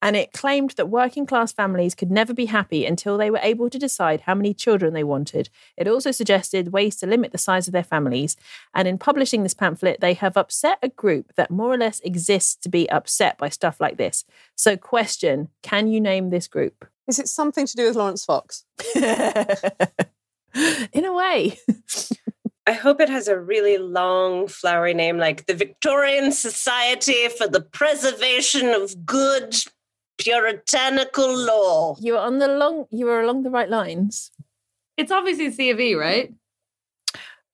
And 0.00 0.14
it 0.14 0.32
claimed 0.32 0.70
that 0.76 0.88
working 0.88 1.26
class 1.26 1.52
families 1.52 1.96
could 1.96 2.10
never 2.10 2.32
be 2.32 2.46
happy 2.46 2.86
until 2.86 3.18
they 3.18 3.30
were 3.30 3.40
able 3.42 3.68
to 3.68 3.78
decide 3.78 4.22
how 4.22 4.36
many 4.36 4.54
children 4.54 4.94
they 4.94 5.02
wanted. 5.02 5.50
It 5.76 5.88
also 5.88 6.12
suggested 6.12 6.72
ways 6.72 6.94
to 6.96 7.06
limit 7.06 7.32
the 7.32 7.38
size 7.38 7.66
of 7.66 7.72
their 7.72 7.82
families. 7.82 8.36
And 8.72 8.86
in 8.86 8.96
publishing 8.96 9.42
this 9.42 9.54
pamphlet, 9.54 10.00
they 10.00 10.14
have 10.14 10.36
upset 10.36 10.78
a 10.80 10.88
group 10.88 11.34
that 11.34 11.50
more 11.50 11.72
or 11.72 11.78
less 11.78 11.98
exists 12.00 12.54
to 12.56 12.68
be 12.68 12.88
upset 12.90 13.38
by 13.38 13.48
stuff 13.48 13.80
like 13.80 13.96
this. 13.96 14.24
So, 14.54 14.76
question 14.76 15.48
can 15.62 15.88
you 15.88 16.00
name 16.00 16.30
this 16.30 16.46
group? 16.46 16.86
Is 17.08 17.18
it 17.18 17.28
something 17.28 17.66
to 17.66 17.76
do 17.76 17.86
with 17.86 17.96
Laurence 17.96 18.24
Fox? 18.24 18.64
In 20.92 21.04
a 21.04 21.12
way. 21.12 21.58
I 22.66 22.72
hope 22.72 23.00
it 23.00 23.08
has 23.08 23.28
a 23.28 23.38
really 23.38 23.78
long, 23.78 24.48
flowery 24.48 24.92
name 24.92 25.18
like 25.18 25.46
the 25.46 25.54
Victorian 25.54 26.32
Society 26.32 27.28
for 27.28 27.46
the 27.46 27.60
Preservation 27.60 28.70
of 28.70 29.06
Good 29.06 29.54
Puritanical 30.18 31.32
Law. 31.36 31.96
You 32.00 32.14
were 32.14 32.18
on 32.18 32.38
the 32.38 32.48
long 32.48 32.86
you 32.90 33.06
were 33.06 33.20
along 33.20 33.44
the 33.44 33.50
right 33.50 33.68
lines. 33.68 34.32
It's 34.96 35.12
obviously 35.12 35.50
C 35.52 35.70
of 35.70 35.78
E, 35.78 35.94
right? 35.94 36.32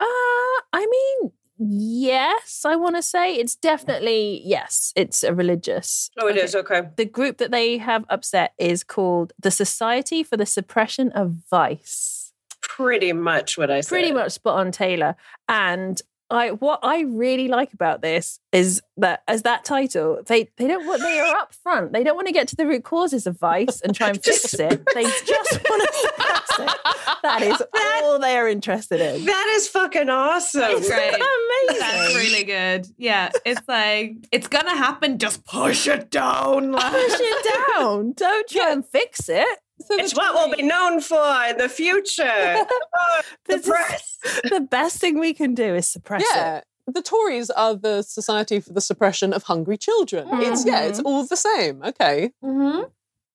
Uh 0.01 0.59
I 0.73 0.87
mean 0.91 1.33
yes, 1.59 2.63
I 2.65 2.77
want 2.77 2.97
to 2.97 3.03
say 3.03 3.35
it's 3.35 3.55
definitely 3.55 4.41
yes, 4.45 4.93
it's 4.97 5.23
a 5.23 5.35
religious. 5.35 6.11
Oh, 6.19 6.29
it 6.29 6.37
is 6.37 6.55
okay. 6.55 6.89
The 6.97 7.05
group 7.05 7.37
that 7.37 7.51
they 7.51 7.79
have 7.79 8.07
upset 8.09 8.55
is 8.59 8.83
called 8.83 9.35
the 9.39 9.51
Society 9.51 10.23
for 10.23 10.39
the 10.39 10.47
Suppression 10.47 11.13
of 11.13 11.37
Vice. 11.51 12.22
Pretty 12.63 13.13
much 13.13 13.59
what 13.59 13.71
I 13.71 13.81
said. 13.81 13.89
Pretty 13.91 14.13
much 14.13 14.33
spot 14.33 14.59
on 14.59 14.73
Taylor. 14.73 15.17
And 15.49 16.01
I 16.33 16.53
what 16.53 16.81
I 16.83 17.03
really 17.03 17.49
like 17.49 17.75
about 17.75 18.01
this 18.01 18.41
is 18.53 18.81
that 18.97 19.23
as 19.29 19.43
that 19.43 19.65
title, 19.67 20.23
they 20.27 20.49
they 20.57 20.67
don't 20.67 20.87
want 20.87 21.03
they 21.03 21.21
are 21.21 21.37
up 21.37 21.53
front. 21.53 21.93
They 21.93 22.03
don't 22.03 22.17
want 22.17 22.27
to 22.27 22.33
get 22.33 22.49
to 22.49 22.57
the 22.57 22.67
root 22.67 22.85
causes 22.85 23.27
of 23.27 23.39
vice 23.39 23.83
and 23.83 23.95
try 23.95 24.09
and 24.09 24.25
fix 24.25 24.55
it. 24.55 24.83
They 24.95 25.03
just 25.03 25.61
want 25.69 25.83
to 25.83 25.99
suppress 25.99 26.59
it. 26.59 26.79
That 27.23 27.43
is 27.43 27.63
all 28.03 28.19
they 28.19 28.39
are 28.39 28.49
interested 28.49 29.01
in. 29.01 29.27
That 29.27 29.53
is 29.57 29.69
fucking 29.69 30.09
awesome. 30.09 30.61
That's 30.61 30.89
great. 30.89 31.15
Amazing. 31.15 31.81
That's 31.81 32.15
really 32.17 32.45
good. 32.45 32.87
Yeah, 32.97 33.31
it's 33.45 33.69
like 33.69 34.17
it's 34.33 34.49
gonna 34.49 34.77
happen. 34.77 35.19
Just 35.19 35.45
push 35.45 35.87
it 35.87 36.11
down. 36.11 36.73
Push 36.73 36.85
it 37.21 37.77
down. 37.77 38.13
Don't 38.13 38.49
try 38.49 38.73
and 38.73 38.87
fix 38.87 39.29
it. 39.29 39.59
So 39.87 39.97
the 39.97 40.03
It's 40.03 40.15
what 40.15 40.35
we'll 40.35 40.55
be 40.57 40.63
known 40.63 41.01
for 41.01 41.23
in 41.49 41.57
the 41.59 41.69
future. 41.69 42.23
Oh, 43.05 43.23
the 43.47 43.57
This 43.57 43.67
is- 43.67 43.69
press. 43.69 44.19
The 44.49 44.61
best 44.61 44.99
thing 45.01 45.19
we 45.19 45.35
can 45.35 45.55
do 45.55 45.75
is 45.75 45.89
suppress 45.89 46.23
it. 46.23 46.29
Yeah. 46.35 46.61
The 46.87 47.03
Tories 47.03 47.49
are 47.51 47.75
the 47.75 48.03
Society 48.03 48.61
for 48.61 48.73
the 48.73 48.81
Suppression 48.81 49.33
of 49.33 49.45
Hungry 49.45 49.77
Children. 49.79 50.29
It's 50.43 50.65
yeah, 50.67 50.81
it's 50.83 50.99
all 51.01 51.25
the 51.27 51.37
same. 51.37 51.83
Okay. 51.83 52.33
Mm-hmm. 52.45 52.83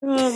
Oh 0.04 0.32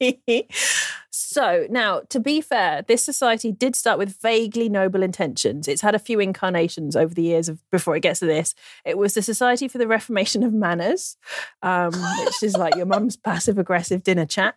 my. 0.00 0.46
so 1.10 1.66
now, 1.68 2.00
to 2.08 2.18
be 2.18 2.40
fair, 2.40 2.82
this 2.82 3.02
society 3.02 3.52
did 3.52 3.76
start 3.76 3.98
with 3.98 4.20
vaguely 4.22 4.70
noble 4.70 5.02
intentions. 5.02 5.68
It's 5.68 5.82
had 5.82 5.94
a 5.94 5.98
few 5.98 6.18
incarnations 6.18 6.96
over 6.96 7.12
the 7.12 7.22
years 7.22 7.50
of 7.50 7.58
before 7.70 7.94
it 7.94 8.00
gets 8.00 8.20
to 8.20 8.26
this. 8.26 8.54
It 8.86 8.96
was 8.96 9.12
the 9.12 9.20
Society 9.20 9.68
for 9.68 9.76
the 9.76 9.86
Reformation 9.86 10.42
of 10.42 10.54
Manners, 10.54 11.18
um, 11.62 11.92
which 12.24 12.42
is 12.42 12.56
like 12.56 12.74
your 12.74 12.86
mum's 12.86 13.16
passive 13.16 13.58
aggressive 13.58 14.02
dinner 14.02 14.24
chat. 14.24 14.54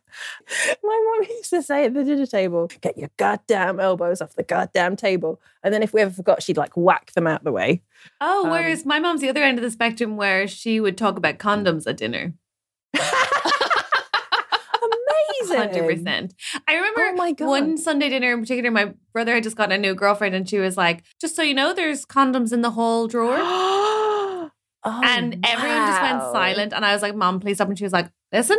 My 0.81 1.17
mum 1.19 1.27
used 1.29 1.49
to 1.49 1.61
say 1.61 1.85
at 1.85 1.93
the 1.93 2.05
dinner 2.05 2.25
table, 2.25 2.69
"Get 2.79 2.97
your 2.97 3.09
goddamn 3.17 3.79
elbows 3.79 4.21
off 4.21 4.35
the 4.35 4.43
goddamn 4.43 4.95
table," 4.95 5.41
and 5.63 5.73
then 5.73 5.83
if 5.83 5.93
we 5.93 5.99
ever 6.01 6.11
forgot, 6.13 6.43
she'd 6.43 6.57
like 6.57 6.77
whack 6.77 7.11
them 7.11 7.27
out 7.27 7.43
the 7.43 7.51
way. 7.51 7.81
Oh, 8.21 8.45
Um, 8.45 8.51
whereas 8.51 8.85
my 8.85 8.99
mum's 8.99 9.19
the 9.19 9.29
other 9.29 9.43
end 9.43 9.57
of 9.57 9.63
the 9.63 9.71
spectrum, 9.71 10.15
where 10.15 10.47
she 10.47 10.79
would 10.79 10.97
talk 10.97 11.17
about 11.17 11.39
condoms 11.39 11.85
at 11.87 11.97
dinner. 11.97 12.33
Hundred 15.57 15.87
percent. 15.97 16.33
I 16.67 16.75
remember 16.75 17.01
Oh 17.01 17.13
my 17.13 17.31
God. 17.31 17.47
one 17.47 17.77
Sunday 17.77 18.09
dinner 18.09 18.33
in 18.33 18.41
particular. 18.41 18.71
My 18.71 18.93
brother 19.13 19.33
had 19.35 19.43
just 19.43 19.55
gotten 19.55 19.73
a 19.73 19.77
new 19.77 19.95
girlfriend, 19.95 20.35
and 20.35 20.47
she 20.49 20.59
was 20.59 20.77
like, 20.77 21.03
"Just 21.19 21.35
so 21.35 21.41
you 21.41 21.53
know, 21.53 21.73
there's 21.73 22.05
condoms 22.05 22.53
in 22.53 22.61
the 22.61 22.71
hall 22.71 23.07
drawer." 23.07 23.37
Oh, 24.85 25.01
and 25.03 25.45
everyone 25.45 25.87
just 25.87 26.01
went 26.01 26.21
silent. 26.21 26.73
And 26.73 26.85
I 26.85 26.93
was 26.93 27.01
like, 27.01 27.15
"Mom, 27.15 27.39
please 27.39 27.57
stop." 27.57 27.67
And 27.67 27.77
she 27.77 27.83
was 27.83 27.91
like, 27.93 28.09
"Listen, 28.31 28.57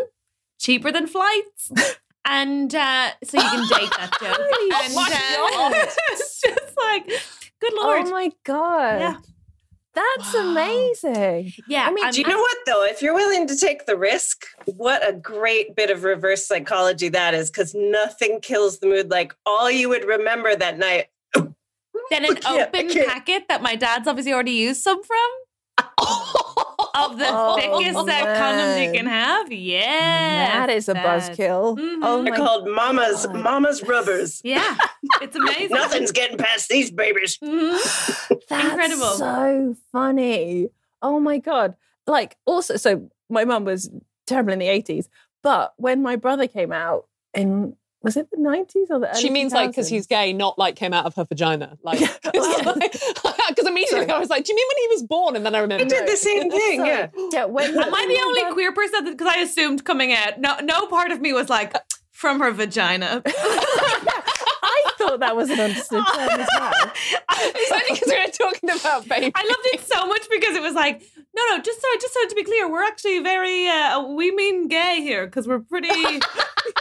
cheaper 0.58 0.92
than 0.92 1.06
flights." 1.06 1.70
And 2.22 2.72
uh, 2.74 3.10
so 3.24 3.38
you 3.38 3.48
can 3.48 3.66
date 3.66 3.90
that 3.96 4.10
joke. 4.20 4.38
And 4.84 4.94
my 4.94 5.08
uh, 5.10 5.70
it's 6.12 6.40
just 6.42 6.76
like, 6.76 7.06
good 7.60 7.72
lord. 7.72 8.06
Oh 8.06 8.10
my 8.10 8.30
god. 8.44 9.00
Yeah. 9.00 9.16
That's 9.94 10.34
Wow. 10.34 10.50
amazing. 10.52 11.52
yeah, 11.66 11.86
I 11.86 11.90
mean, 11.92 12.04
I'm- 12.04 12.12
Do 12.12 12.20
you 12.20 12.26
know 12.28 12.38
what 12.38 12.56
though? 12.66 12.84
If 12.84 13.02
you're 13.02 13.14
willing 13.14 13.46
to 13.48 13.56
take 13.56 13.86
the 13.86 13.96
risk, 13.96 14.46
what 14.66 15.06
a 15.06 15.12
great 15.12 15.74
bit 15.74 15.90
of 15.90 16.04
reverse 16.04 16.46
psychology 16.46 17.08
that 17.08 17.34
is 17.34 17.50
because 17.50 17.74
nothing 17.74 18.40
kills 18.40 18.78
the 18.78 18.86
mood 18.86 19.10
like 19.10 19.34
all 19.44 19.70
you 19.70 19.88
would 19.88 20.04
remember 20.04 20.54
that 20.54 20.78
night. 20.78 21.06
then 21.34 21.44
an 22.24 22.36
I 22.36 22.40
can't- 22.40 22.46
I 22.46 22.62
open 22.62 22.88
packet 23.06 23.48
that 23.48 23.62
my 23.62 23.74
dad's 23.74 24.06
obviously 24.06 24.32
already 24.32 24.52
used 24.52 24.82
some 24.82 25.00
from 25.02 25.30
of 26.94 27.18
the 27.18 27.26
Oh, 27.28 27.56
thickest 27.56 27.98
uh, 27.98 28.02
condoms 28.04 28.86
you 28.86 28.92
can 28.92 29.06
have. 29.06 29.52
Yeah, 29.52 30.66
that 30.66 30.70
is 30.70 30.88
a 30.88 30.94
buzzkill. 30.94 31.76
Mhm. 31.78 31.98
Oh 32.02 32.22
They're 32.22 32.34
called 32.34 32.68
mama's 32.68 33.26
God. 33.26 33.36
mama's 33.36 33.82
rubbers. 33.82 34.40
Yeah, 34.44 34.76
it's 35.22 35.36
amazing. 35.36 35.68
Nothing's 35.70 36.12
getting 36.12 36.36
past 36.38 36.68
these 36.68 36.90
babies. 36.90 37.38
Mhm. 37.42 38.28
That's 38.48 38.64
Incredible. 38.64 39.06
So 39.14 39.74
funny. 39.92 40.68
Oh 41.02 41.20
my 41.20 41.38
god. 41.38 41.74
Like 42.06 42.36
also 42.46 42.76
so 42.76 43.08
my 43.28 43.44
mum 43.44 43.64
was 43.64 43.90
terrible 44.26 44.52
in 44.52 44.58
the 44.58 44.66
80s, 44.66 45.08
but 45.42 45.72
when 45.76 46.02
my 46.02 46.16
brother 46.16 46.46
came 46.46 46.72
out 46.72 47.06
in 47.34 47.76
was 48.02 48.16
it 48.16 48.30
the 48.30 48.36
90s 48.38 48.90
or 48.90 48.98
the 49.00 49.10
early 49.10 49.20
She 49.20 49.30
means 49.30 49.52
like 49.52 49.70
because 49.70 49.88
he's 49.88 50.06
gay, 50.06 50.32
not 50.32 50.58
like 50.58 50.76
came 50.76 50.92
out 50.92 51.06
of 51.06 51.14
her 51.16 51.24
vagina. 51.24 51.76
Like 51.82 52.00
Well- 52.34 52.74
because 53.48 53.66
immediately 53.66 54.06
Sorry. 54.06 54.10
I 54.10 54.18
was 54.18 54.30
like, 54.30 54.44
"Do 54.44 54.52
you 54.52 54.56
mean 54.56 54.66
when 54.68 54.82
he 54.82 54.88
was 54.94 55.02
born?" 55.02 55.36
And 55.36 55.44
then 55.44 55.54
I 55.54 55.58
I 55.58 55.62
remember. 55.62 55.84
did 55.84 56.06
the 56.08 56.16
same 56.16 56.50
thing. 56.50 56.78
Sorry. 56.80 56.88
Yeah. 56.88 57.08
Yeah, 57.32 57.44
when 57.46 57.76
Am 57.76 57.94
I 57.94 58.06
the 58.06 58.22
only 58.24 58.52
queer 58.54 58.72
person? 58.72 59.04
Because 59.04 59.26
I 59.26 59.38
assumed 59.40 59.84
coming 59.84 60.12
out, 60.12 60.40
no, 60.40 60.58
no 60.60 60.86
part 60.86 61.10
of 61.10 61.20
me 61.20 61.32
was 61.32 61.48
like, 61.50 61.74
from 62.12 62.40
her 62.40 62.50
vagina. 62.52 63.22
I 65.00 65.08
thought 65.08 65.20
that 65.20 65.36
was 65.36 65.50
an 65.50 65.60
understood 65.60 66.04
term 66.14 66.40
as 66.40 66.48
well. 66.58 66.72
It's 67.42 67.72
only 67.72 67.84
because 67.94 68.08
we 68.08 68.18
were 68.18 68.50
talking 68.50 68.70
about 68.70 69.08
baby. 69.08 69.32
I 69.34 69.42
loved 69.42 69.66
it 69.72 69.80
so 69.80 70.06
much 70.06 70.28
because 70.30 70.54
it 70.56 70.60
was 70.62 70.74
like, 70.74 71.00
no, 71.34 71.42
no, 71.48 71.62
just 71.62 71.80
so, 71.80 71.88
just 72.00 72.12
so 72.12 72.28
to 72.28 72.34
be 72.34 72.44
clear, 72.44 72.70
we're 72.70 72.84
actually 72.84 73.20
very, 73.20 73.66
uh, 73.66 74.02
we 74.02 74.30
mean 74.30 74.68
gay 74.68 75.00
here 75.00 75.24
because 75.24 75.48
we're 75.48 75.60
pretty, 75.60 75.88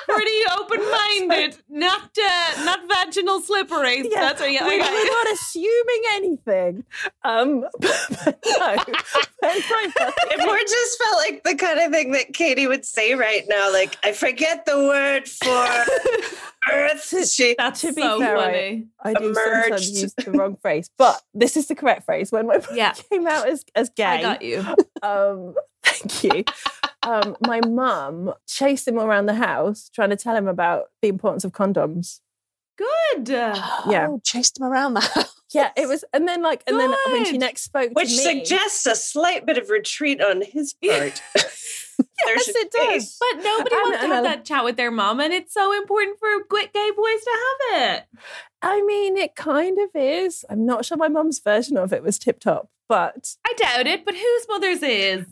pretty 0.09 0.39
open-minded, 0.59 1.57
not, 1.69 2.09
uh, 2.17 2.63
not 2.65 2.79
vaginal 2.89 3.39
slippery. 3.39 3.99
Yeah, 4.09 4.19
That's 4.19 4.41
what, 4.41 4.51
yeah, 4.51 4.67
we, 4.67 4.81
okay. 4.81 4.91
we're 4.91 5.05
not 5.05 5.27
assuming 5.33 6.03
anything. 6.13 6.83
Um, 7.23 7.61
but 7.79 8.43
no, 8.45 8.75
when 9.39 9.61
my 9.69 9.91
mother- 9.97 10.13
It 10.31 10.45
more 10.45 10.59
just 10.59 11.01
felt 11.01 11.17
like 11.19 11.43
the 11.45 11.55
kind 11.55 11.79
of 11.79 11.91
thing 11.91 12.11
that 12.13 12.33
Katie 12.33 12.67
would 12.67 12.85
say 12.85 13.13
right 13.13 13.45
now. 13.47 13.71
Like, 13.71 13.97
I 14.03 14.11
forget 14.11 14.65
the 14.65 14.77
word 14.77 15.29
for 15.29 15.85
earth. 16.71 17.13
She, 17.29 17.55
That's 17.57 17.81
to 17.81 17.93
be 17.93 18.01
so 18.01 18.19
fair, 18.19 18.37
funny. 18.37 18.87
I 19.03 19.13
do 19.13 19.33
sometimes 19.33 19.67
Emerged. 19.69 19.89
use 19.95 20.13
the 20.15 20.31
wrong 20.31 20.57
phrase, 20.61 20.89
but 20.97 21.21
this 21.33 21.55
is 21.57 21.67
the 21.67 21.75
correct 21.75 22.05
phrase. 22.05 22.31
When 22.31 22.47
my 22.47 22.55
mother 22.57 22.75
Yeah. 22.75 22.93
came 23.11 23.27
out 23.27 23.47
as, 23.47 23.63
as 23.75 23.89
gay, 23.89 24.03
I 24.03 24.21
got 24.21 24.41
you. 24.41 24.59
um, 25.01 25.55
thank 25.83 26.23
you. 26.23 26.43
Um, 27.03 27.37
my 27.45 27.61
mum 27.65 28.33
chased 28.47 28.87
him 28.87 28.97
around 28.99 29.27
the 29.27 29.35
house 29.35 29.89
trying 29.93 30.09
to 30.09 30.15
tell 30.17 30.35
him 30.35 30.47
about 30.47 30.85
the 31.01 31.07
importance 31.07 31.43
of 31.43 31.51
condoms. 31.51 32.19
Good. 32.77 33.29
Yeah. 33.29 34.07
Oh, 34.09 34.21
chased 34.23 34.59
him 34.59 34.65
around 34.65 34.93
the 34.93 35.01
house. 35.01 35.35
Yeah, 35.53 35.71
it 35.75 35.87
was, 35.87 36.03
and 36.13 36.27
then 36.27 36.43
like, 36.43 36.63
and 36.67 36.79
then 36.79 36.93
when 37.07 37.25
she 37.25 37.37
next 37.39 37.63
spoke, 37.63 37.91
which 37.93 38.09
to 38.09 38.15
me, 38.33 38.45
suggests 38.45 38.85
a 38.85 38.95
slight 38.95 39.45
bit 39.47 39.57
of 39.57 39.69
retreat 39.69 40.21
on 40.21 40.41
his 40.41 40.73
part. 40.73 41.21
yes, 42.25 42.47
it 42.47 42.71
does. 42.71 43.17
But 43.33 43.43
nobody 43.43 43.75
And- 43.75 43.83
wants 43.83 43.99
to 44.01 44.07
have 44.07 44.25
I- 44.25 44.27
that 44.29 44.45
chat 44.45 44.63
with 44.63 44.77
their 44.77 44.91
mom, 44.91 45.19
and 45.19 45.33
it's 45.33 45.53
so 45.53 45.71
important 45.75 46.17
for 46.19 46.27
gay 46.49 46.69
gay 46.73 46.91
boys 46.95 47.23
to 47.23 47.31
have 47.31 47.81
it. 47.97 48.05
I 48.61 48.81
mean, 48.83 49.17
it 49.17 49.35
kind 49.35 49.77
of 49.79 49.89
is. 49.95 50.43
I'm 50.49 50.65
not 50.65 50.85
sure 50.85 50.97
my 50.97 51.07
mum's 51.07 51.39
version 51.39 51.77
of 51.77 51.93
it 51.93 52.03
was 52.03 52.19
tip 52.19 52.39
top, 52.39 52.69
but 52.87 53.35
I 53.45 53.53
doubt 53.57 53.87
it, 53.87 54.05
but 54.05 54.15
whose 54.15 54.47
mother's 54.49 54.83
is? 54.83 55.25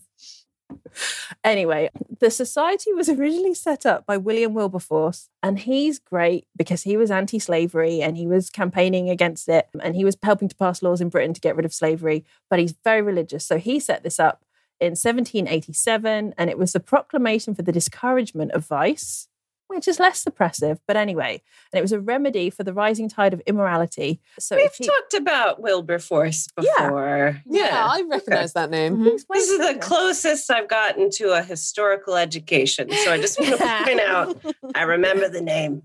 Anyway, 1.43 1.89
the 2.20 2.30
society 2.32 2.91
was 2.93 3.07
originally 3.09 3.53
set 3.53 3.86
up 3.86 4.05
by 4.05 4.18
William 4.18 4.53
Wilberforce, 4.53 5.30
and 5.43 5.59
he's 5.59 5.99
great 5.99 6.45
because 6.55 6.84
he 6.84 6.97
was 6.97 7.11
anti 7.11 7.39
slavery 7.39 8.01
and 8.01 8.18
he 8.18 8.28
was 8.28 8.49
campaigning 8.49 9.09
against 9.09 9.47
it 9.47 9.68
and 9.82 9.95
he 9.95 10.03
was 10.03 10.18
helping 10.24 10.47
to 10.49 10.55
pass 10.55 10.82
laws 10.82 10.99
in 10.99 11.09
Britain 11.09 11.34
to 11.34 11.41
get 11.41 11.55
rid 11.55 11.65
of 11.65 11.74
slavery, 11.74 12.26
but 12.49 12.59
he's 12.59 12.74
very 12.84 13.01
religious. 13.01 13.45
So 13.45 13.57
he 13.57 13.80
set 13.80 14.03
this 14.03 14.20
up 14.20 14.43
in 14.80 14.91
1787, 14.91 16.34
and 16.38 16.49
it 16.49 16.57
was 16.57 16.73
the 16.73 16.80
proclamation 16.80 17.55
for 17.55 17.61
the 17.61 17.71
discouragement 17.71 18.51
of 18.51 18.65
vice. 18.65 19.28
Which 19.69 19.86
is 19.86 19.99
less 19.99 20.23
suppressive, 20.23 20.80
but 20.88 20.95
anyway, 20.95 21.41
and 21.73 21.78
it 21.78 21.82
was 21.82 21.91
a 21.91 21.99
remedy 21.99 22.49
for 22.49 22.63
the 22.63 22.71
rising 22.71 23.09
tide 23.09 23.34
of 23.34 23.41
immorality. 23.41 24.21
So 24.39 24.55
We've 24.55 24.71
he, 24.73 24.88
talked 24.88 25.13
about 25.13 25.61
Wilberforce 25.61 26.47
Yeah. 26.57 26.71
before. 26.86 27.41
Yeah, 27.45 27.86
I 27.86 28.01
recognise 28.09 28.53
that 28.53 28.69
name. 28.69 28.93
Mm-hmm. 28.93 29.03
He's 29.09 29.25
way 29.28 29.39
This 29.39 29.49
is 29.49 29.57
the 29.57 29.78
closest 29.82 30.49
I've 30.49 30.69
gotten 30.69 31.09
to 31.15 31.32
a 31.34 31.41
historical 31.43 32.15
education. 32.15 32.89
So 32.89 33.11
I 33.11 33.17
just 33.19 33.38
want 33.41 33.57
to 33.57 33.82
point 33.84 33.99
out 33.99 34.38
I 34.73 34.84
remember 34.84 35.28
the 35.28 35.41
name. 35.41 35.82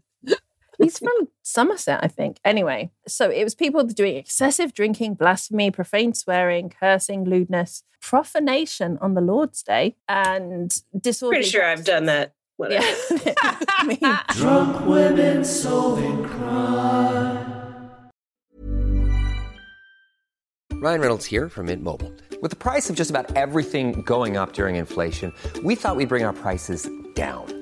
He's 0.83 0.99
from 0.99 1.29
Somerset, 1.43 2.01
I 2.03 2.09
think. 2.09 2.39
Anyway, 2.45 2.91
so 3.07 3.31
it 3.31 3.45
was 3.45 3.55
people 3.55 3.85
doing 3.85 4.17
excessive 4.17 4.75
drinking, 4.75 5.15
blasphemy, 5.15 5.71
profane 5.71 6.15
swearing, 6.15 6.71
cursing, 6.71 7.25
lewdness, 7.25 7.83
profanation 8.01 8.99
on 9.01 9.15
the 9.15 9.21
Lord's 9.21 9.63
Day, 9.63 9.97
and 10.09 10.75
disorderly. 10.99 11.43
Pretty 11.43 11.51
sure 11.51 11.65
I've 11.65 11.85
done 11.85 12.07
that. 12.07 12.35
Whatever. 12.57 12.85
Yeah. 12.85 13.35
I 13.43 13.85
mean, 13.87 14.19
Drunk 14.35 14.87
women 14.87 15.45
solving 15.45 16.25
crime. 16.25 17.53
Ryan 20.83 21.01
Reynolds 21.01 21.27
here 21.27 21.49
from 21.49 21.67
Mint 21.67 21.85
Mobile. 21.85 22.13
With 22.41 22.51
the 22.51 22.57
price 22.57 22.91
of 22.91 22.97
just 22.97 23.09
about 23.09 23.37
everything 23.37 24.03
going 24.03 24.37
up 24.37 24.53
during 24.53 24.75
inflation, 24.75 25.33
we 25.63 25.77
thought 25.77 25.95
we'd 25.95 26.09
bring 26.09 26.25
our 26.25 26.33
prices 26.33 26.91
down. 27.15 27.62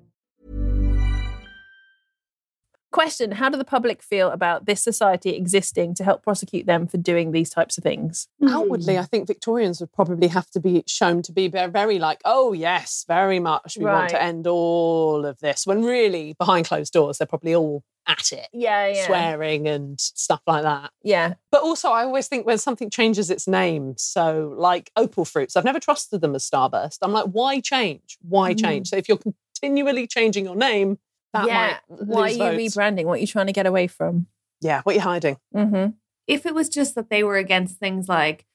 Question 2.91 3.33
How 3.33 3.49
do 3.49 3.57
the 3.57 3.65
public 3.65 4.03
feel 4.03 4.29
about 4.29 4.65
this 4.65 4.81
society 4.81 5.31
existing 5.31 5.95
to 5.95 6.03
help 6.03 6.23
prosecute 6.23 6.65
them 6.65 6.87
for 6.87 6.97
doing 6.97 7.31
these 7.31 7.49
types 7.49 7.77
of 7.77 7.83
things? 7.83 8.27
Outwardly, 8.47 8.97
I 8.97 9.03
think 9.03 9.27
Victorians 9.27 9.79
would 9.79 9.91
probably 9.91 10.27
have 10.27 10.49
to 10.51 10.59
be 10.59 10.83
shown 10.87 11.21
to 11.23 11.31
be 11.31 11.47
very 11.47 11.99
like, 11.99 12.21
oh, 12.25 12.53
yes, 12.53 13.05
very 13.07 13.39
much. 13.39 13.77
We 13.77 13.85
want 13.85 14.09
to 14.09 14.21
end 14.21 14.47
all 14.47 15.25
of 15.25 15.39
this. 15.39 15.65
When 15.65 15.83
really, 15.83 16.33
behind 16.33 16.67
closed 16.67 16.93
doors, 16.93 17.17
they're 17.17 17.27
probably 17.27 17.55
all 17.55 17.83
at 18.07 18.31
it, 18.31 18.47
Yeah, 18.51 18.87
yeah. 18.87 19.05
swearing 19.05 19.67
and 19.67 19.99
stuff 19.99 20.41
like 20.47 20.63
that. 20.63 20.91
Yeah. 21.03 21.35
But 21.51 21.61
also, 21.61 21.89
I 21.89 22.03
always 22.03 22.27
think 22.27 22.45
when 22.45 22.57
something 22.57 22.89
changes 22.89 23.29
its 23.29 23.47
name, 23.47 23.95
so 23.97 24.53
like 24.57 24.91
Opal 24.95 25.25
Fruits, 25.25 25.55
I've 25.55 25.63
never 25.63 25.79
trusted 25.79 26.21
them 26.21 26.35
as 26.35 26.47
Starburst. 26.49 26.97
I'm 27.01 27.11
like, 27.11 27.25
why 27.25 27.59
change? 27.59 28.17
Why 28.21 28.53
mm. 28.53 28.59
change? 28.59 28.89
So 28.89 28.97
if 28.97 29.07
you're 29.07 29.19
continually 29.19 30.07
changing 30.07 30.45
your 30.45 30.55
name, 30.55 30.97
that 31.33 31.47
yeah. 31.47 31.77
might 31.89 32.05
Why 32.07 32.21
are 32.23 32.29
you 32.29 32.37
votes. 32.37 32.75
rebranding? 32.75 33.05
What 33.05 33.13
are 33.13 33.21
you 33.21 33.27
trying 33.27 33.47
to 33.47 33.53
get 33.53 33.65
away 33.65 33.87
from? 33.87 34.27
Yeah, 34.61 34.81
what 34.83 34.93
are 34.93 34.95
you 34.97 35.01
hiding? 35.01 35.37
Mm-hmm. 35.55 35.91
if 36.27 36.45
it 36.45 36.53
was 36.53 36.69
just 36.69 36.95
that 36.95 37.09
they 37.09 37.23
were 37.23 37.37
against 37.37 37.77
things 37.77 38.07
like 38.07 38.45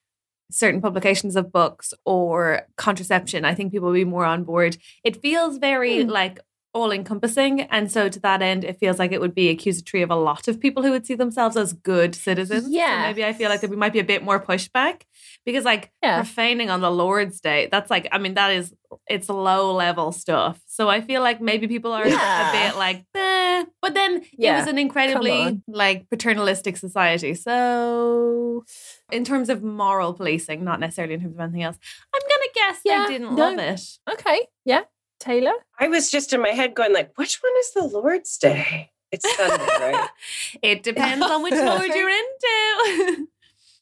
certain 0.50 0.80
publications 0.80 1.34
of 1.36 1.50
books 1.52 1.92
or 2.04 2.62
contraception, 2.76 3.44
I 3.44 3.54
think 3.54 3.72
people 3.72 3.88
would 3.88 3.94
be 3.94 4.04
more 4.04 4.24
on 4.24 4.44
board. 4.44 4.76
It 5.02 5.20
feels 5.20 5.58
very 5.58 6.02
Hmm. 6.04 6.08
like 6.10 6.38
all 6.72 6.92
encompassing. 6.92 7.62
And 7.62 7.90
so 7.90 8.08
to 8.08 8.20
that 8.20 8.42
end, 8.42 8.62
it 8.62 8.78
feels 8.78 8.98
like 8.98 9.10
it 9.10 9.20
would 9.20 9.34
be 9.34 9.48
accusatory 9.48 10.02
of 10.02 10.10
a 10.10 10.14
lot 10.14 10.46
of 10.46 10.60
people 10.60 10.82
who 10.82 10.90
would 10.92 11.06
see 11.06 11.14
themselves 11.14 11.56
as 11.56 11.72
good 11.72 12.14
citizens. 12.14 12.64
So 12.64 12.70
Yeah. 12.70 13.02
maybe 13.08 13.24
I 13.24 13.32
feel 13.32 13.48
like 13.48 13.62
there 13.62 13.70
might 13.70 13.94
be 13.94 13.98
a 13.98 14.04
bit 14.04 14.22
more 14.22 14.38
pushback 14.38 15.02
because 15.47 15.64
like 15.64 15.90
Yeah. 16.03 16.16
profaning 16.16 16.68
on 16.68 16.80
the 16.82 16.90
Lord's 16.90 17.40
Day, 17.40 17.68
that's 17.70 17.90
like, 17.90 18.07
I 18.12 18.18
mean, 18.18 18.34
that 18.34 18.51
is, 18.53 18.74
it's 19.09 19.28
low 19.30 19.72
level 19.74 20.12
stuff. 20.12 20.61
So 20.66 20.88
I 20.90 21.01
feel 21.01 21.22
like 21.22 21.40
maybe 21.40 21.66
people 21.68 21.92
are 21.92 22.07
Yeah. 22.07 22.51
a 22.51 22.53
bit 22.70 22.76
like, 22.76 23.05
eh. 23.14 23.64
but 23.80 23.94
then 23.94 24.22
it 24.38 24.53
was 24.53 24.66
an 24.66 24.76
incredibly 24.78 25.62
like 25.68 26.11
paternalistic 26.11 26.76
society. 26.76 27.32
So 27.34 28.64
in 29.11 29.24
terms 29.24 29.49
of 29.49 29.62
moral 29.62 30.12
policing, 30.12 30.64
not 30.64 30.80
necessarily 30.80 31.14
in 31.14 31.20
terms 31.20 31.34
of 31.36 31.40
anything 31.40 31.62
else, 31.62 31.78
I'm 32.14 32.22
gonna 32.28 32.53
guess 32.55 32.80
Yeah, 32.84 33.07
they 33.07 33.12
didn't 33.14 33.34
no. 33.36 33.42
love 33.51 33.59
it. 33.59 33.80
Okay. 34.12 34.47
Yeah. 34.64 34.82
Taylor? 35.20 35.55
I 35.80 35.88
was 35.88 36.11
just 36.11 36.32
in 36.34 36.42
my 36.42 36.51
head 36.51 36.74
going 36.74 36.92
like, 36.92 37.12
which 37.16 37.38
one 37.42 37.53
is 37.61 37.70
the 37.72 37.84
Lord's 37.84 38.36
Day? 38.36 38.90
It's 39.12 39.24
Sunday, 39.36 39.64
right? 39.92 40.09
It 40.62 40.82
depends 40.82 41.24
on 41.24 41.42
which 41.42 41.55
lord 41.70 41.86
you're 41.94 42.11
into. 42.11 43.26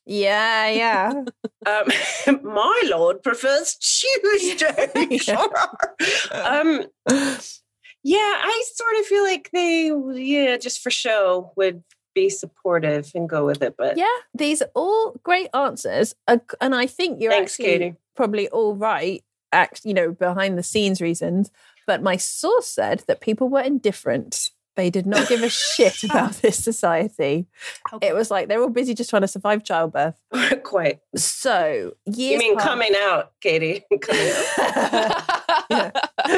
Yeah, 0.06 0.68
yeah. 0.68 1.24
Um, 1.66 2.42
my 2.42 2.82
Lord 2.86 3.22
prefers 3.22 3.76
Tuesday. 3.76 4.88
um, 6.32 6.84
yeah, 8.02 8.18
I 8.18 8.64
sort 8.74 8.96
of 9.00 9.06
feel 9.06 9.24
like 9.24 9.50
they, 9.52 9.90
yeah, 10.14 10.56
just 10.58 10.80
for 10.80 10.90
show 10.90 11.52
would 11.56 11.82
be 12.14 12.30
supportive 12.30 13.10
and 13.14 13.28
go 13.28 13.44
with 13.44 13.62
it. 13.62 13.76
But 13.76 13.96
yeah, 13.96 14.06
these 14.34 14.62
are 14.62 14.70
all 14.74 15.16
great 15.22 15.48
answers. 15.54 16.14
And 16.28 16.74
I 16.74 16.86
think 16.86 17.20
you're 17.20 17.32
Thanks, 17.32 17.54
actually 17.54 17.78
Katie. 17.78 17.94
probably 18.14 18.48
all 18.48 18.74
right, 18.76 19.24
act, 19.52 19.82
you 19.84 19.94
know, 19.94 20.12
behind 20.12 20.58
the 20.58 20.62
scenes 20.62 21.00
reasons. 21.00 21.50
But 21.86 22.02
my 22.02 22.16
source 22.16 22.68
said 22.68 23.04
that 23.08 23.20
people 23.20 23.48
were 23.48 23.60
indifferent. 23.60 24.50
They 24.76 24.90
did 24.90 25.06
not 25.06 25.28
give 25.28 25.42
a 25.42 25.48
shit 25.48 26.02
about 26.04 26.32
this 26.42 26.62
society. 26.62 27.46
It 28.02 28.14
was 28.14 28.30
like 28.30 28.48
they're 28.48 28.60
all 28.60 28.68
busy 28.70 28.92
just 28.94 29.10
trying 29.10 29.22
to 29.22 29.28
survive 29.28 29.62
childbirth. 29.64 30.16
Quite. 30.64 31.00
So 31.16 31.92
years 32.06 32.32
You 32.32 32.38
mean 32.38 32.54
passed- 32.56 32.66
coming 32.66 32.92
out, 32.96 33.32
Katie? 33.40 33.84
Coming 34.00 34.32
out. 34.58 35.22
yeah. 35.70 35.90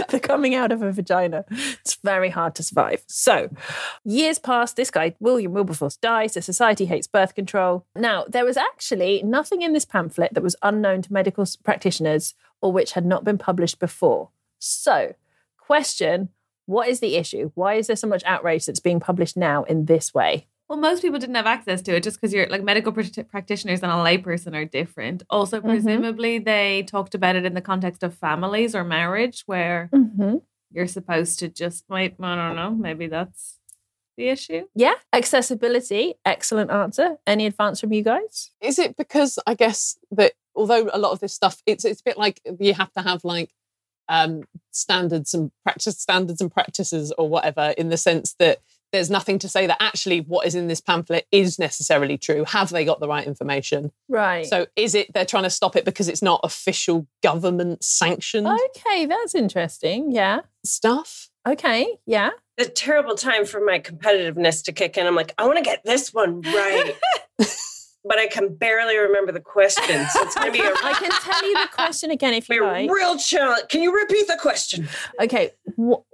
the 0.08 0.20
coming 0.22 0.54
out 0.54 0.72
of 0.72 0.82
a 0.82 0.92
vagina. 0.92 1.44
It's 1.50 1.94
very 2.04 2.28
hard 2.28 2.54
to 2.56 2.62
survive. 2.62 3.02
So, 3.06 3.48
years 4.04 4.38
past, 4.38 4.76
this 4.76 4.90
guy, 4.90 5.14
William 5.20 5.52
Wilberforce, 5.52 5.96
dies. 5.96 6.34
The 6.34 6.42
society 6.42 6.84
hates 6.86 7.06
birth 7.06 7.34
control. 7.34 7.86
Now, 7.94 8.24
there 8.28 8.44
was 8.44 8.56
actually 8.56 9.22
nothing 9.22 9.62
in 9.62 9.72
this 9.72 9.84
pamphlet 9.84 10.34
that 10.34 10.42
was 10.42 10.56
unknown 10.62 11.02
to 11.02 11.12
medical 11.12 11.46
practitioners 11.64 12.34
or 12.60 12.72
which 12.72 12.92
had 12.92 13.06
not 13.06 13.24
been 13.24 13.38
published 13.38 13.78
before. 13.78 14.30
So, 14.58 15.14
question 15.58 16.28
what 16.66 16.88
is 16.88 17.00
the 17.00 17.16
issue? 17.16 17.50
Why 17.54 17.74
is 17.74 17.86
there 17.86 17.96
so 17.96 18.06
much 18.06 18.22
outrage 18.24 18.66
that's 18.66 18.80
being 18.80 19.00
published 19.00 19.36
now 19.36 19.64
in 19.64 19.86
this 19.86 20.12
way? 20.14 20.46
Well, 20.68 20.78
most 20.80 21.00
people 21.00 21.20
didn't 21.20 21.36
have 21.36 21.46
access 21.46 21.80
to 21.82 21.94
it 21.94 22.02
just 22.02 22.20
because 22.20 22.34
you're 22.34 22.48
like 22.48 22.62
medical 22.64 22.92
prac- 22.92 23.28
practitioners 23.28 23.82
and 23.84 23.92
a 23.92 23.94
layperson 23.96 24.54
are 24.56 24.64
different. 24.64 25.22
Also, 25.30 25.60
Mhm. 25.60 25.64
presumably, 25.64 26.38
they 26.40 26.82
talked 26.82 27.14
about 27.14 27.36
it 27.36 27.44
in 27.46 27.54
the 27.54 27.60
context 27.60 28.02
of 28.02 28.14
families 28.14 28.74
or 28.74 28.82
marriage 28.82 29.44
where 29.46 29.88
Mm-hmm. 29.94 30.38
you're 30.72 30.88
supposed 30.88 31.38
to 31.38 31.48
just, 31.48 31.84
wait, 31.88 32.14
I 32.20 32.34
don't 32.34 32.56
know, 32.56 32.70
maybe 32.72 33.06
that's 33.06 33.60
the 34.16 34.28
issue. 34.28 34.66
Yeah, 34.74 34.94
accessibility. 35.12 36.14
Excellent 36.24 36.70
answer. 36.70 37.18
Any 37.26 37.46
advance 37.46 37.80
from 37.80 37.92
you 37.92 38.02
guys? 38.02 38.50
Is 38.60 38.78
it 38.78 38.96
because 38.96 39.38
I 39.46 39.54
guess 39.54 39.98
that 40.10 40.32
although 40.54 40.88
a 40.92 40.98
lot 40.98 41.12
of 41.12 41.20
this 41.20 41.34
stuff, 41.34 41.62
it's 41.66 41.84
it's 41.84 42.00
a 42.00 42.04
bit 42.04 42.18
like 42.18 42.40
you 42.58 42.74
have 42.74 42.92
to 42.94 43.02
have 43.02 43.22
like 43.24 43.50
um, 44.08 44.42
standards 44.70 45.34
and 45.34 45.50
practice 45.62 45.98
standards 45.98 46.40
and 46.40 46.52
practices 46.52 47.12
or 47.18 47.28
whatever, 47.28 47.74
in 47.76 47.88
the 47.88 47.96
sense 47.96 48.34
that 48.38 48.60
there's 48.92 49.10
nothing 49.10 49.38
to 49.40 49.48
say 49.48 49.66
that 49.66 49.76
actually 49.82 50.20
what 50.20 50.46
is 50.46 50.54
in 50.54 50.68
this 50.68 50.80
pamphlet 50.80 51.26
is 51.32 51.58
necessarily 51.58 52.16
true. 52.16 52.44
Have 52.44 52.70
they 52.70 52.84
got 52.84 53.00
the 53.00 53.08
right 53.08 53.26
information? 53.26 53.90
Right. 54.08 54.46
So 54.46 54.66
is 54.76 54.94
it 54.94 55.12
they're 55.12 55.24
trying 55.26 55.42
to 55.42 55.50
stop 55.50 55.76
it 55.76 55.84
because 55.84 56.08
it's 56.08 56.22
not 56.22 56.40
official 56.44 57.06
government 57.22 57.82
sanctioned 57.82 58.46
Okay, 58.46 59.06
that's 59.06 59.34
interesting. 59.34 60.12
Yeah. 60.12 60.40
stuff? 60.64 61.28
Okay. 61.46 61.86
Yeah. 62.06 62.30
a 62.58 62.64
terrible 62.64 63.16
time 63.16 63.44
for 63.44 63.60
my 63.60 63.80
competitiveness 63.80 64.64
to 64.64 64.72
kick 64.72 64.96
in. 64.96 65.06
I'm 65.06 65.14
like, 65.14 65.34
I 65.36 65.46
want 65.46 65.58
to 65.58 65.64
get 65.64 65.84
this 65.84 66.14
one 66.14 66.40
right. 66.42 66.94
but 68.08 68.18
I 68.18 68.26
can 68.28 68.54
barely 68.54 68.96
remember 68.96 69.32
the 69.32 69.40
question. 69.40 70.06
So 70.10 70.22
it's 70.22 70.34
going 70.34 70.52
to 70.52 70.58
be 70.58 70.64
a 70.64 70.70
I 70.84 70.92
can 70.94 71.10
tell 71.10 71.46
you 71.48 71.54
the 71.54 71.68
question 71.72 72.10
again 72.10 72.34
if 72.34 72.48
you 72.48 72.64
a 72.64 72.66
like. 72.66 72.90
real 72.90 73.16
challenge. 73.18 73.64
Can 73.68 73.82
you 73.82 73.94
repeat 73.94 74.26
the 74.28 74.36
question? 74.40 74.88
Okay. 75.20 75.50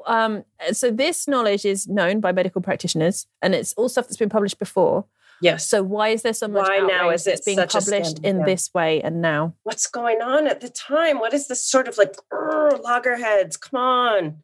Um, 0.06 0.44
so 0.72 0.90
this 0.90 1.28
knowledge 1.28 1.64
is 1.64 1.86
known 1.88 2.20
by 2.20 2.32
medical 2.32 2.60
practitioners, 2.62 3.26
and 3.42 3.54
it's 3.54 3.72
all 3.74 3.88
stuff 3.88 4.06
that's 4.06 4.16
been 4.16 4.28
published 4.28 4.58
before. 4.58 5.04
Yes. 5.40 5.66
So 5.66 5.82
why 5.82 6.10
is 6.10 6.22
there 6.22 6.34
so 6.34 6.46
much 6.46 6.68
Why 6.68 6.78
now 6.78 7.06
outrage 7.06 7.14
is 7.16 7.26
it 7.26 7.44
being 7.44 7.58
such 7.58 7.72
published 7.72 8.10
scandal? 8.18 8.30
in 8.30 8.38
Yeah. 8.40 8.44
this 8.46 8.70
way 8.72 9.02
and 9.02 9.20
now? 9.20 9.54
What's 9.64 9.88
going 9.88 10.22
on 10.22 10.46
at 10.46 10.60
the 10.60 10.68
time? 10.68 11.18
What 11.18 11.34
is 11.34 11.48
this 11.48 11.64
sort 11.64 11.88
of 11.88 11.98
like 11.98 12.14
loggerheads? 12.32 13.56
Come 13.56 13.80
on. 13.80 14.42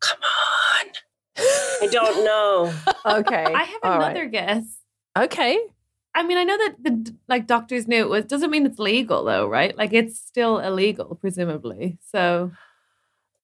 Come 0.00 0.18
on. 0.20 0.86
I 1.36 1.88
don't 1.90 2.24
know. 2.24 2.72
Okay. 3.06 3.44
I 3.44 3.64
have 3.64 3.80
all 3.82 3.98
right. 3.98 4.10
another 4.12 4.26
guess. 4.30 4.64
Okay. 5.16 5.58
I 6.14 6.22
mean, 6.22 6.38
I 6.38 6.44
know 6.44 6.56
that 6.56 6.76
the 6.82 7.14
like 7.28 7.46
doctors 7.46 7.88
knew 7.88 8.02
it 8.02 8.08
was 8.08 8.24
doesn't 8.26 8.50
mean 8.50 8.66
it's 8.66 8.78
legal 8.78 9.24
though, 9.24 9.48
right? 9.48 9.76
Like 9.76 9.92
it's 9.92 10.18
still 10.18 10.58
illegal, 10.58 11.16
presumably. 11.20 11.98
So, 12.12 12.52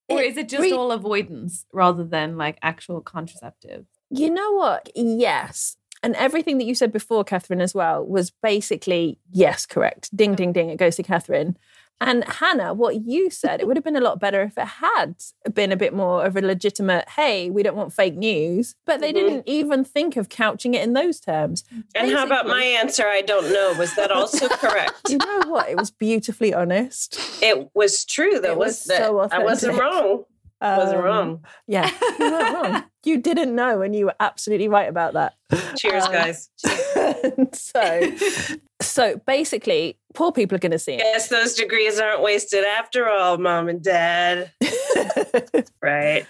or 0.07 0.21
is 0.21 0.37
it 0.37 0.47
just 0.47 0.63
re- 0.63 0.71
all 0.71 0.91
avoidance 0.91 1.65
rather 1.73 2.05
than 2.05 2.37
like 2.37 2.57
actual 2.61 3.01
contraceptive? 3.01 3.85
You 4.09 4.29
know 4.29 4.53
what? 4.53 4.89
Yes. 4.95 5.77
And 6.03 6.15
everything 6.15 6.57
that 6.57 6.63
you 6.65 6.73
said 6.73 6.91
before, 6.91 7.23
Catherine, 7.23 7.61
as 7.61 7.75
well, 7.75 8.03
was 8.03 8.31
basically 8.31 9.19
yes, 9.31 9.65
correct. 9.65 10.15
Ding, 10.15 10.33
ding, 10.33 10.51
ding. 10.51 10.69
It 10.69 10.77
goes 10.77 10.95
to 10.95 11.03
Catherine. 11.03 11.57
And 12.01 12.23
Hannah, 12.25 12.73
what 12.73 13.05
you 13.05 13.29
said, 13.29 13.61
it 13.61 13.67
would 13.67 13.77
have 13.77 13.83
been 13.83 13.95
a 13.95 14.01
lot 14.01 14.19
better 14.19 14.41
if 14.41 14.57
it 14.57 14.65
had 14.67 15.15
been 15.53 15.71
a 15.71 15.77
bit 15.77 15.93
more 15.93 16.25
of 16.25 16.35
a 16.35 16.41
legitimate, 16.41 17.07
hey, 17.09 17.51
we 17.51 17.61
don't 17.61 17.75
want 17.77 17.93
fake 17.93 18.15
news. 18.15 18.73
But 18.87 19.01
they 19.01 19.11
Mhm. 19.11 19.15
didn't 19.15 19.43
even 19.47 19.83
think 19.83 20.17
of 20.17 20.27
couching 20.27 20.73
it 20.73 20.81
in 20.83 20.93
those 20.93 21.19
terms. 21.19 21.63
And 21.95 22.11
how 22.11 22.25
about 22.25 22.47
my 22.47 22.63
answer? 22.63 23.05
I 23.07 23.21
don't 23.21 23.53
know. 23.53 23.73
Was 23.77 23.95
that 23.95 24.11
also 24.11 24.49
correct? 24.49 24.93
You 25.11 25.17
know 25.19 25.41
what? 25.47 25.69
It 25.69 25.77
was 25.77 25.91
beautifully 25.91 26.53
honest. 26.53 27.19
It 27.41 27.69
was 27.75 28.03
true, 28.03 28.39
though. 28.39 28.51
It 28.53 28.57
was, 28.57 28.67
was 28.79 28.83
that 28.85 28.97
so 28.97 29.19
I 29.31 29.39
wasn't 29.39 29.77
wrong. 29.79 30.23
I 30.61 30.77
wasn't 30.77 30.99
Um, 30.99 31.03
wrong. 31.05 31.45
Yeah, 31.67 31.89
you 32.19 32.31
weren't 32.31 32.53
wrong. 32.53 32.83
You 33.03 33.17
didn't 33.17 33.55
know, 33.55 33.81
and 33.81 33.95
you 33.95 34.05
were 34.05 34.15
absolutely 34.19 34.67
right 34.67 34.87
about 34.87 35.13
that. 35.13 35.33
Cheers, 35.75 36.05
Um, 36.05 36.11
guys. 36.13 36.49
so, 37.53 38.11
so 38.81 39.19
basically, 39.25 39.97
poor 40.13 40.31
people 40.31 40.55
are 40.55 40.59
going 40.59 40.71
to 40.71 40.79
see 40.79 40.93
it. 40.93 40.99
Guess 40.99 41.29
those 41.29 41.55
degrees 41.55 41.99
aren't 41.99 42.21
wasted 42.21 42.63
after 42.63 43.09
all, 43.09 43.37
mom 43.39 43.69
and 43.69 43.81
dad. 43.83 44.51
right. 45.81 46.25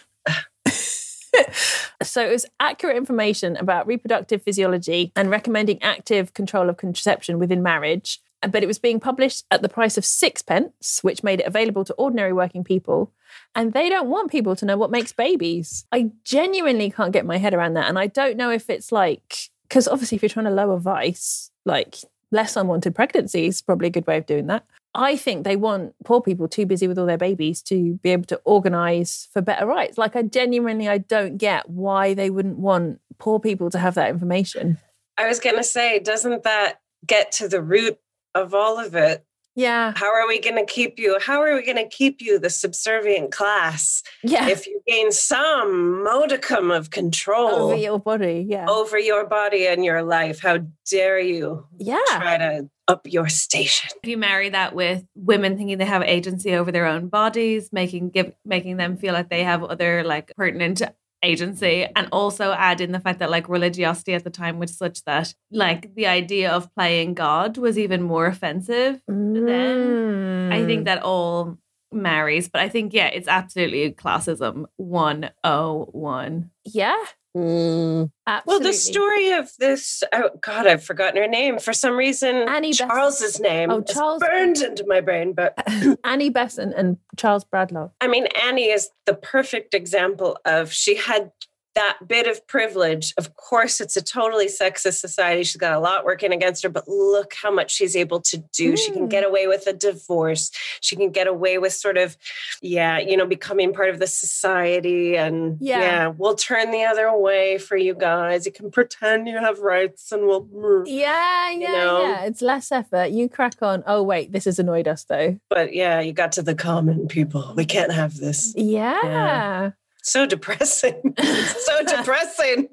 So 2.03 2.25
it 2.25 2.31
was 2.31 2.45
accurate 2.59 2.97
information 2.97 3.55
about 3.57 3.87
reproductive 3.87 4.41
physiology 4.41 5.11
and 5.15 5.29
recommending 5.29 5.81
active 5.81 6.33
control 6.33 6.67
of 6.69 6.77
contraception 6.77 7.37
within 7.39 7.61
marriage. 7.63 8.19
But 8.49 8.63
it 8.63 8.67
was 8.67 8.79
being 8.79 8.99
published 8.99 9.45
at 9.51 9.61
the 9.61 9.69
price 9.69 9.97
of 9.97 10.05
sixpence, 10.05 10.99
which 11.03 11.23
made 11.23 11.39
it 11.39 11.45
available 11.45 11.85
to 11.85 11.93
ordinary 11.93 12.33
working 12.33 12.63
people. 12.63 13.11
And 13.53 13.73
they 13.73 13.87
don't 13.89 14.09
want 14.09 14.31
people 14.31 14.55
to 14.55 14.65
know 14.65 14.77
what 14.77 14.91
makes 14.91 15.13
babies. 15.13 15.85
I 15.91 16.11
genuinely 16.23 16.89
can't 16.89 17.13
get 17.13 17.25
my 17.25 17.37
head 17.37 17.53
around 17.53 17.75
that. 17.75 17.87
And 17.87 17.99
I 17.99 18.07
don't 18.07 18.37
know 18.37 18.49
if 18.49 18.69
it's 18.69 18.91
like, 18.91 19.49
because 19.67 19.87
obviously, 19.87 20.15
if 20.15 20.21
you're 20.21 20.29
trying 20.29 20.45
to 20.45 20.51
lower 20.51 20.77
vice, 20.77 21.51
like 21.65 21.97
less 22.31 22.55
unwanted 22.55 22.95
pregnancies, 22.95 23.61
probably 23.61 23.87
a 23.87 23.91
good 23.91 24.07
way 24.07 24.17
of 24.17 24.25
doing 24.25 24.47
that. 24.47 24.65
I 24.93 25.15
think 25.15 25.43
they 25.43 25.55
want 25.55 25.95
poor 26.03 26.21
people 26.21 26.47
too 26.47 26.65
busy 26.65 26.87
with 26.87 26.99
all 26.99 27.05
their 27.05 27.17
babies 27.17 27.61
to 27.63 27.93
be 28.01 28.09
able 28.09 28.25
to 28.25 28.41
organize 28.43 29.29
for 29.31 29.41
better 29.41 29.65
rights. 29.65 29.97
Like 29.97 30.15
I 30.15 30.23
genuinely 30.23 30.89
I 30.89 30.97
don't 30.97 31.37
get 31.37 31.69
why 31.69 32.13
they 32.13 32.29
wouldn't 32.29 32.57
want 32.57 32.99
poor 33.17 33.39
people 33.39 33.69
to 33.69 33.79
have 33.79 33.95
that 33.95 34.09
information. 34.09 34.77
I 35.17 35.27
was 35.27 35.39
going 35.39 35.55
to 35.55 35.63
say, 35.63 35.99
doesn't 35.99 36.43
that 36.43 36.81
get 37.05 37.31
to 37.33 37.47
the 37.47 37.61
root 37.61 37.99
of 38.35 38.53
all 38.53 38.79
of 38.79 38.95
it? 38.95 39.25
Yeah. 39.55 39.93
How 39.95 40.13
are 40.13 40.27
we 40.27 40.39
going 40.39 40.55
to 40.55 40.65
keep 40.65 40.97
you? 40.97 41.19
How 41.19 41.41
are 41.41 41.53
we 41.53 41.63
going 41.63 41.77
to 41.77 41.87
keep 41.87 42.21
you 42.21 42.39
the 42.39 42.49
subservient 42.49 43.31
class 43.31 44.01
Yeah. 44.23 44.47
if 44.47 44.65
you 44.65 44.81
gain 44.87 45.11
some 45.11 46.03
modicum 46.03 46.71
of 46.71 46.89
control 46.89 47.49
over 47.49 47.75
your 47.75 47.99
body. 47.99 48.45
Yeah. 48.47 48.65
over 48.69 48.97
your 48.97 49.27
body 49.27 49.67
and 49.67 49.83
your 49.83 50.03
life? 50.03 50.41
How 50.41 50.59
dare 50.89 51.19
you 51.19 51.65
yeah. 51.77 51.99
try 52.11 52.37
to 52.37 52.69
up 52.87 53.05
your 53.05 53.27
station? 53.27 53.89
If 54.01 54.09
you 54.09 54.17
marry 54.17 54.49
that 54.49 54.73
with 54.73 55.03
women 55.15 55.57
thinking 55.57 55.77
they 55.77 55.85
have 55.85 56.03
agency 56.03 56.55
over 56.55 56.71
their 56.71 56.85
own 56.85 57.09
bodies, 57.09 57.69
making 57.73 58.11
give 58.11 58.31
making 58.45 58.77
them 58.77 58.95
feel 58.95 59.13
like 59.13 59.29
they 59.29 59.43
have 59.43 59.63
other 59.63 60.03
like 60.05 60.31
pertinent 60.37 60.81
agency 61.23 61.85
and 61.95 62.07
also 62.11 62.51
add 62.53 62.81
in 62.81 62.91
the 62.91 62.99
fact 62.99 63.19
that 63.19 63.29
like 63.29 63.47
religiosity 63.49 64.13
at 64.13 64.23
the 64.23 64.29
time 64.29 64.57
was 64.59 64.75
such 64.75 65.03
that 65.05 65.33
like 65.51 65.93
the 65.95 66.07
idea 66.07 66.51
of 66.51 66.73
playing 66.75 67.13
god 67.13 67.57
was 67.57 67.77
even 67.77 68.01
more 68.01 68.25
offensive 68.25 69.01
then 69.07 70.49
i 70.51 70.59
Mm. 70.61 70.65
think 70.65 70.85
that 70.85 71.03
all 71.03 71.57
marries 71.91 72.49
but 72.49 72.61
i 72.61 72.69
think 72.69 72.93
yeah 72.93 73.07
it's 73.07 73.27
absolutely 73.27 73.91
classism 73.91 74.65
101 74.77 76.49
Yeah. 76.65 76.97
Mm. 77.35 78.11
Well, 78.45 78.59
the 78.59 78.73
story 78.73 79.31
of 79.31 79.51
this, 79.57 80.03
oh 80.13 80.31
God, 80.41 80.67
I've 80.67 80.83
forgotten 80.83 81.21
her 81.21 81.27
name. 81.27 81.59
For 81.59 81.73
some 81.73 81.95
reason, 81.95 82.47
Annie. 82.49 82.73
Charles's 82.73 83.39
name 83.39 83.71
Oh, 83.71 83.81
Charles- 83.81 84.21
burned 84.21 84.57
into 84.61 84.85
my 84.87 85.01
brain. 85.01 85.33
But 85.33 85.53
Annie 86.03 86.29
Besant 86.29 86.73
and 86.75 86.97
Charles 87.17 87.43
Bradlaugh. 87.45 87.89
I 88.01 88.07
mean, 88.07 88.27
Annie 88.43 88.69
is 88.69 88.89
the 89.05 89.13
perfect 89.13 89.73
example 89.73 90.37
of 90.45 90.71
she 90.73 90.95
had 90.95 91.31
that 91.75 91.99
bit 92.05 92.27
of 92.27 92.45
privilege. 92.47 93.13
Of 93.17 93.35
course, 93.35 93.79
it's 93.79 93.95
a 93.95 94.01
totally 94.01 94.47
sexist 94.47 94.99
society. 94.99 95.43
She's 95.43 95.55
got 95.55 95.73
a 95.73 95.79
lot 95.79 96.03
working 96.05 96.33
against 96.33 96.63
her, 96.63 96.69
but 96.69 96.87
look 96.87 97.33
how 97.33 97.49
much 97.51 97.71
she's 97.71 97.95
able 97.95 98.19
to 98.21 98.43
do. 98.53 98.75
She 98.75 98.91
can 98.91 99.07
Mm. 99.07 99.09
get 99.09 99.23
away 99.25 99.47
with 99.47 99.67
a 99.67 99.73
divorce. 99.73 100.51
She 100.81 100.95
can 100.97 101.11
get 101.11 101.27
away 101.27 101.57
with 101.59 101.73
sort 101.73 101.97
of, 101.97 102.17
yeah, 102.61 102.99
you 102.99 103.15
know, 103.15 103.25
becoming 103.25 103.71
part 103.73 103.89
of 103.89 103.99
the 103.99 104.07
society. 104.07 105.15
And 105.15 105.57
Yeah. 105.61 105.79
yeah, 105.79 106.07
we'll 106.17 106.35
turn 106.35 106.71
the 106.71 106.83
other 106.83 107.15
way 107.15 107.57
for 107.57 107.77
you 107.77 107.93
guys. 107.93 108.45
You 108.45 108.51
can 108.51 108.69
pretend 108.71 109.27
you 109.27 109.37
have 109.37 109.59
rights 109.59 110.11
and 110.11 110.27
we'll. 110.27 110.47
Yeah, 110.85 111.51
yeah, 111.51 111.71
know? 111.71 112.01
yeah. 112.01 112.23
It's 112.25 112.41
less 112.41 112.71
effort. 112.71 113.11
You 113.11 113.29
crack 113.29 113.61
on. 113.61 113.83
Oh 113.87 114.03
wait, 114.03 114.31
this 114.31 114.45
has 114.45 114.59
annoyed 114.59 114.87
us 114.87 115.03
though. 115.05 115.37
But 115.49 115.73
yeah, 115.73 115.99
you 116.01 116.11
got 116.13 116.31
to 116.33 116.41
the 116.41 116.55
common 116.55 117.07
people. 117.07 117.53
We 117.55 117.65
can't 117.65 117.91
have 117.93 118.17
this. 118.17 118.53
Yeah. 118.57 119.71
So 120.03 120.25
depressing. 120.25 121.15
So 121.61 121.83
depressing. 121.85 122.67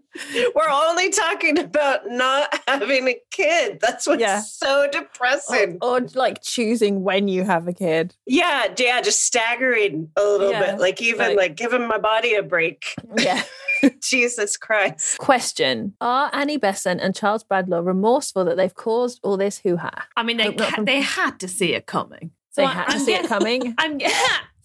We're 0.54 0.68
only 0.70 1.10
talking 1.10 1.58
about 1.58 2.08
not 2.08 2.58
having 2.66 3.06
a 3.08 3.16
kid. 3.30 3.78
That's 3.80 4.06
what's 4.06 4.20
Yeah. 4.20 4.40
so 4.40 4.88
depressing. 4.90 5.78
Or 5.82 6.00
like 6.14 6.42
choosing 6.42 7.02
when 7.04 7.28
you 7.28 7.44
have 7.44 7.68
a 7.68 7.72
kid. 7.72 8.14
Yeah, 8.26 8.72
yeah, 8.76 9.00
just 9.02 9.22
staggering 9.24 10.10
a 10.16 10.22
little 10.22 10.50
Yeah, 10.50 10.72
bit. 10.72 10.80
Like 10.80 11.00
even 11.02 11.28
like- 11.28 11.36
like, 11.36 11.56
giving 11.56 11.86
my 11.86 11.98
body 11.98 12.34
a 12.34 12.42
break. 12.42 12.94
Yeah. 13.18 13.42
Jesus 14.02 14.56
Christ. 14.56 15.18
Question 15.18 15.94
Are 16.00 16.30
Annie 16.32 16.56
Besant 16.56 17.00
and 17.00 17.14
Charles 17.14 17.44
Bradlaugh 17.44 17.84
remorseful 17.84 18.44
that 18.46 18.56
they've 18.56 18.74
caused 18.74 19.20
all 19.22 19.36
this 19.36 19.58
hoo 19.58 19.76
ha? 19.76 20.06
I 20.16 20.22
mean, 20.22 20.38
they 20.38 20.52
ca- 20.52 20.70
from- 20.70 20.84
they 20.86 21.00
had 21.02 21.38
to 21.40 21.48
see 21.48 21.74
it 21.74 21.86
coming. 21.86 22.32
They 22.56 22.64
had 22.64 22.86
to 22.88 22.98
see 22.98 23.14
it 23.14 23.28
coming? 23.28 23.74
I'm 23.78 24.00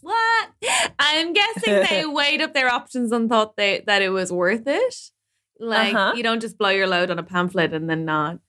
what? 0.04 0.50
I'm 1.00 1.34
guessing 1.34 1.84
they 1.90 2.06
weighed 2.20 2.42
up 2.42 2.54
their 2.54 2.70
options 2.70 3.12
and 3.12 3.30
thought 3.30 3.56
they 3.58 3.84
that 3.88 4.02
it 4.02 4.10
was 4.10 4.32
worth 4.32 4.68
it. 4.68 4.96
Like 5.60 5.94
Uh-huh. 5.96 6.14
you 6.16 6.24
don't 6.24 6.42
just 6.42 6.58
blow 6.58 6.70
your 6.70 6.88
load 6.88 7.10
on 7.10 7.20
a 7.20 7.24
pamphlet 7.24 7.74
and 7.74 7.90
then 7.90 8.06
not. 8.06 8.40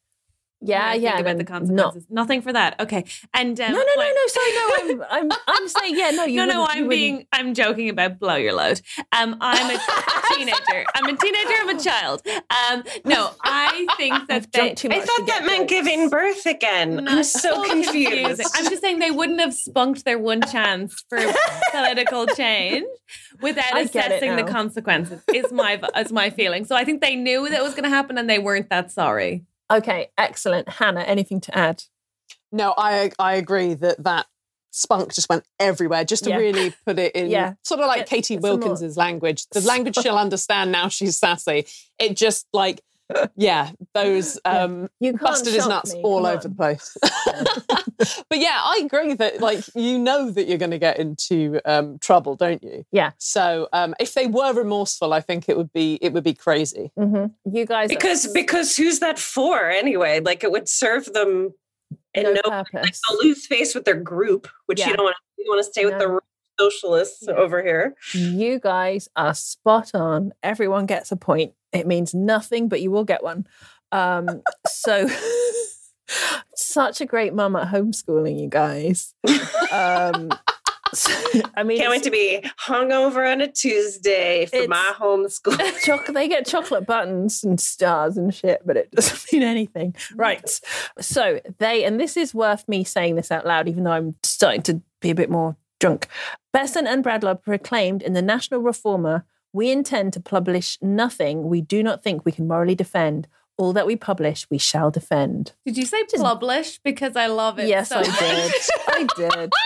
Yeah, 0.65 0.95
you 0.95 1.01
know, 1.01 1.05
yeah. 1.05 1.11
Think 1.17 1.21
about 1.21 1.31
and 1.31 1.41
the 1.41 1.45
then 1.45 1.61
consequences. 1.61 2.07
Nothing 2.11 2.43
for 2.43 2.53
that. 2.53 2.81
Okay. 2.81 3.05
And 3.35 3.61
um, 3.61 3.73
No, 3.73 3.79
no, 3.79 3.85
no, 3.97 4.03
no. 4.03 4.27
Sorry, 4.27 4.53
no. 4.53 5.05
I'm, 5.11 5.31
I'm, 5.31 5.39
I'm 5.47 5.69
saying, 5.69 5.97
yeah, 5.99 6.11
no. 6.11 6.25
You 6.25 6.37
no, 6.47 6.47
no, 6.47 6.61
wouldn't- 6.63 6.77
you 6.77 6.83
I'm 6.83 6.89
wouldn't- 6.89 6.91
being, 6.91 7.27
I'm 7.33 7.55
joking 7.55 7.89
about 7.89 8.19
blow 8.19 8.37
your 8.37 8.55
load. 8.55 8.81
Um, 9.13 9.37
I'm 9.41 9.77
a 9.77 9.81
teenager. 10.35 10.85
I'm 10.95 11.05
a 11.15 11.17
teenager. 11.17 11.53
I'm 11.61 11.69
a 11.77 11.81
child. 11.81 12.23
Um, 12.27 12.85
no, 13.05 13.31
I 13.43 13.87
think 13.97 14.15
that 14.29 14.51
they. 14.53 14.71
I 14.73 15.01
thought 15.01 15.27
that 15.27 15.43
meant 15.45 15.69
giving 15.69 16.09
birth 16.09 16.47
again. 16.47 17.07
I'm 17.09 17.25
so 17.25 17.63
confused. 17.65 17.91
confusing. 17.91 18.47
I'm 18.55 18.65
just 18.71 18.81
saying 18.83 18.99
they 18.99 19.11
wouldn't 19.11 19.41
have 19.41 19.55
spunked 19.55 20.05
their 20.05 20.19
one 20.19 20.41
chance 20.43 21.05
for 21.09 21.19
political 21.73 22.27
change 22.27 22.87
without 23.41 23.75
I 23.75 23.81
assessing 23.81 24.37
the 24.37 24.45
consequences. 24.45 25.23
Is 25.33 25.53
my 25.53 25.81
is 25.97 26.13
my 26.13 26.31
feeling. 26.31 26.65
So 26.65 26.75
I 26.77 26.85
think 26.85 27.01
they 27.01 27.17
knew 27.17 27.49
that 27.51 27.63
was 27.63 27.73
going 27.73 27.85
to 27.85 27.91
happen 27.91 28.19
and 28.19 28.29
they 28.29 28.39
weren't 28.39 28.71
that 28.71 28.91
sorry. 28.91 29.45
Okay, 29.73 30.09
excellent. 30.19 30.69
Hannah, 30.69 31.01
anything 31.03 31.41
to 31.43 31.57
add? 31.57 31.85
No, 32.53 32.75
I 32.77 33.11
I 33.19 33.35
agree 33.35 33.75
that 33.75 34.03
that 34.05 34.27
spunk 34.71 35.13
just 35.15 35.29
went 35.29 35.45
everywhere. 35.61 36.05
Just 36.05 36.25
to 36.25 36.31
Yeah. 36.31 36.37
really 36.37 36.75
put 36.85 36.99
it 36.99 37.13
in, 37.17 37.29
Yeah. 37.31 37.55
sort 37.63 37.81
of 37.81 37.87
like 37.87 38.01
Get 38.01 38.09
Katie 38.09 38.35
some 38.35 38.43
more- 38.43 38.51
Wilkins's 38.59 38.97
language, 38.97 39.47
the 39.53 39.61
language 39.61 39.97
she'll 39.97 40.19
understand 40.27 40.73
now. 40.73 40.89
She's 40.89 41.17
sassy. 41.17 41.67
It 41.99 42.17
just 42.17 42.47
like, 42.53 42.83
yeah, 43.37 43.71
those 43.95 44.39
um, 44.45 44.89
You 45.01 45.13
busted 45.17 45.55
his 45.55 45.67
nuts 45.67 45.95
me, 45.95 46.03
all 46.03 46.23
come 46.23 46.33
over 46.33 46.49
the 46.49 46.55
place. 46.55 46.97
but 48.29 48.39
yeah, 48.39 48.59
I 48.63 48.83
agree 48.85 49.15
that 49.15 49.41
like 49.41 49.65
you 49.75 49.99
know 49.99 50.31
that 50.31 50.47
you're 50.49 50.59
going 50.59 50.71
to 50.71 50.79
get 50.79 50.99
into 50.99 51.61
um, 51.65 51.99
trouble, 52.01 52.37
don't 52.37 52.63
you? 52.63 52.85
Yeah. 52.93 53.13
So 53.19 53.69
um, 53.73 53.95
if 54.01 54.15
they 54.15 54.27
were 54.27 54.53
remorseful, 54.53 55.13
I 55.13 55.21
think 55.21 55.49
it 55.49 55.57
would 55.57 55.73
be 55.73 55.99
it 56.03 56.13
would 56.13 56.25
be 56.25 56.35
crazy. 56.35 56.93
Mm-hmm. 56.99 57.55
You 57.57 57.67
guys, 57.67 57.89
Because 57.89 58.27
because 58.33 58.77
who's 58.77 59.01
that 59.01 59.19
for 59.19 59.69
anyway? 59.71 60.21
Like 60.21 60.45
it 60.45 60.51
would 60.53 60.69
serve 60.69 61.13
them 61.13 61.55
in 62.15 62.23
No 62.25 62.33
no, 62.33 62.43
purpose. 62.43 62.73
Like 62.75 62.95
they'll 63.09 63.19
lose 63.29 63.47
face 63.47 63.75
with 63.75 63.85
their 63.85 64.01
group, 64.01 64.49
which 64.67 64.81
Yeah. 64.81 64.89
you 64.91 64.97
don't 64.97 65.05
want. 65.05 65.17
You 65.39 65.45
want 65.49 65.65
to 65.65 65.71
stay 65.71 65.85
with 65.85 65.99
the 65.99 66.07
No. 66.09 66.21
socialists 66.59 67.29
over 67.29 67.63
here. 67.63 67.95
You 68.15 68.59
guys 68.61 69.09
are 69.17 69.35
spot 69.35 69.95
on. 69.95 70.33
Everyone 70.43 70.87
gets 70.87 71.13
a 71.13 71.17
point. 71.17 71.53
It 71.73 71.87
means 71.87 72.15
nothing, 72.15 72.69
but 72.69 72.81
you 72.81 72.91
will 72.91 73.05
get 73.05 73.23
one. 73.23 73.47
Um, 73.93 74.43
so, 74.67 75.09
such 76.55 77.01
a 77.01 77.07
great 77.07 77.35
mum 77.35 77.57
at 77.57 77.69
homeschooling, 77.69 78.41
you 78.41 78.49
guys. 78.49 79.15
Um, 79.73 80.31
I 81.57 81.63
mean, 81.65 81.79
Can't 81.79 81.91
wait 81.91 82.03
to 82.05 82.11
be 82.11 82.45
hungover 82.67 83.31
on 83.31 83.41
a 83.41 83.51
Tuesday 83.51 84.47
for 84.47 84.69
my 84.69 84.93
homeschool. 84.97 85.59
Choc- 85.85 86.07
they 86.07 86.29
get 86.29 86.47
chocolate 86.47 86.87
buttons 86.87 87.43
and 87.43 87.61
stars 87.61 88.17
and 88.17 88.33
shit, 88.33 88.63
but 88.65 88.77
it 88.77 88.91
doesn't 88.95 89.33
mean 89.33 89.43
anything. 89.43 89.95
Right. 90.15 90.61
So 91.01 91.41
they, 91.59 91.85
and 91.85 91.99
this 91.99 92.17
is 92.17 92.35
worth 92.35 92.69
me 92.69 92.85
saying 92.85 93.17
this 93.17 93.31
out 93.33 93.47
loud, 93.47 93.69
even 93.69 93.85
though 93.85 93.93
I'm 93.93 94.15
starting 94.23 94.63
to 94.63 94.81
be 95.01 95.11
a 95.11 95.15
bit 95.15 95.31
more 95.31 95.57
drunk. 95.81 96.09
Besant 96.53 96.87
and 96.87 97.03
Bradlaugh 97.03 97.43
proclaimed 97.43 98.03
in 98.03 98.13
the 98.13 98.23
National 98.23 98.61
Reformer, 98.61 99.25
we 99.53 99.71
intend 99.71 100.13
to 100.13 100.21
publish 100.21 100.79
nothing 100.81 101.49
we 101.49 101.61
do 101.61 101.83
not 101.83 102.03
think 102.03 102.25
we 102.25 102.33
can 102.33 102.49
morally 102.49 102.75
defend. 102.75 103.29
All 103.57 103.73
that 103.73 103.87
we 103.87 103.95
publish, 103.97 104.47
we 104.51 104.59
shall 104.59 104.91
defend. 104.91 105.53
Did 105.65 105.77
you 105.77 105.87
say 105.87 106.03
publish? 106.17 106.79
Because 106.83 107.15
I 107.15 107.27
love 107.27 107.59
it. 107.59 107.69
Yes, 107.69 107.89
so 107.91 107.97
I 107.99 108.07
much. 108.09 108.19
did. 108.19 108.53
I 108.89 109.07
did. 109.17 109.53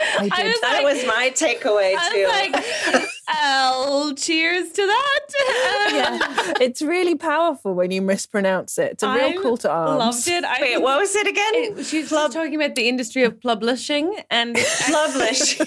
I 0.00 0.22
did. 0.22 0.46
was 0.46 0.60
that 0.62 0.82
like- 0.82 0.84
was 0.84 1.06
my 1.06 1.30
takeaway 1.36 1.94
I 1.98 2.10
too. 2.10 2.22
was 2.22 2.94
like, 3.02 3.08
"Oh, 3.28 4.14
cheers 4.16 4.70
to 4.70 4.86
that. 4.86 5.20
yeah, 5.92 6.52
it's 6.62 6.80
really 6.80 7.14
powerful 7.14 7.74
when 7.74 7.90
you 7.90 8.00
mispronounce 8.00 8.78
it. 8.78 8.92
It's 8.92 9.02
a 9.02 9.12
real 9.12 9.38
I 9.38 9.42
call 9.42 9.58
to 9.58 9.70
arms. 9.70 9.98
Loved 9.98 10.28
it. 10.28 10.44
I, 10.44 10.58
Wait, 10.62 10.80
what 10.82 10.98
was 10.98 11.14
it 11.14 11.26
again? 11.26 11.52
It, 11.54 11.84
she's 11.84 12.08
just 12.08 12.32
talking 12.32 12.54
about 12.54 12.74
the 12.74 12.88
industry 12.88 13.24
of 13.24 13.38
publishing 13.42 14.16
and 14.30 14.56
Publish. 14.90 15.60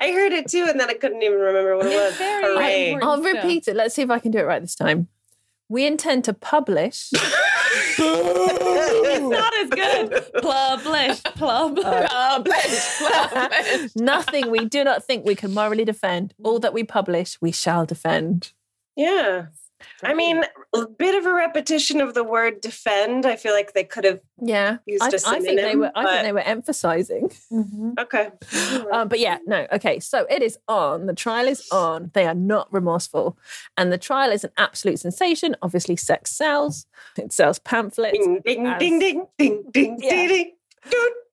I 0.00 0.10
heard 0.12 0.32
it 0.32 0.48
too, 0.48 0.66
and 0.68 0.80
then 0.80 0.90
I 0.90 0.94
couldn't 0.94 1.22
even 1.22 1.38
remember 1.38 1.76
what 1.76 1.86
it 1.86 1.94
was. 1.94 2.16
very 2.16 2.42
Hooray. 2.42 2.92
important. 2.94 3.10
I'll 3.26 3.34
repeat 3.34 3.68
it. 3.68 3.76
Let's 3.76 3.94
see 3.94 4.02
if 4.02 4.10
I 4.10 4.18
can 4.18 4.32
do 4.32 4.38
it 4.38 4.42
right 4.46 4.60
this 4.60 4.74
time. 4.74 5.06
We 5.68 5.86
intend 5.86 6.24
to 6.24 6.34
publish. 6.34 7.10
it's 7.98 9.20
not 9.20 9.52
as 9.56 9.70
good. 9.70 10.42
Publish, 10.42 11.22
publish, 11.22 11.84
publish, 11.84 12.98
publish. 12.98 13.90
Nothing 13.96 14.50
we 14.50 14.64
do 14.66 14.84
not 14.84 15.04
think 15.04 15.24
we 15.24 15.34
can 15.34 15.54
morally 15.54 15.84
defend. 15.84 16.34
All 16.42 16.58
that 16.60 16.74
we 16.74 16.84
publish, 16.84 17.40
we 17.40 17.52
shall 17.52 17.86
defend. 17.86 18.52
Yeah. 18.96 19.46
I 20.02 20.14
mean, 20.14 20.42
a 20.74 20.86
bit 20.86 21.14
of 21.14 21.26
a 21.26 21.32
repetition 21.34 22.00
of 22.00 22.14
the 22.14 22.24
word 22.24 22.60
defend. 22.60 23.26
I 23.26 23.36
feel 23.36 23.52
like 23.52 23.72
they 23.74 23.84
could 23.84 24.04
have 24.04 24.20
Yeah, 24.40 24.78
used 24.86 25.02
I, 25.02 25.06
a 25.08 25.12
I 25.12 25.16
synonym. 25.16 25.42
think 25.44 25.60
they 25.60 25.76
were. 25.76 25.90
I 25.94 26.04
think 26.06 26.22
they 26.24 26.32
were 26.32 26.40
emphasizing. 26.40 27.30
Okay. 27.98 28.30
Um, 28.92 29.08
but 29.08 29.18
yeah, 29.20 29.38
no. 29.46 29.66
Okay, 29.72 30.00
so 30.00 30.26
it 30.30 30.42
is 30.42 30.58
on. 30.68 31.06
The 31.06 31.14
trial 31.14 31.46
is 31.48 31.68
on. 31.70 32.10
They 32.14 32.26
are 32.26 32.34
not 32.34 32.72
remorseful, 32.72 33.36
and 33.76 33.92
the 33.92 33.98
trial 33.98 34.30
is 34.30 34.44
an 34.44 34.50
absolute 34.56 35.00
sensation. 35.00 35.54
Obviously, 35.62 35.96
sex 35.96 36.30
sells. 36.30 36.86
It 37.18 37.32
sells 37.32 37.58
pamphlets. 37.58 38.16
Ding, 38.18 38.40
ding, 38.44 38.66
as- 38.66 38.78
ding, 38.78 38.98
ding, 38.98 39.26
ding, 39.38 39.64
ding, 39.72 39.98
Yeah. 40.00 40.26
ding, 40.28 40.52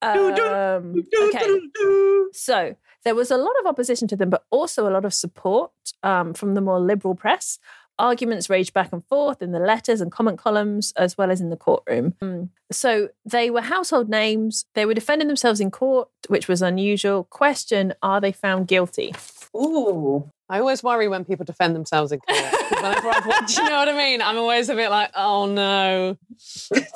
Um, 0.02 0.96
okay. 1.24 1.46
doo, 1.46 1.70
doo. 1.74 2.30
So 2.34 2.76
there 3.04 3.16
was 3.16 3.32
a 3.32 3.38
lot 3.38 3.54
of 3.62 3.66
opposition 3.68 4.08
to 4.10 4.16
them, 4.16 4.30
but 4.30 4.44
also 4.50 4.88
a 4.88 4.92
lot 4.92 5.06
of 5.06 5.14
support 5.14 5.72
um, 6.04 6.34
from 6.34 6.54
the 6.56 6.62
more 6.62 6.80
liberal 6.80 7.16
press. 7.16 7.60
Arguments 8.02 8.50
raged 8.50 8.74
back 8.74 8.92
and 8.92 9.06
forth 9.06 9.44
in 9.44 9.52
the 9.52 9.60
letters 9.60 10.02
and 10.02 10.12
comment 10.12 10.40
columns, 10.40 10.92
as 10.98 11.18
well 11.20 11.30
as 11.30 11.40
in 11.40 11.52
the 11.52 11.56
courtroom. 11.56 12.16
Mm. 12.22 12.50
So 12.72 13.10
they 13.26 13.52
were 13.52 13.62
household 13.62 14.10
names. 14.10 14.66
They 14.74 14.88
were 14.88 14.96
defending 14.96 15.28
themselves 15.28 15.60
in 15.60 15.70
court, 15.70 16.10
which 16.28 16.48
was 16.48 16.64
unusual. 16.64 17.26
Question 17.26 17.94
Are 18.02 18.20
they 18.20 18.32
found 18.32 18.68
guilty? 18.68 19.14
Ooh. 19.56 20.32
I 20.50 20.60
always 20.60 20.84
worry 20.84 21.08
when 21.08 21.24
people 21.24 21.46
defend 21.46 21.76
themselves 21.76 22.12
in 22.12 22.20
court. 22.20 22.72
Whenever 22.76 23.10
I've 23.10 23.26
watched, 23.26 23.58
you 23.58 23.64
know 23.64 23.78
what 23.78 23.88
I 23.88 23.96
mean? 23.96 24.22
I'm 24.22 24.38
always 24.38 24.68
a 24.68 24.76
bit 24.76 24.90
like, 24.90 25.12
oh 25.16 25.46
no. 25.46 26.18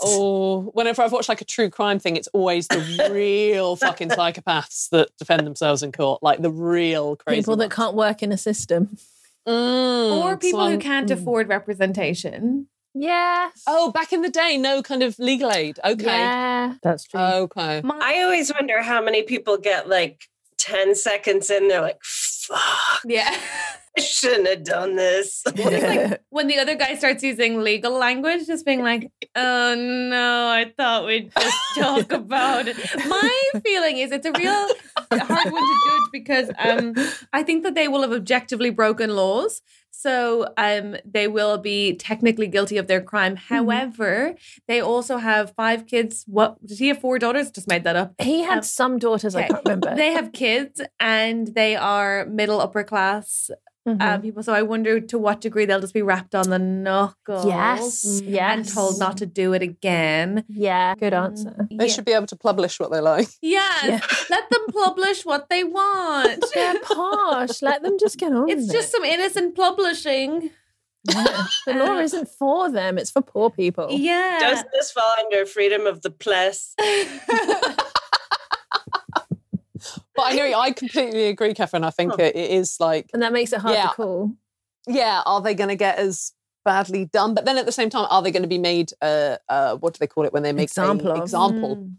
Or 0.04 0.64
whenever 0.64 1.04
I've 1.04 1.12
watched 1.14 1.30
like 1.30 1.40
a 1.40 1.46
true 1.46 1.70
crime 1.70 2.00
thing, 2.00 2.18
it's 2.18 2.28
always 2.34 2.68
the 2.68 3.10
real 3.12 3.76
fucking 3.78 4.10
psychopaths 4.10 4.90
that 4.90 5.10
defend 5.20 5.46
themselves 5.48 5.84
in 5.84 5.92
court, 5.94 6.22
like 6.22 6.42
the 6.42 6.52
real 6.52 7.16
crazy 7.16 7.42
People 7.42 7.56
that 7.58 7.66
ones. 7.66 7.76
can't 7.76 7.96
work 7.96 8.24
in 8.24 8.32
a 8.34 8.38
system. 8.38 8.98
Mm, 9.48 10.18
or 10.18 10.32
so 10.32 10.38
people 10.38 10.70
who 10.70 10.78
can't 10.78 11.10
mm. 11.10 11.14
afford 11.14 11.48
representation. 11.48 12.68
Yes. 12.94 13.64
Oh, 13.68 13.92
back 13.92 14.14
in 14.14 14.22
the 14.22 14.30
day, 14.30 14.58
no 14.58 14.82
kind 14.82 15.04
of 15.04 15.20
legal 15.20 15.52
aid. 15.52 15.80
Okay. 15.84 16.06
Yeah, 16.06 16.76
that's 16.82 17.04
true. 17.04 17.20
Okay. 17.20 17.82
I 17.86 18.22
always 18.24 18.52
wonder 18.54 18.82
how 18.82 19.02
many 19.02 19.24
people 19.24 19.58
get 19.58 19.90
like 19.90 20.30
10 20.58 20.96
seconds 20.96 21.50
in, 21.50 21.68
they're 21.68 21.82
like, 21.82 22.00
fuck, 22.02 23.02
Yeah. 23.06 23.36
I 23.98 24.02
shouldn't 24.02 24.48
have 24.48 24.64
done 24.64 24.96
this. 24.96 25.44
when 26.30 26.48
the 26.48 26.60
other 26.60 26.76
guy 26.76 26.96
starts 26.96 27.24
using 27.24 27.62
legal 27.62 27.94
language, 27.94 28.46
just 28.48 28.66
being 28.66 28.82
like, 28.82 29.12
oh 29.36 29.76
no, 29.76 30.48
I 30.48 30.74
thought 30.76 31.06
we'd 31.06 31.32
just 31.38 31.58
talk 31.78 32.12
about 32.12 32.68
it. 32.68 32.78
My 33.08 33.50
feeling 33.64 33.98
is 33.98 34.12
it's 34.12 34.26
a 34.26 34.32
real 34.32 34.68
hard 35.12 35.52
one 35.52 35.64
to 35.64 35.82
judge 35.88 36.10
because 36.12 36.52
um, 36.58 36.94
I 37.34 37.44
think 37.44 37.64
that 37.64 37.76
they 37.76 37.88
will 37.88 38.02
have 38.02 38.12
objectively 38.12 38.70
broken 38.70 39.16
laws. 39.16 39.62
So 39.92 40.54
um, 40.58 40.98
they 41.06 41.28
will 41.28 41.58
be 41.58 41.96
technically 41.96 42.48
guilty 42.48 42.78
of 42.78 42.88
their 42.88 43.02
crime. 43.02 43.38
However, 43.38 44.36
they 44.68 44.82
also 44.82 45.18
have 45.18 45.54
five 45.56 45.88
kids. 45.88 46.26
What 46.28 46.64
did 46.66 46.78
he 46.80 46.90
have? 46.90 47.00
Four 47.00 47.18
daughters? 47.18 47.50
Just 47.50 47.68
made 47.68 47.86
that 47.86 47.96
up. 47.96 48.14
He 48.22 48.44
had 48.44 48.58
Um, 48.58 48.64
some 48.64 49.00
daughters, 49.00 49.36
I 49.36 49.48
can't 49.48 49.64
remember. 49.64 49.96
They 49.96 50.12
have 50.12 50.34
kids 50.34 50.82
and 51.00 51.48
they 51.48 51.76
are 51.78 52.26
middle 52.26 52.60
upper 52.60 52.84
class 52.84 53.50
Mhm. 53.88 54.02
uh, 54.02 54.18
people. 54.18 54.42
So 54.42 54.52
I 54.54 54.64
wonder 54.64 55.00
to 55.00 55.18
what 55.20 55.42
degree 55.42 55.66
they'll 55.66 55.80
just 55.80 55.94
be 55.94 56.02
wrapped 56.02 56.34
on 56.34 56.50
the 56.50 56.58
knuckles. 56.58 57.46
Yes, 57.46 58.22
yes. 58.24 58.56
And 58.58 58.68
told 58.68 58.98
not 59.00 59.18
to 59.18 59.26
do 59.28 59.54
it 59.54 59.62
again. 59.62 60.44
yeah, 60.50 60.96
good 60.96 61.14
answer. 61.14 61.68
They 61.70 61.86
Yeah. 61.86 61.92
should 61.94 62.06
be 62.06 62.14
able 62.14 62.26
to 62.28 62.36
publish 62.36 62.80
what 62.80 62.92
they 62.92 63.00
like. 63.00 63.28
Yes. 63.42 64.26
Let 64.30 64.50
them 64.50 64.66
publish 64.74 65.24
what 65.26 65.50
they 65.50 65.64
want. 65.64 66.44
They're 66.56 66.80
posh. 66.80 67.62
Let 67.62 67.84
them 67.84 67.98
just 68.00 68.18
get 68.18 68.34
on. 68.34 68.50
It's 68.50 68.64
with 68.64 68.72
just 68.74 68.88
it. 68.90 68.92
some 68.92 69.04
innocent 69.06 69.56
publishing. 69.56 70.50
Yeah. 71.08 71.44
the 71.68 71.74
law 71.76 72.00
isn't 72.08 72.28
for 72.40 72.72
them; 72.72 72.98
it's 72.98 73.12
for 73.12 73.22
poor 73.22 73.52
people. 73.52 73.88
Yeah. 73.92 74.40
Doesn't 74.42 74.70
this 74.74 74.90
fall 74.92 75.14
under 75.24 75.46
freedom 75.46 75.86
of 75.86 76.02
the 76.02 76.10
press? 76.10 76.74
But 80.16 80.24
I 80.28 80.32
know 80.34 80.60
I 80.60 80.72
completely 80.72 81.26
agree, 81.28 81.54
Catherine. 81.54 81.84
I 81.84 81.90
think 81.90 82.18
it, 82.20 82.36
it 82.36 82.52
is 82.52 82.78
like 82.80 83.10
and 83.14 83.22
that 83.22 83.34
makes 83.34 83.52
it 83.54 83.60
hard 83.60 83.76
Yeah. 83.76 83.88
to 83.90 83.94
call. 83.94 84.32
yeah, 84.88 85.22
are 85.26 85.42
they 85.42 85.54
going 85.54 85.70
to 85.70 85.76
get 85.76 85.98
as 85.98 86.32
badly 86.64 87.06
done? 87.06 87.34
But 87.34 87.46
then 87.46 87.58
at 87.58 87.66
the 87.66 87.72
same 87.72 87.90
time, 87.90 88.08
are 88.10 88.22
they 88.22 88.32
going 88.32 88.44
to 88.44 88.48
be 88.50 88.58
made? 88.58 88.92
Uh, 89.02 89.38
uh, 89.50 89.76
what 89.78 89.94
do 89.94 89.98
they 90.00 90.08
call 90.08 90.26
it 90.26 90.34
when 90.34 90.44
they 90.44 90.54
make 90.54 90.64
Example 90.64 91.12
of. 91.12 91.22
example 91.22 91.76
Mm. 91.78 91.94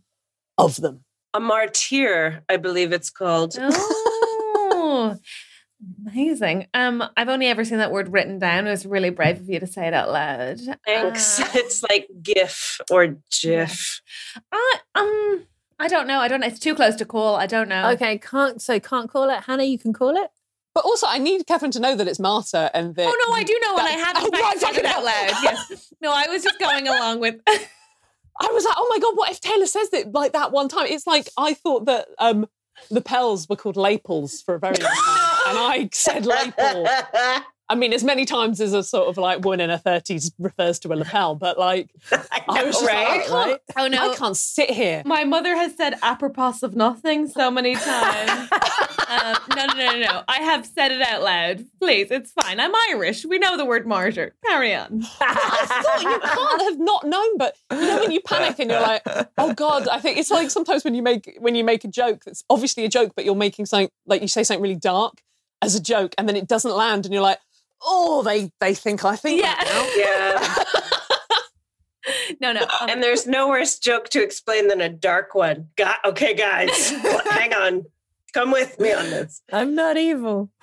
of 0.59 0.77
them? 0.81 1.05
A 1.35 1.41
martyr, 1.41 2.43
I 2.49 2.57
believe 2.57 2.93
it's 2.93 3.11
called. 3.11 3.57
Oh, 3.61 5.17
amazing. 6.07 6.67
Um, 6.73 7.05
I've 7.17 7.29
only 7.29 7.47
ever 7.49 7.65
seen 7.65 7.79
that 7.79 7.93
word 7.93 8.11
written 8.13 8.39
down. 8.39 8.67
It 8.67 8.71
was 8.71 8.87
really 8.87 9.11
brave 9.11 9.41
of 9.41 9.49
you 9.49 9.61
to 9.61 9.67
say 9.67 9.87
it 9.87 9.95
out 9.95 10.11
loud. 10.11 10.59
Thanks. 10.87 11.41
Uh, 11.41 11.49
it's 11.55 11.83
like 11.83 12.09
GIF 12.23 12.81
or 12.91 13.17
GIF. 13.43 14.01
I 14.51 14.75
um, 14.95 15.47
I 15.79 15.89
don't 15.89 16.07
know. 16.07 16.21
I 16.21 16.29
don't 16.29 16.41
know. 16.41 16.47
It's 16.47 16.59
too 16.59 16.75
close 16.75 16.97
to 16.97 17.05
call. 17.05 17.37
I 17.37 17.47
don't 17.47 17.69
know. 17.69 17.91
Okay, 17.91 18.19
can't 18.19 18.63
so 18.63 18.81
can't 18.81 19.11
call 19.11 19.29
it. 19.31 19.43
Hannah, 19.45 19.65
you 19.65 19.79
can 19.79 19.93
call 19.93 20.17
it. 20.17 20.31
But 20.75 20.85
also, 20.85 21.07
I 21.09 21.19
need 21.19 21.47
Catherine 21.47 21.71
to 21.73 21.81
know 21.81 21.95
that 21.97 22.07
it's 22.07 22.19
Marta 22.19 22.71
and 22.75 22.95
that. 22.97 23.07
Oh 23.07 23.25
no, 23.29 23.35
I 23.35 23.43
do 23.43 23.59
know, 23.63 23.77
and 23.79 23.87
I 23.87 23.93
have 23.93 24.17
in 24.17 24.23
Oh, 24.25 24.31
fact 24.31 24.43
right, 24.43 24.59
said 24.59 24.69
it 24.71 24.75
fucking 24.75 24.87
out 24.91 25.05
loud. 25.05 25.31
Yes. 25.43 25.93
No, 26.03 26.13
I 26.13 26.27
was 26.29 26.43
just 26.43 26.59
going 26.59 26.87
along 26.89 27.21
with. 27.21 27.37
I 27.49 28.49
was 28.53 28.65
like, 28.65 28.75
oh 28.77 28.87
my 28.91 28.99
god, 28.99 29.17
what 29.17 29.31
if 29.31 29.41
Taylor 29.41 29.67
says 29.67 29.89
it 29.95 30.13
like 30.13 30.33
that 30.33 30.53
one 30.53 30.69
time? 30.69 30.87
It's 30.89 31.07
like 31.07 31.29
I 31.39 31.55
thought 31.55 31.87
that 31.87 32.09
um 32.19 32.47
lapels 32.91 33.49
were 33.49 33.57
called 33.57 33.77
lapels 33.77 34.43
for 34.43 34.55
a 34.55 34.59
very 34.59 34.77
long 34.79 34.93
time, 34.93 35.39
and 35.49 35.59
I 35.59 35.89
said 35.93 36.27
lapel. 36.27 36.87
I 37.69 37.75
mean, 37.75 37.93
as 37.93 38.05
many 38.05 38.25
times 38.25 38.61
as 38.61 38.73
a 38.73 38.83
sort 38.83 39.09
of 39.09 39.17
like 39.17 39.45
woman 39.45 39.61
in 39.61 39.71
her 39.71 39.79
thirties 39.79 40.31
refers 40.39 40.79
to 40.81 40.93
a 40.93 40.95
lapel, 40.95 41.35
but 41.35 41.59
like 41.59 41.91
I, 42.13 42.63
was 42.65 42.77
just 42.77 42.85
like, 42.85 43.09
I 43.09 43.27
can't, 43.27 43.61
Oh 43.77 43.89
no, 43.89 44.13
I 44.13 44.15
can't 44.15 44.37
sit 44.37 44.71
here. 44.71 45.03
My 45.05 45.25
mother 45.25 45.57
has 45.57 45.77
said 45.77 45.99
apropos 46.03 46.63
of 46.63 46.77
nothing 46.77 47.27
so 47.27 47.51
many 47.51 47.75
times. 47.75 48.31
um, 49.09 49.37
no, 49.57 49.67
no, 49.67 49.75
no, 49.75 49.93
no, 49.93 49.99
no. 49.99 50.23
I 50.29 50.43
have 50.43 50.65
said 50.65 50.93
it 50.93 51.03
out 51.03 51.23
loud. 51.23 51.67
Please, 51.81 52.11
it's 52.11 52.33
fine. 52.33 52.61
I'm 52.61 52.73
Irish. 52.91 53.25
We 53.25 53.39
know 53.39 53.57
the 53.57 53.65
word 53.65 53.87
martyr. 53.87 54.35
Carry 54.45 54.75
on. 54.75 55.03
I 55.21 55.67
thought 55.67 56.03
you 56.03 56.21
can't 56.21 56.63
have 56.63 56.79
not 56.79 57.05
known, 57.05 57.39
but 57.39 57.57
you 57.73 57.81
know 57.81 58.01
when 58.01 58.13
you 58.13 58.21
panic 58.21 58.61
and 58.61 58.71
you're 58.71 58.81
like, 58.81 59.03
oh 59.39 59.53
god, 59.55 59.89
I 59.89 59.99
think 59.99 60.19
it's 60.19 60.31
like 60.31 60.51
sometimes 60.51 60.85
when 60.85 60.95
you 60.95 61.03
make 61.03 61.37
when 61.41 61.57
you 61.57 61.65
make 61.65 61.85
a 61.85 61.89
joke 61.89 62.25
that's 62.25 62.45
obviously 62.49 62.85
a 62.85 62.89
joke, 62.89 63.13
but 63.17 63.25
you're 63.25 63.35
making 63.35 63.67
something 63.67 63.91
like 64.07 64.23
you 64.23 64.29
say 64.29 64.45
something 64.45 64.63
really 64.63 64.77
dark 64.77 65.15
as 65.63 65.75
a 65.75 65.83
joke, 65.83 66.15
and 66.19 66.29
then 66.29 66.37
it 66.37 66.47
doesn't 66.47 66.75
land, 66.75 67.07
and 67.07 67.13
you're 67.13 67.23
like, 67.23 67.39
oh, 67.83 68.23
they 68.23 68.51
they 68.61 68.75
think 68.75 69.05
I 69.05 69.17
think 69.17 69.41
Yeah. 69.43 69.55
that 69.55 70.65
now. 70.65 70.65
Yeah. 70.65 70.65
No, 72.41 72.53
no. 72.53 72.61
um, 72.63 72.89
And 72.89 73.03
there's 73.03 73.27
no 73.27 73.49
worse 73.49 73.79
joke 73.81 74.09
to 74.11 74.23
explain 74.23 74.69
than 74.69 74.81
a 74.81 74.89
dark 74.89 75.35
one. 75.35 75.69
Got 75.77 75.99
okay, 76.05 76.35
guys. 76.35 76.91
hang 77.31 77.53
on. 77.53 77.85
Come 78.33 78.53
with 78.53 78.79
me 78.79 78.93
on 78.93 79.11
this. 79.11 79.43
I'm 79.53 79.75
not 79.75 79.97
evil. 79.97 80.51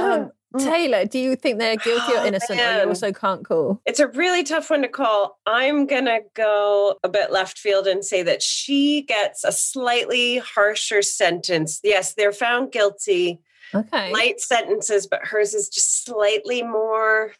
Um, 0.00 0.32
Taylor, 0.58 1.04
do 1.04 1.18
you 1.18 1.34
think 1.36 1.58
they're 1.58 1.76
guilty 1.76 2.12
or 2.12 2.18
Oh, 2.18 2.26
innocent, 2.26 2.60
or 2.60 2.82
you 2.82 2.88
also 2.88 3.12
can't 3.12 3.44
call? 3.44 3.80
It's 3.86 3.98
a 4.00 4.06
really 4.08 4.44
tough 4.44 4.70
one 4.70 4.82
to 4.82 4.88
call. 4.88 5.38
I'm 5.46 5.86
going 5.86 6.04
to 6.04 6.20
go 6.34 6.96
a 7.02 7.08
bit 7.08 7.32
left 7.32 7.58
field 7.58 7.86
and 7.88 8.04
say 8.04 8.22
that 8.22 8.40
she 8.40 9.02
gets 9.02 9.42
a 9.44 9.50
slightly 9.50 10.38
harsher 10.38 11.02
sentence. 11.02 11.80
Yes, 11.82 12.14
they're 12.14 12.30
found 12.32 12.70
guilty, 12.70 13.40
Okay. 13.74 14.12
light 14.12 14.40
sentences, 14.40 15.06
but 15.06 15.26
hers 15.26 15.54
is 15.54 15.68
just 15.68 16.04
slightly 16.04 16.62
more. 16.62 17.32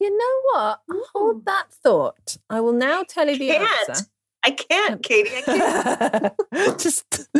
you 0.00 0.10
know 0.16 0.40
what? 0.52 0.80
Hold 1.14 1.44
that 1.46 1.66
thought. 1.72 2.36
I 2.50 2.60
will 2.60 2.72
now 2.72 3.02
tell 3.02 3.28
you 3.28 3.38
the 3.38 3.48
Can't. 3.48 3.88
answer. 3.88 4.06
I 4.46 4.50
can't, 4.50 4.92
um, 4.92 4.98
Katie. 4.98 5.30
I 5.34 5.40
can't. 5.40 6.78
Just 6.78 7.30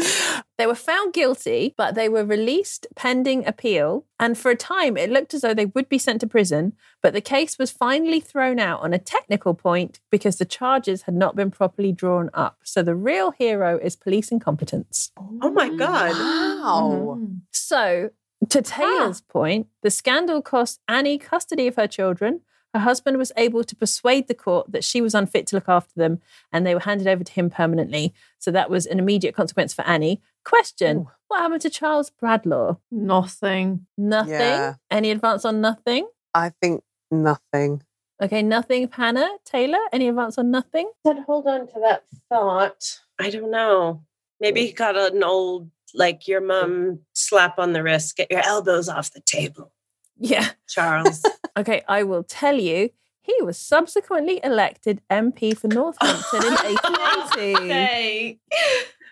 they 0.56 0.66
were 0.66 0.74
found 0.74 1.12
guilty, 1.12 1.74
but 1.76 1.94
they 1.94 2.08
were 2.08 2.24
released 2.24 2.86
pending 2.96 3.46
appeal. 3.46 4.06
And 4.18 4.38
for 4.38 4.50
a 4.50 4.56
time, 4.56 4.96
it 4.96 5.10
looked 5.10 5.34
as 5.34 5.42
though 5.42 5.52
they 5.52 5.66
would 5.66 5.90
be 5.90 5.98
sent 5.98 6.22
to 6.22 6.26
prison. 6.26 6.72
But 7.02 7.12
the 7.12 7.20
case 7.20 7.58
was 7.58 7.70
finally 7.70 8.20
thrown 8.20 8.58
out 8.58 8.80
on 8.80 8.94
a 8.94 8.98
technical 8.98 9.52
point 9.52 10.00
because 10.10 10.38
the 10.38 10.46
charges 10.46 11.02
had 11.02 11.14
not 11.14 11.36
been 11.36 11.50
properly 11.50 11.92
drawn 11.92 12.30
up. 12.32 12.60
So 12.64 12.82
the 12.82 12.94
real 12.94 13.32
hero 13.32 13.78
is 13.78 13.96
police 13.96 14.30
incompetence. 14.32 15.12
oh 15.18 15.50
my 15.50 15.68
God. 15.68 16.14
Wow. 16.64 17.16
Mm-hmm. 17.18 17.34
So, 17.50 18.08
to 18.50 18.62
Taylor's 18.62 19.22
ah. 19.28 19.32
point, 19.32 19.68
the 19.82 19.90
scandal 19.90 20.42
cost 20.42 20.80
Annie 20.88 21.18
custody 21.18 21.66
of 21.66 21.76
her 21.76 21.86
children. 21.86 22.40
Her 22.72 22.80
husband 22.80 23.18
was 23.18 23.30
able 23.36 23.62
to 23.62 23.76
persuade 23.76 24.26
the 24.26 24.34
court 24.34 24.72
that 24.72 24.82
she 24.82 25.00
was 25.00 25.14
unfit 25.14 25.46
to 25.48 25.56
look 25.56 25.68
after 25.68 25.92
them, 25.94 26.20
and 26.52 26.66
they 26.66 26.74
were 26.74 26.80
handed 26.80 27.06
over 27.06 27.22
to 27.22 27.32
him 27.32 27.48
permanently. 27.48 28.12
So 28.38 28.50
that 28.50 28.68
was 28.68 28.86
an 28.86 28.98
immediate 28.98 29.34
consequence 29.36 29.72
for 29.72 29.82
Annie. 29.82 30.20
Question 30.44 31.06
What 31.28 31.40
happened 31.40 31.62
to 31.62 31.70
Charles 31.70 32.10
Bradlaugh? 32.10 32.78
Nothing. 32.90 33.86
Nothing? 33.96 34.32
Yeah. 34.32 34.74
Any 34.90 35.12
advance 35.12 35.44
on 35.44 35.60
nothing? 35.60 36.08
I 36.34 36.50
think 36.60 36.82
nothing. 37.12 37.82
Okay, 38.22 38.42
nothing. 38.42 38.88
Hannah, 38.92 39.30
Taylor, 39.44 39.78
any 39.92 40.08
advance 40.08 40.38
on 40.38 40.50
nothing? 40.50 40.90
said 41.06 41.18
hold 41.26 41.46
on 41.46 41.66
to 41.68 41.80
that 41.80 42.04
thought. 42.28 43.00
I 43.18 43.30
don't 43.30 43.50
know. 43.50 44.02
Maybe 44.40 44.66
he 44.66 44.72
mm. 44.72 44.76
got 44.76 44.96
an 44.96 45.22
old, 45.22 45.70
like 45.94 46.26
your 46.26 46.40
mom 46.40 47.00
slap 47.28 47.58
on 47.58 47.72
the 47.72 47.82
wrist, 47.82 48.16
get 48.16 48.30
your 48.30 48.44
elbows 48.44 48.88
off 48.88 49.12
the 49.12 49.20
table, 49.20 49.72
Yeah. 50.18 50.48
Charles. 50.68 51.22
Okay, 51.56 51.82
I 51.88 52.02
will 52.02 52.22
tell 52.24 52.56
you. 52.58 52.90
He 53.22 53.34
was 53.40 53.56
subsequently 53.56 54.38
elected 54.44 55.00
MP 55.10 55.56
for 55.56 55.68
Northampton 55.68 56.44
in 56.44 56.52
1880. 56.52 57.68
Hey. 57.72 58.38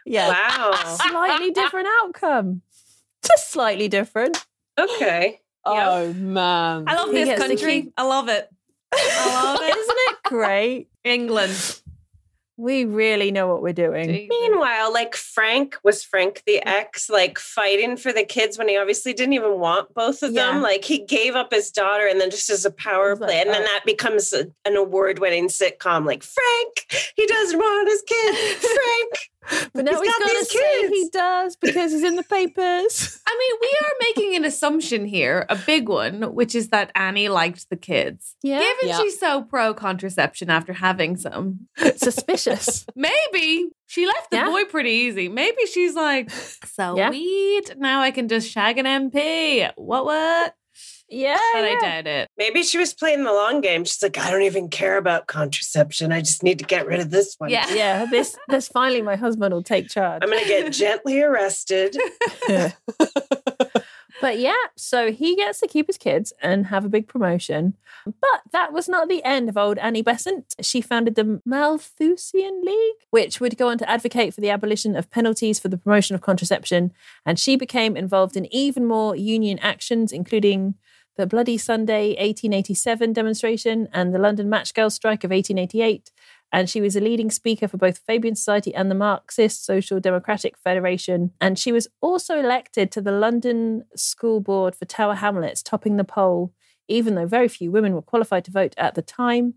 Yeah. 0.05 0.29
wow. 0.29 0.97
slightly 1.11 1.51
different 1.51 1.89
outcome. 2.03 2.61
Just 3.27 3.51
slightly 3.53 3.89
different. 3.89 4.45
Okay. 4.79 5.41
Oh 5.65 6.13
man. 6.13 6.85
I 6.89 6.95
love 6.97 7.11
He 7.11 7.25
this 7.25 7.39
country. 7.39 7.83
keep- 7.83 7.95
I 7.97 8.03
love 8.03 8.29
it. 8.29 8.49
I 8.93 9.27
love 9.45 9.61
it. 9.63 9.77
Isn't 9.79 9.97
it 10.11 10.17
great? 10.25 10.89
England. 11.05 11.81
We 12.63 12.85
really 12.85 13.33
know 13.33 13.49
what 13.49 13.61
we're 13.61 13.73
doing. 13.73 14.29
Meanwhile, 14.31 14.93
like 14.93 15.17
Frank 15.17 15.79
was 15.83 16.05
Frank 16.05 16.45
the 16.47 16.63
mm. 16.65 16.71
ex, 16.71 17.11
like 17.11 17.41
fighting 17.41 17.97
for 17.97 18.13
the 18.13 18.25
kids 18.25 18.57
when 18.57 18.69
he 18.69 18.77
obviously 18.77 19.13
didn't 19.13 19.33
even 19.33 19.59
want 19.59 19.93
both 19.95 20.23
of 20.23 20.33
them. 20.35 20.63
Like 20.63 20.85
he 20.85 20.99
gave 21.05 21.35
up 21.35 21.53
his 21.53 21.73
daughter 21.73 22.07
and 22.07 22.21
then 22.21 22.31
just 22.31 22.51
as 22.51 22.65
a 22.65 22.71
power 22.71 23.13
It's 23.13 23.21
like, 23.21 23.31
play. 23.31 23.41
and 23.41 23.51
then 23.51 23.63
oh. 23.63 23.67
that 23.67 23.83
becomes 23.85 24.33
a, 24.33 24.47
an 24.65 24.77
award 24.77 25.19
winning 25.19 25.49
sitcom. 25.49 26.07
Like 26.07 26.23
Frank, 26.23 27.13
he 27.17 27.27
doesn't 27.27 27.59
want 27.59 27.89
his 27.89 28.03
kid. 28.07 28.37
Frank. 28.61 29.32
But 29.75 29.85
now 29.85 29.93
He's 29.93 30.01
he's, 30.01 30.09
got 30.11 30.21
got 30.21 30.29
to 30.39 30.45
say 30.45 30.89
he 30.89 31.09
does 31.11 31.57
because 31.57 31.93
he's 31.93 32.03
in 32.05 32.17
the 32.17 32.23
papers. 32.23 33.21
I 33.27 33.37
mean, 33.39 33.59
we 33.61 33.79
are 33.81 33.93
making 34.01 34.37
an 34.37 34.45
assumption 34.45 35.07
here, 35.07 35.47
a 35.49 35.57
big 35.57 35.89
one, 35.89 36.35
which 36.35 36.55
is 36.55 36.69
that 36.69 36.91
Annie 36.95 37.29
liked 37.29 37.69
the 37.71 37.77
kids. 37.77 38.37
Yeah. 38.43 38.59
Given 38.61 38.89
Yeah. 38.89 38.99
she's 38.99 39.19
so 39.19 39.43
pro 39.43 39.75
contraception 39.75 40.51
after 40.51 40.73
having 40.73 41.17
some, 41.17 41.69
Suspicious. 41.97 42.87
maybe 42.95 43.71
she 43.87 44.07
left 44.07 44.31
the 44.31 44.37
Yeah. 44.39 44.47
boy 44.47 44.65
pretty 44.65 44.91
easy. 44.91 45.29
Maybe 45.29 45.67
she's 45.67 45.95
like, 45.95 46.31
so 46.31 46.97
Yeah. 46.97 47.11
weed. 47.11 47.75
Now 47.79 48.01
I 48.03 48.11
can 48.11 48.29
just 48.29 48.51
shag 48.51 48.79
an 48.79 48.87
MP. 48.87 49.71
What, 49.77 50.05
what? 50.05 50.55
Yeah. 51.13 51.39
But 51.53 51.65
I 51.65 51.69
yeah. 51.69 51.81
doubt 51.81 52.07
it. 52.07 52.31
Maybe 52.39 52.63
she 52.63 52.79
was 52.79 52.95
playing 52.95 53.25
the 53.25 53.33
long 53.33 53.61
game. 53.61 53.85
She's 53.85 54.03
like, 54.03 54.19
I 54.19 54.31
don't 54.31 54.43
even 54.43 54.69
care 54.69 54.97
about 54.97 55.27
contraception. 55.27 56.11
I 56.11 56.21
just 56.21 56.43
need 56.43 56.59
to 56.59 56.65
get 56.65 56.87
rid 56.87 57.01
of 57.01 57.11
this 57.11 57.35
one. 57.39 57.51
Yeah. 57.51 57.73
Yeah, 57.73 58.07
this 58.07 58.37
this 58.49 58.69
finally 58.69 59.03
my 59.03 59.17
husband 59.17 59.53
will 59.53 59.63
take 59.63 59.89
charge. 59.89 60.23
I'm 60.23 60.31
going 60.31 60.43
to 60.43 60.49
get 60.49 60.73
gently 60.73 61.21
arrested. 61.21 61.97
But 64.23 64.39
yeah, 64.39 64.55
so 64.77 65.11
he 65.11 65.35
gets 65.35 65.59
to 65.59 65.67
keep 65.67 65.89
his 65.89 65.99
kids 65.99 66.33
and 66.41 66.67
have 66.67 66.85
a 66.85 66.89
big 66.89 67.09
promotion. 67.09 67.75
But 68.07 68.43
that 68.53 68.73
was 68.73 68.89
not 68.89 69.09
the 69.09 69.23
end 69.25 69.49
of 69.49 69.57
old 69.57 69.79
Annie 69.79 70.01
Besant. 70.01 70.55
She 70.61 70.81
founded 70.81 71.17
the 71.17 71.43
Malthusian 71.45 72.63
League, 72.63 72.95
which 73.11 73.41
would 73.41 73.59
go 73.59 73.69
on 73.69 73.79
to 73.79 73.91
advocate 73.91 74.33
for 74.33 74.41
the 74.41 74.51
abolition 74.51 74.95
of 74.95 75.11
penalties 75.11 75.59
for 75.59 75.69
the 75.69 75.77
promotion 75.77 76.15
of 76.15 76.21
contraception. 76.21 76.93
And 77.27 77.37
she 77.37 77.57
became 77.57 77.97
involved 77.97 78.37
in 78.37 78.47
even 78.55 78.87
more 78.87 79.17
union 79.17 79.59
actions, 79.59 80.13
including 80.13 80.75
the 81.17 81.27
Bloody 81.27 81.59
Sunday 81.59 82.09
1887 82.11 83.13
demonstration 83.13 83.89
and 83.93 84.15
the 84.15 84.19
London 84.19 84.49
Match 84.49 84.75
Girls 84.75 84.95
strike 84.95 85.25
of 85.25 85.31
1888. 85.31 86.11
And 86.55 86.69
she 86.69 86.81
was 86.81 86.97
a 86.97 87.01
leading 87.01 87.31
speaker 87.31 87.67
for 87.67 87.79
both 87.79 88.03
Fabian 88.07 88.35
Society 88.35 88.75
and 88.75 88.91
the 88.91 88.95
Marxist 88.95 89.65
Social 89.65 90.01
Democratic 90.01 90.59
Federation. 90.59 91.33
And 91.41 91.59
she 91.59 91.73
was 91.73 91.89
also 92.03 92.39
elected 92.39 92.91
to 92.93 93.01
the 93.01 93.13
London 93.13 93.85
School 93.97 94.41
Board 94.41 94.77
for 94.77 94.85
Tower 94.85 95.15
Hamlets, 95.15 95.63
topping 95.63 95.97
the 95.97 96.05
poll, 96.05 96.53
even 96.89 97.15
though 97.15 97.27
very 97.27 97.49
few 97.49 97.71
women 97.71 97.95
were 97.95 98.03
qualified 98.03 98.45
to 98.45 98.51
vote 98.51 98.75
at 98.77 98.95
the 98.95 99.03
time. 99.03 99.55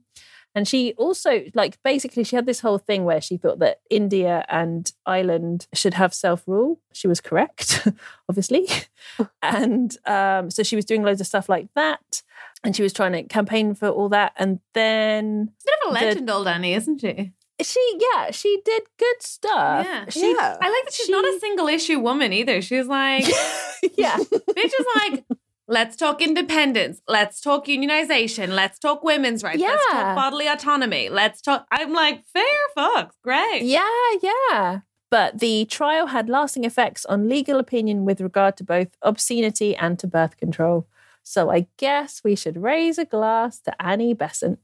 And 0.55 0.67
she 0.67 0.93
also, 0.97 1.43
like, 1.53 1.77
basically, 1.83 2.23
she 2.23 2.35
had 2.37 2.45
this 2.45 2.61
whole 2.61 2.77
thing 2.77 3.03
where 3.03 3.19
she 3.19 3.35
thought 3.35 3.59
that 3.59 3.81
India 3.89 4.45
and 4.47 4.89
Ireland 5.05 5.67
should 5.73 5.95
have 5.95 6.13
self 6.13 6.43
rule. 6.47 6.79
She 6.93 7.07
was 7.09 7.19
correct, 7.19 7.85
obviously. 8.29 8.67
and 9.43 9.95
um, 10.07 10.49
so 10.49 10.63
she 10.63 10.75
was 10.77 10.85
doing 10.85 11.03
loads 11.03 11.19
of 11.21 11.27
stuff 11.27 11.49
like 11.49 11.67
that. 11.75 12.21
And 12.63 12.75
she 12.75 12.81
was 12.83 12.93
trying 12.93 13.11
to 13.11 13.23
campaign 13.23 13.75
for 13.75 13.89
all 13.89 14.09
that. 14.09 14.31
And 14.37 14.59
then 14.73 15.51
A 15.61 15.65
Bit 15.65 15.75
of 15.85 15.91
a 15.91 15.99
The- 15.99 16.05
legend, 16.05 16.29
old 16.29 16.47
Annie, 16.47 16.73
isn't 16.73 16.99
she? 17.01 17.33
she, 17.61 17.99
yeah, 18.13 18.31
she 18.31 18.59
did 18.65 18.83
good 18.97 19.21
stuff. 19.21 19.85
Yeah. 19.85 20.05
She, 20.09 20.31
Yeah. 20.31 20.57
I 20.59 20.69
like 20.69 20.83
that 20.85 20.93
she's 20.93 21.09
not 21.09 21.23
a 21.25 21.39
single 21.39 21.67
issue 21.67 21.99
woman 21.99 22.33
either. 22.33 22.61
She's 22.61 22.87
like, 22.87 23.25
yeah. 23.97 24.17
bitch 24.17 24.65
is 24.65 24.85
like, 24.97 25.23
Let's 25.67 25.95
talk 25.95 26.21
independence. 26.21 27.01
Let's 27.07 27.41
talk 27.41 27.65
unionization. 27.65 28.49
Let's 28.49 28.77
talk 28.77 29.03
women's 29.03 29.43
rights. 29.43 29.61
Let's 29.61 29.85
talk 29.91 30.15
bodily 30.15 30.47
autonomy. 30.47 31.09
Let's 31.09 31.41
talk. 31.41 31.65
I'm 31.71 31.91
like, 31.91 32.23
fair 32.33 32.43
fucks. 32.77 33.13
Great. 33.23 33.63
Yeah, 33.63 33.89
yeah. 34.21 34.79
But 35.09 35.39
the 35.39 35.65
trial 35.65 36.07
had 36.07 36.29
lasting 36.29 36.65
effects 36.65 37.05
on 37.05 37.29
legal 37.29 37.59
opinion 37.59 38.05
with 38.05 38.21
regard 38.21 38.57
to 38.57 38.63
both 38.63 38.89
obscenity 39.01 39.75
and 39.75 39.97
to 39.99 40.07
birth 40.07 40.37
control. 40.37 40.87
So 41.23 41.49
I 41.49 41.65
guess 41.77 42.21
we 42.23 42.35
should 42.35 42.61
raise 42.61 42.99
a 42.99 43.05
glass 43.05 43.59
to 43.61 43.81
Annie 43.81 44.13
Besant. 44.13 44.59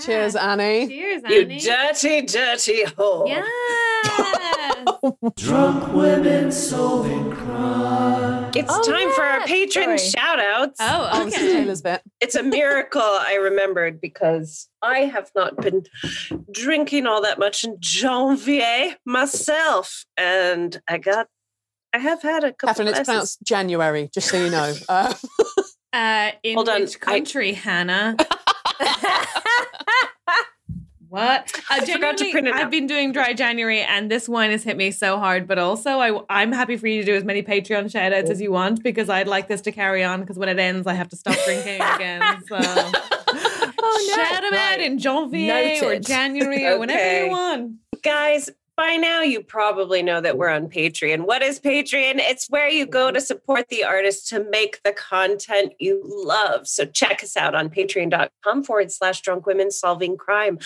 Cheers, 0.00 0.36
Annie. 0.36 0.88
Cheers, 0.88 1.22
Annie. 1.24 1.54
You 1.54 1.60
dirty, 1.60 2.22
dirty 2.22 2.84
whore. 2.84 3.28
Yes. 3.28 3.46
Drunk 5.36 5.94
women 5.94 6.52
solving 6.52 7.30
crime. 7.32 8.43
It's 8.56 8.70
Oh, 8.72 8.82
time 8.90 9.10
for 9.12 9.22
our 9.24 9.40
patron 9.46 9.98
sorry. 9.98 10.10
shout 10.10 10.38
outs. 10.40 10.76
oh, 10.80 11.24
this 11.24 11.34
is 11.34 11.42
okay. 11.42 11.52
Taylor's 11.54 11.82
bit. 11.82 12.02
It's 12.20 12.34
a 12.36 12.42
miracle 12.42 13.00
I 13.02 13.34
remembered 13.42 14.00
because 14.00 14.68
I 14.80 15.00
have 15.00 15.30
not 15.34 15.56
been 15.56 15.84
drinking 16.52 17.06
all 17.06 17.20
that 17.22 17.38
much 17.38 17.64
in 17.64 17.78
Janvier 17.80 18.96
myself. 19.04 20.04
And 20.16 20.80
I 20.88 20.98
got, 20.98 21.26
I 21.92 21.98
have 21.98 22.22
had 22.22 22.44
a 22.44 22.52
couple 22.52 22.68
Catherine, 22.84 22.88
it's 22.88 23.00
pronounced 23.08 23.42
January, 23.42 24.08
just 24.14 24.28
so 24.28 24.36
you 24.42 24.50
know. 24.50 24.74
Uh, 24.88 25.12
Uh, 25.92 26.30
in 26.42 26.54
Hold 26.56 26.68
on, 26.68 26.80
which 26.82 26.96
I- 26.96 26.98
country, 26.98 27.52
Hannah? 27.52 28.16
what? 31.14 31.52
Uh, 31.56 31.60
I 31.70 31.86
forgot 31.86 32.16
to 32.18 32.30
print 32.30 32.48
it. 32.48 32.54
I've 32.54 32.70
been 32.70 32.86
doing 32.86 33.12
dry 33.12 33.32
January, 33.32 33.80
and 33.82 34.10
this 34.10 34.28
wine 34.28 34.50
has 34.50 34.64
hit 34.64 34.76
me 34.76 34.90
so 34.90 35.18
hard. 35.18 35.46
But 35.46 35.58
also, 35.58 36.00
I, 36.00 36.20
I'm 36.28 36.52
happy 36.52 36.76
for 36.76 36.86
you 36.86 37.00
to 37.00 37.06
do 37.06 37.14
as 37.14 37.24
many 37.24 37.42
Patreon 37.42 37.90
shout 37.90 38.12
outs 38.12 38.30
as 38.30 38.40
you 38.40 38.50
want 38.52 38.82
because 38.82 39.08
I'd 39.08 39.28
like 39.28 39.48
this 39.48 39.60
to 39.62 39.72
carry 39.72 40.02
on. 40.04 40.20
Because 40.20 40.38
when 40.38 40.48
it 40.48 40.58
ends, 40.58 40.86
I 40.86 40.94
have 40.94 41.08
to 41.10 41.16
stop 41.16 41.36
drinking 41.44 41.80
again. 41.94 42.42
So 42.48 42.58
Oh, 43.86 44.14
shout 44.16 44.42
them 44.42 44.54
out 44.54 44.80
in 44.80 44.98
Janvier 44.98 45.78
or 45.82 45.82
Noted. 45.90 46.06
January 46.06 46.66
or 46.66 46.78
whenever 46.78 47.24
you 47.24 47.30
want. 47.30 47.72
Guys, 48.02 48.50
by 48.76 48.96
now 48.96 49.22
you 49.22 49.42
probably 49.42 50.02
know 50.02 50.20
that 50.20 50.36
we're 50.36 50.48
on 50.48 50.68
Patreon. 50.68 51.26
What 51.26 51.42
is 51.42 51.60
Patreon? 51.60 52.14
It's 52.16 52.48
where 52.50 52.68
you 52.68 52.86
go 52.86 53.06
mm-hmm. 53.06 53.14
to 53.14 53.20
support 53.20 53.68
the 53.68 53.84
artists 53.84 54.28
to 54.30 54.44
make 54.50 54.80
the 54.82 54.92
content 54.92 55.74
you 55.78 56.02
love. 56.04 56.66
So 56.66 56.84
check 56.84 57.22
us 57.22 57.36
out 57.36 57.54
on 57.54 57.70
patreon.com 57.70 58.64
forward 58.64 58.90
slash 58.90 59.20
drunk 59.20 59.46
women 59.46 59.70
solving 59.70 60.16
crime. 60.16 60.58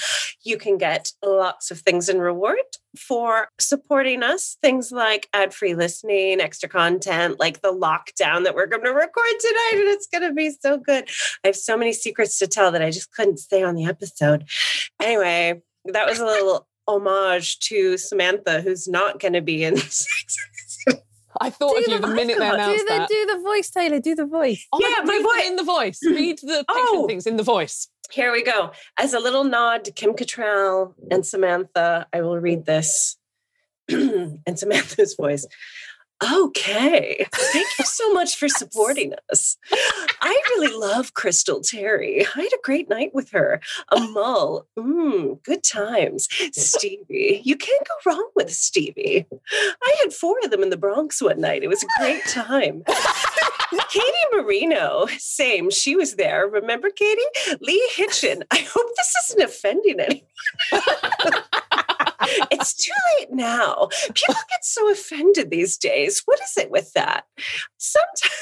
You 0.43 0.57
can 0.57 0.79
get 0.79 1.13
lots 1.25 1.71
of 1.71 1.81
things 1.81 2.09
in 2.09 2.21
reward 2.21 2.59
for 2.97 3.49
supporting 3.61 4.23
us. 4.23 4.57
Things 4.63 4.91
like 4.91 5.29
ad 5.35 5.53
free 5.53 5.75
listening, 5.75 6.41
extra 6.41 6.69
content, 6.69 7.39
like 7.39 7.61
the 7.61 7.73
lockdown 7.73 8.45
that 8.45 8.55
we're 8.55 8.67
going 8.67 8.85
to 8.85 8.91
record 8.91 9.35
tonight. 9.41 9.73
And 9.75 9.89
it's 9.89 10.07
going 10.07 10.23
to 10.23 10.33
be 10.33 10.51
so 10.51 10.79
good. 10.79 11.09
I 11.45 11.49
have 11.49 11.57
so 11.57 11.77
many 11.77 11.93
secrets 11.93 12.39
to 12.39 12.47
tell 12.47 12.73
that 12.73 12.83
I 12.83 12.91
just 12.91 13.13
couldn't 13.13 13.39
stay 13.39 13.63
on 13.63 13.75
the 13.75 13.85
episode. 13.85 14.49
Anyway, 15.01 15.61
that 15.85 16.09
was 16.09 16.19
a 16.19 16.25
little 16.25 16.67
homage 16.89 17.59
to 17.61 17.97
Samantha, 17.99 18.61
who's 18.63 18.89
not 18.89 19.21
going 19.21 19.35
to 19.35 19.41
be 19.43 19.63
in. 19.65 19.77
I 21.41 21.51
thought 21.51 21.77
of 21.79 21.87
you 21.87 22.01
the 22.01 22.07
minute 22.09 22.39
they 22.39 22.49
do 22.49 22.55
announced 22.55 22.85
the 22.87 22.93
that. 22.95 23.09
do 23.09 23.27
the 23.27 23.39
voice, 23.41 23.71
Taylor. 23.71 24.01
Do 24.01 24.15
the 24.17 24.27
voice. 24.27 24.67
Oh 24.73 24.81
Yeah, 24.83 24.97
God, 24.97 25.07
my 25.07 25.21
voice- 25.23 25.47
in 25.47 25.57
the 25.57 25.63
voice. 25.63 26.01
Read 26.05 26.39
the 26.39 26.65
patron 26.69 26.87
Oh. 26.89 27.07
things 27.07 27.27
in 27.27 27.37
the 27.37 27.43
voice. 27.45 27.89
Here 28.11 28.33
we 28.33 28.43
go. 28.43 28.73
As 28.97 29.13
a 29.13 29.21
little 29.21 29.45
nod 29.45 29.85
to 29.85 29.93
Kim 29.93 30.15
Cattrall 30.15 30.95
and 31.11 31.25
Samantha, 31.25 32.07
I 32.13 32.23
will 32.23 32.39
read 32.39 32.65
this 32.65 33.17
in 33.89 34.41
Samantha's 34.57 35.15
voice. 35.15 35.47
Okay. 36.23 37.27
Thank 37.33 37.67
you 37.79 37.85
so 37.85 38.13
much 38.13 38.37
for 38.37 38.49
supporting 38.49 39.15
us. 39.31 39.57
I 40.21 40.43
really 40.51 40.77
love 40.77 41.15
Crystal 41.15 41.61
Terry. 41.61 42.27
I 42.37 42.41
had 42.43 42.53
a 42.53 42.63
great 42.65 42.89
night 42.89 43.15
with 43.15 43.31
her. 43.31 43.61
A 43.91 44.01
mull. 44.01 44.67
Mmm, 44.77 45.43
good 45.45 45.63
times. 45.63 46.29
Stevie. 46.53 47.43
You 47.45 47.57
can't 47.57 47.87
go 47.87 48.11
wrong 48.11 48.29
with 48.35 48.53
Stevie. 48.53 49.27
I 49.53 49.95
had 50.03 50.13
four 50.13 50.37
of 50.43 50.51
them 50.51 50.63
in 50.63 50.71
the 50.71 50.77
Bronx 50.77 51.23
one 51.23 51.41
night. 51.41 51.63
It 51.63 51.69
was 51.69 51.83
a 51.83 52.01
great 52.01 52.25
time. 52.27 52.83
Katie 53.91 54.05
Marino, 54.33 55.07
same. 55.19 55.71
She 55.71 55.95
was 55.95 56.17
there. 56.17 56.47
Remember 56.49 56.91
Katie? 56.91 57.23
Lee 57.61 57.89
Hitchin. 57.95 58.45
I 58.51 58.59
hope 58.59 58.89
this 58.97 59.15
isn't 59.25 59.43
offending 59.43 60.01
anyone. 60.01 60.25
it's 62.51 62.75
too 62.75 62.93
late 63.19 63.29
now. 63.33 63.89
People 64.15 64.35
get 64.49 64.65
so 64.65 64.91
offended 64.91 65.51
these 65.51 65.77
days. 65.77 66.23
What 66.25 66.41
is 66.41 66.57
it 66.57 66.71
with 66.71 66.93
that? 66.95 67.25
Sometimes 67.79 68.33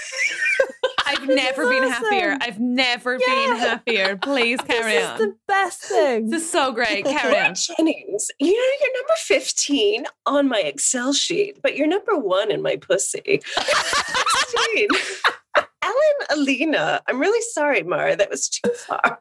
I've 1.07 1.29
never 1.29 1.69
been 1.69 1.85
happier. 1.85 2.37
I've 2.41 2.59
never 2.59 3.19
been 3.19 3.57
happier. 3.57 4.17
Please 4.17 4.61
carry 4.61 4.93
this 4.93 5.09
on. 5.09 5.15
is 5.15 5.21
the 5.21 5.35
best 5.47 5.83
thing. 5.83 6.31
This 6.31 6.43
is 6.43 6.51
so 6.51 6.73
great. 6.73 7.05
Carry 7.05 7.33
Laura 7.33 7.49
on. 7.49 7.55
Jennings, 7.55 8.31
you 8.41 8.53
know, 8.53 8.77
you're 8.81 9.01
number 9.01 9.15
15 9.19 10.05
on 10.27 10.49
my 10.49 10.61
Excel 10.61 11.13
sheet, 11.13 11.61
but 11.63 11.77
you're 11.77 11.87
number 11.87 12.19
one 12.19 12.51
in 12.51 12.63
my 12.63 12.77
pussy. 12.77 13.41
16. 14.57 14.89
Ellen 15.83 15.95
Alina, 16.31 17.01
I'm 17.07 17.21
really 17.21 17.43
sorry, 17.53 17.83
Mara, 17.83 18.17
that 18.17 18.31
was 18.31 18.49
too 18.49 18.71
far. 18.73 19.21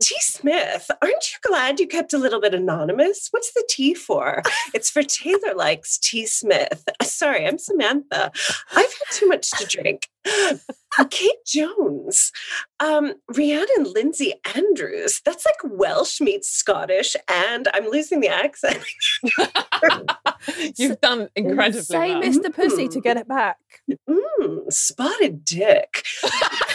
T. 0.00 0.14
Smith, 0.20 0.90
aren't 1.02 1.32
you 1.32 1.38
glad 1.42 1.80
you 1.80 1.86
kept 1.86 2.12
a 2.12 2.18
little 2.18 2.40
bit 2.40 2.54
anonymous? 2.54 3.28
What's 3.30 3.52
the 3.52 3.64
T 3.68 3.94
for? 3.94 4.42
It's 4.74 4.90
for 4.90 5.02
Taylor 5.02 5.54
likes 5.54 5.98
T. 5.98 6.26
Smith. 6.26 6.84
Sorry, 7.02 7.46
I'm 7.46 7.58
Samantha. 7.58 8.30
I've 8.72 8.92
had 8.92 9.10
too 9.12 9.26
much 9.28 9.50
to 9.52 9.66
drink. 9.66 10.08
Kate 11.10 11.44
Jones, 11.46 12.32
um, 12.80 13.14
Rhiannon 13.34 13.92
Lindsay 13.94 14.34
Andrews. 14.54 15.20
That's 15.24 15.44
like 15.46 15.72
Welsh 15.72 16.20
meets 16.20 16.50
Scottish, 16.50 17.16
and 17.28 17.66
I'm 17.72 17.88
losing 17.88 18.20
the 18.20 18.28
accent. 18.28 18.78
You've 20.76 21.00
done 21.00 21.28
incredibly 21.34 21.82
Say 21.82 22.12
well. 22.14 22.22
Mr. 22.22 22.54
Pussy 22.54 22.88
to 22.88 23.00
get 23.00 23.16
it 23.16 23.26
back. 23.28 23.56
Mm, 24.08 24.72
spotted 24.72 25.44
dick. 25.44 26.04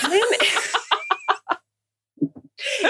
Lynn- 0.10 0.22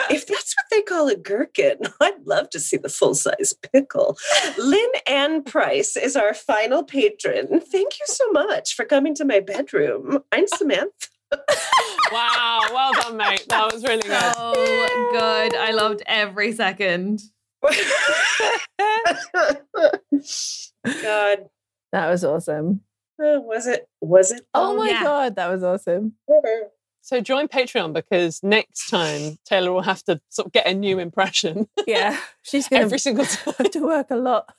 if 0.10 0.26
that's 0.28 0.56
what 0.56 0.66
they 0.72 0.82
call 0.82 1.08
a 1.08 1.16
gherkin, 1.16 1.78
I'd 2.02 2.26
love 2.26 2.50
to 2.52 2.60
see 2.60 2.78
the 2.78 2.90
full 2.90 3.16
size 3.16 3.54
pickle. 3.72 4.18
Lynn 4.58 4.90
Ann 5.08 5.44
Price 5.44 5.96
is 5.98 6.16
our 6.16 6.34
final 6.34 6.84
patron. 6.84 7.48
Thank 7.60 8.00
you 8.00 8.06
so 8.06 8.32
much 8.32 8.76
for 8.76 8.86
coming 8.86 9.16
to 9.16 9.26
my 9.26 9.40
bedroom. 9.40 10.24
I'm 10.32 10.48
Samantha. 10.48 10.92
Wow, 12.12 12.62
well 12.72 12.94
done, 12.94 13.18
mate. 13.18 13.46
That 13.50 13.74
was 13.74 13.84
really 13.84 14.04
good. 14.04 14.36
So 14.36 14.54
good. 15.12 15.56
I 15.56 15.72
loved 15.72 16.04
every 16.06 16.52
second. 16.52 17.22
God, 21.02 21.50
That 21.92 22.10
was 22.10 22.24
awesome. 22.24 22.82
Uh, 23.20 23.40
was 23.40 23.68
it? 23.68 23.88
Was 24.02 24.32
it? 24.32 24.42
Oh, 24.54 24.76
my 24.76 24.90
yeah. 24.90 25.04
god, 25.04 25.36
that 25.38 25.48
was 25.50 25.64
awesome. 25.64 26.14
So 27.06 27.20
join 27.20 27.50
Patreon 27.50 27.92
because 27.94 28.42
next 28.44 28.90
time 28.90 29.38
Taylor 29.46 29.74
will 29.74 29.82
have 29.82 30.02
to 30.06 30.22
sort 30.30 30.46
of 30.48 30.54
get 30.54 30.66
a 30.68 30.74
new 30.74 31.00
impression 31.00 31.68
Yeah, 31.86 32.18
she's 32.44 32.68
gonna 32.70 32.84
every 32.84 32.98
single 32.98 33.26
time. 33.26 33.54
have 33.58 33.72
to 33.72 33.80
work 33.86 34.08
a 34.10 34.16
lot. 34.16 34.54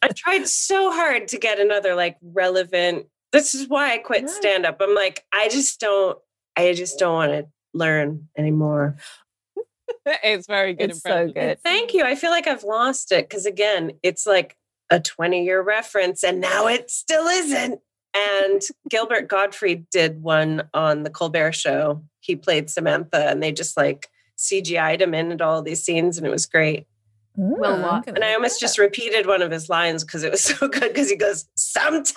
I 0.00 0.08
tried 0.14 0.46
so 0.46 0.92
hard 0.92 1.26
to 1.28 1.38
get 1.38 1.58
another 1.58 1.94
like 1.96 2.16
relevant. 2.22 3.06
This 3.32 3.54
is 3.54 3.68
why 3.68 3.92
I 3.92 3.98
quit 3.98 4.22
Right. 4.22 4.30
stand 4.30 4.66
up. 4.66 4.76
I'm 4.80 4.94
like, 4.94 5.24
I 5.32 5.48
just 5.48 5.80
don't. 5.80 6.16
I 6.56 6.72
just 6.74 6.98
don't 6.98 7.12
want 7.14 7.32
to 7.32 7.46
learn 7.74 8.28
anymore. 8.38 8.96
it's 10.06 10.46
very 10.46 10.74
good 10.74 10.90
It's 10.90 11.02
so 11.02 11.28
good. 11.28 11.60
Thank 11.62 11.92
you. 11.94 12.04
I 12.04 12.14
feel 12.14 12.30
like 12.30 12.46
I've 12.46 12.64
lost 12.64 13.12
it 13.12 13.28
because 13.28 13.46
again, 13.46 13.92
it's 14.02 14.26
like 14.26 14.56
a 14.90 14.98
20 15.00 15.44
year 15.44 15.60
reference, 15.62 16.22
and 16.24 16.40
now 16.40 16.66
it 16.68 16.90
still 16.90 17.26
isn't. 17.26 17.80
And 18.14 18.60
Gilbert 18.88 19.28
Gottfried 19.28 19.88
did 19.90 20.22
one 20.22 20.68
on 20.74 21.04
the 21.04 21.10
Colbert 21.10 21.52
Show. 21.52 22.02
He 22.20 22.34
played 22.36 22.68
Samantha, 22.70 23.28
and 23.30 23.42
they 23.42 23.52
just 23.52 23.76
like 23.76 24.08
CGI'd 24.36 25.00
him 25.02 25.14
in 25.14 25.30
into 25.32 25.44
all 25.44 25.62
these 25.62 25.82
scenes, 25.84 26.18
and 26.18 26.26
it 26.26 26.30
was 26.30 26.46
great. 26.46 26.86
Well, 27.36 27.80
what? 27.80 27.92
I'm 27.92 28.00
gonna 28.02 28.14
And 28.16 28.24
I 28.24 28.34
almost 28.34 28.56
that 28.60 28.66
just 28.66 28.78
repeated 28.78 29.26
one 29.26 29.40
of 29.42 29.50
his 29.52 29.68
lines 29.68 30.02
because 30.04 30.24
it 30.24 30.30
was 30.32 30.42
so 30.44 30.66
good. 30.68 30.88
Because 30.92 31.08
he 31.08 31.16
goes, 31.16 31.46
"Sometimes 31.54 32.12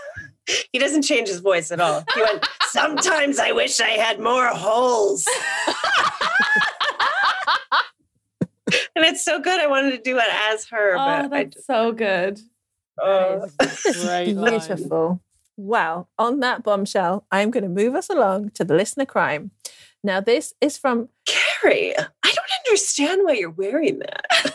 he 0.71 0.79
doesn't 0.79 1.03
change 1.03 1.27
his 1.27 1.39
voice 1.39 1.71
at 1.71 1.79
all." 1.79 2.03
He 2.15 2.21
went, 2.21 2.45
"Sometimes 2.71 3.37
I 3.39 3.51
wish 3.51 3.79
I 3.79 3.89
had 3.89 4.19
more 4.19 4.47
holes." 4.47 5.25
and 8.95 9.05
it's 9.05 9.23
so 9.23 9.39
good. 9.39 9.59
I 9.59 9.67
wanted 9.67 9.91
to 9.91 9.97
do 10.01 10.17
it 10.17 10.27
as 10.51 10.65
her, 10.69 10.93
Oh, 10.95 10.97
but 10.97 11.25
I 11.25 11.27
that's 11.43 11.55
just, 11.55 11.67
so 11.67 11.91
good. 11.91 12.39
oh. 13.01 13.47
Great 14.03 14.33
line. 14.33 14.59
Beautiful. 14.59 15.21
Well, 15.57 16.09
on 16.17 16.39
that 16.39 16.63
bombshell, 16.63 17.25
I'm 17.31 17.51
going 17.51 17.63
to 17.63 17.69
move 17.69 17.95
us 17.95 18.09
along 18.09 18.51
to 18.51 18.63
the 18.63 18.73
listener 18.75 19.05
crime. 19.05 19.51
Now, 20.03 20.19
this 20.19 20.53
is 20.59 20.77
from. 20.77 21.09
Carrie, 21.25 21.95
I 21.97 22.03
don't 22.23 22.51
understand 22.67 23.21
why 23.23 23.33
you're 23.33 23.49
wearing 23.49 23.99
that. 23.99 24.25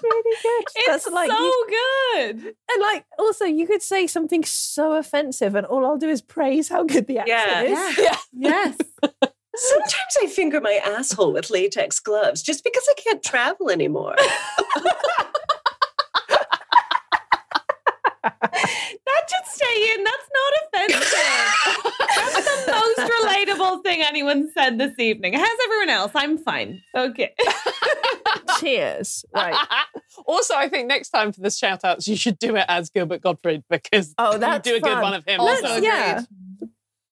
It's 0.00 0.02
really 0.14 0.36
good. 0.42 0.64
It's 0.76 0.86
That's 1.04 1.06
like 1.12 1.28
so 1.28 1.36
you- 1.36 1.66
good. 2.14 2.36
And 2.70 2.80
like 2.82 3.04
also 3.18 3.44
you 3.46 3.66
could 3.66 3.82
say 3.82 4.06
something 4.06 4.44
so 4.44 4.92
offensive 4.92 5.56
and 5.56 5.66
all 5.66 5.84
I'll 5.84 5.98
do 5.98 6.08
is 6.08 6.22
praise 6.22 6.68
how 6.68 6.84
good 6.84 7.08
the 7.08 7.18
accent 7.18 7.68
Yeah. 7.68 7.88
is. 7.90 7.98
Yeah. 7.98 8.16
Yes. 8.32 8.76
Sometimes 9.56 10.16
I 10.22 10.26
finger 10.28 10.60
my 10.60 10.80
asshole 10.84 11.32
with 11.32 11.50
latex 11.50 11.98
gloves 11.98 12.42
just 12.42 12.62
because 12.62 12.86
I 12.88 12.94
can't 13.00 13.24
travel 13.24 13.70
anymore. 13.70 14.14
That 19.80 19.94
should 19.94 19.94
stay 19.94 19.94
in. 19.94 20.04
That's 20.04 20.28
not 20.34 20.52
offensive. 20.62 22.34
That's 22.34 22.66
the 22.66 22.72
most 22.98 22.98
relatable 23.22 23.82
thing 23.82 24.02
anyone 24.02 24.50
said 24.52 24.78
this 24.78 24.98
evening. 24.98 25.34
How's 25.34 25.58
everyone 25.64 25.90
else? 25.90 26.12
I'm 26.14 26.38
fine. 26.38 26.82
Okay. 26.96 27.34
Cheers. 28.60 29.24
Right. 29.34 29.54
also, 30.26 30.54
I 30.54 30.68
think 30.68 30.88
next 30.88 31.10
time 31.10 31.32
for 31.32 31.40
the 31.40 31.50
shout 31.50 31.84
outs, 31.84 32.08
you 32.08 32.16
should 32.16 32.38
do 32.38 32.56
it 32.56 32.64
as 32.68 32.90
Gilbert 32.90 33.20
Gottfried 33.22 33.62
because 33.70 34.14
Oh, 34.18 34.32
you 34.34 34.38
that's 34.38 34.68
do 34.68 34.76
a 34.76 34.80
good 34.80 35.00
one 35.00 35.14
of 35.14 35.24
him. 35.26 35.40
Let's- 35.40 35.62
also. 35.64 35.80
yeah. 35.82 36.22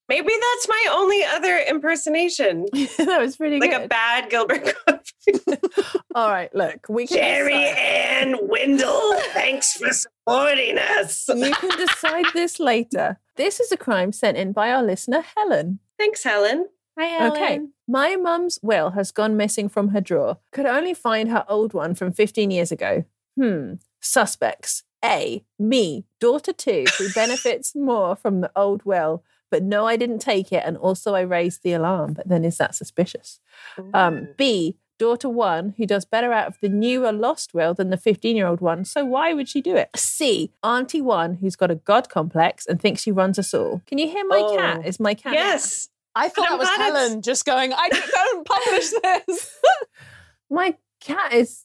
Maybe 0.09 0.28
that's 0.28 0.68
my 0.68 0.86
only 0.92 1.24
other 1.24 1.59
impersonation. 1.68 2.66
that 2.98 3.20
was 3.20 3.36
pretty 3.36 3.59
good. 3.59 3.70
like 3.70 3.76
good. 3.76 3.84
a 3.86 3.88
bad 3.88 4.30
Gilbert. 4.30 4.74
All 6.14 6.30
right, 6.30 6.54
look, 6.54 6.86
we 6.88 7.07
can 7.07 7.16
Jerry 7.16 7.52
decide- 7.52 7.76
Ann 7.78 8.36
Windle, 8.42 9.14
thanks 9.32 9.74
for 9.76 9.92
supporting 9.92 10.78
us. 10.78 11.28
You 11.28 11.52
can 11.52 11.76
decide 11.86 12.26
this 12.34 12.61
later. 12.61 13.18
This 13.36 13.59
is 13.61 13.72
a 13.72 13.76
crime 13.76 14.12
sent 14.12 14.36
in 14.36 14.52
by 14.52 14.70
our 14.70 14.82
listener 14.82 15.24
Helen. 15.36 15.80
Thanks, 15.98 16.22
Helen. 16.22 16.68
Hi, 16.98 17.07
Helen. 17.07 17.32
Okay. 17.32 17.61
My 17.88 18.16
mum's 18.16 18.59
will 18.62 18.90
has 18.90 19.11
gone 19.12 19.36
missing 19.36 19.68
from 19.68 19.88
her 19.88 20.00
drawer. 20.00 20.38
Could 20.52 20.66
only 20.66 20.94
find 20.94 21.30
her 21.30 21.44
old 21.48 21.74
one 21.74 21.94
from 21.94 22.12
15 22.12 22.50
years 22.50 22.72
ago. 22.72 23.04
Hmm. 23.38 23.74
Suspects. 24.00 24.82
A. 25.04 25.44
Me, 25.59 26.07
daughter 26.20 26.52
two, 26.52 26.84
who 26.98 27.12
benefits 27.12 27.74
more 27.76 28.16
from 28.16 28.40
the 28.40 28.50
old 28.57 28.84
will. 28.84 29.22
But 29.51 29.62
no, 29.62 29.86
I 29.86 29.97
didn't 29.97 30.18
take 30.20 30.53
it. 30.53 30.62
And 30.66 30.76
also, 30.76 31.14
I 31.14 31.20
raised 31.20 31.62
the 31.62 31.72
alarm. 31.72 32.14
But 32.14 32.28
then, 32.28 32.44
is 32.44 32.59
that 32.59 32.74
suspicious? 32.74 33.40
Um, 33.94 34.28
B. 34.36 34.76
Daughter 34.99 35.28
one, 35.28 35.74
who 35.76 35.84
does 35.84 36.07
better 36.07 36.32
out 36.32 36.47
of 36.49 36.57
the 36.62 36.70
newer 36.70 37.12
lost 37.12 37.53
will 37.53 37.74
than 37.74 37.90
the 37.90 37.99
15 37.99 38.34
year 38.34 38.47
old 38.47 38.62
one. 38.62 38.84
So, 38.86 39.05
why 39.05 39.34
would 39.34 39.47
she 39.47 39.61
do 39.61 39.76
it? 39.76 39.90
C. 39.94 40.53
Auntie 40.62 41.03
one, 41.03 41.34
who's 41.34 41.55
got 41.55 41.70
a 41.70 41.74
God 41.74 42.09
complex 42.09 42.64
and 42.66 42.80
thinks 42.80 43.03
she 43.03 43.12
runs 43.12 43.38
us 43.38 43.53
all. 43.53 43.82
Can 43.86 43.99
you 43.99 44.09
hear 44.09 44.24
my 44.26 44.38
Oh. 44.42 44.57
cat? 44.57 44.86
Is 44.86 44.99
my 44.99 45.12
cat? 45.12 45.34
Yes. 45.34 45.90
I 46.14 46.30
thought 46.30 46.49
that 46.49 46.59
was 46.59 46.66
glad 46.66 46.88
it's- 46.88 46.97
Helen 47.09 47.20
just 47.22 47.44
going, 47.44 47.74
I 47.74 47.90
don't 47.90 48.47
publish 48.47 48.90
this. 49.03 49.61
My 50.51 50.74
cat 51.01 51.34
is 51.34 51.64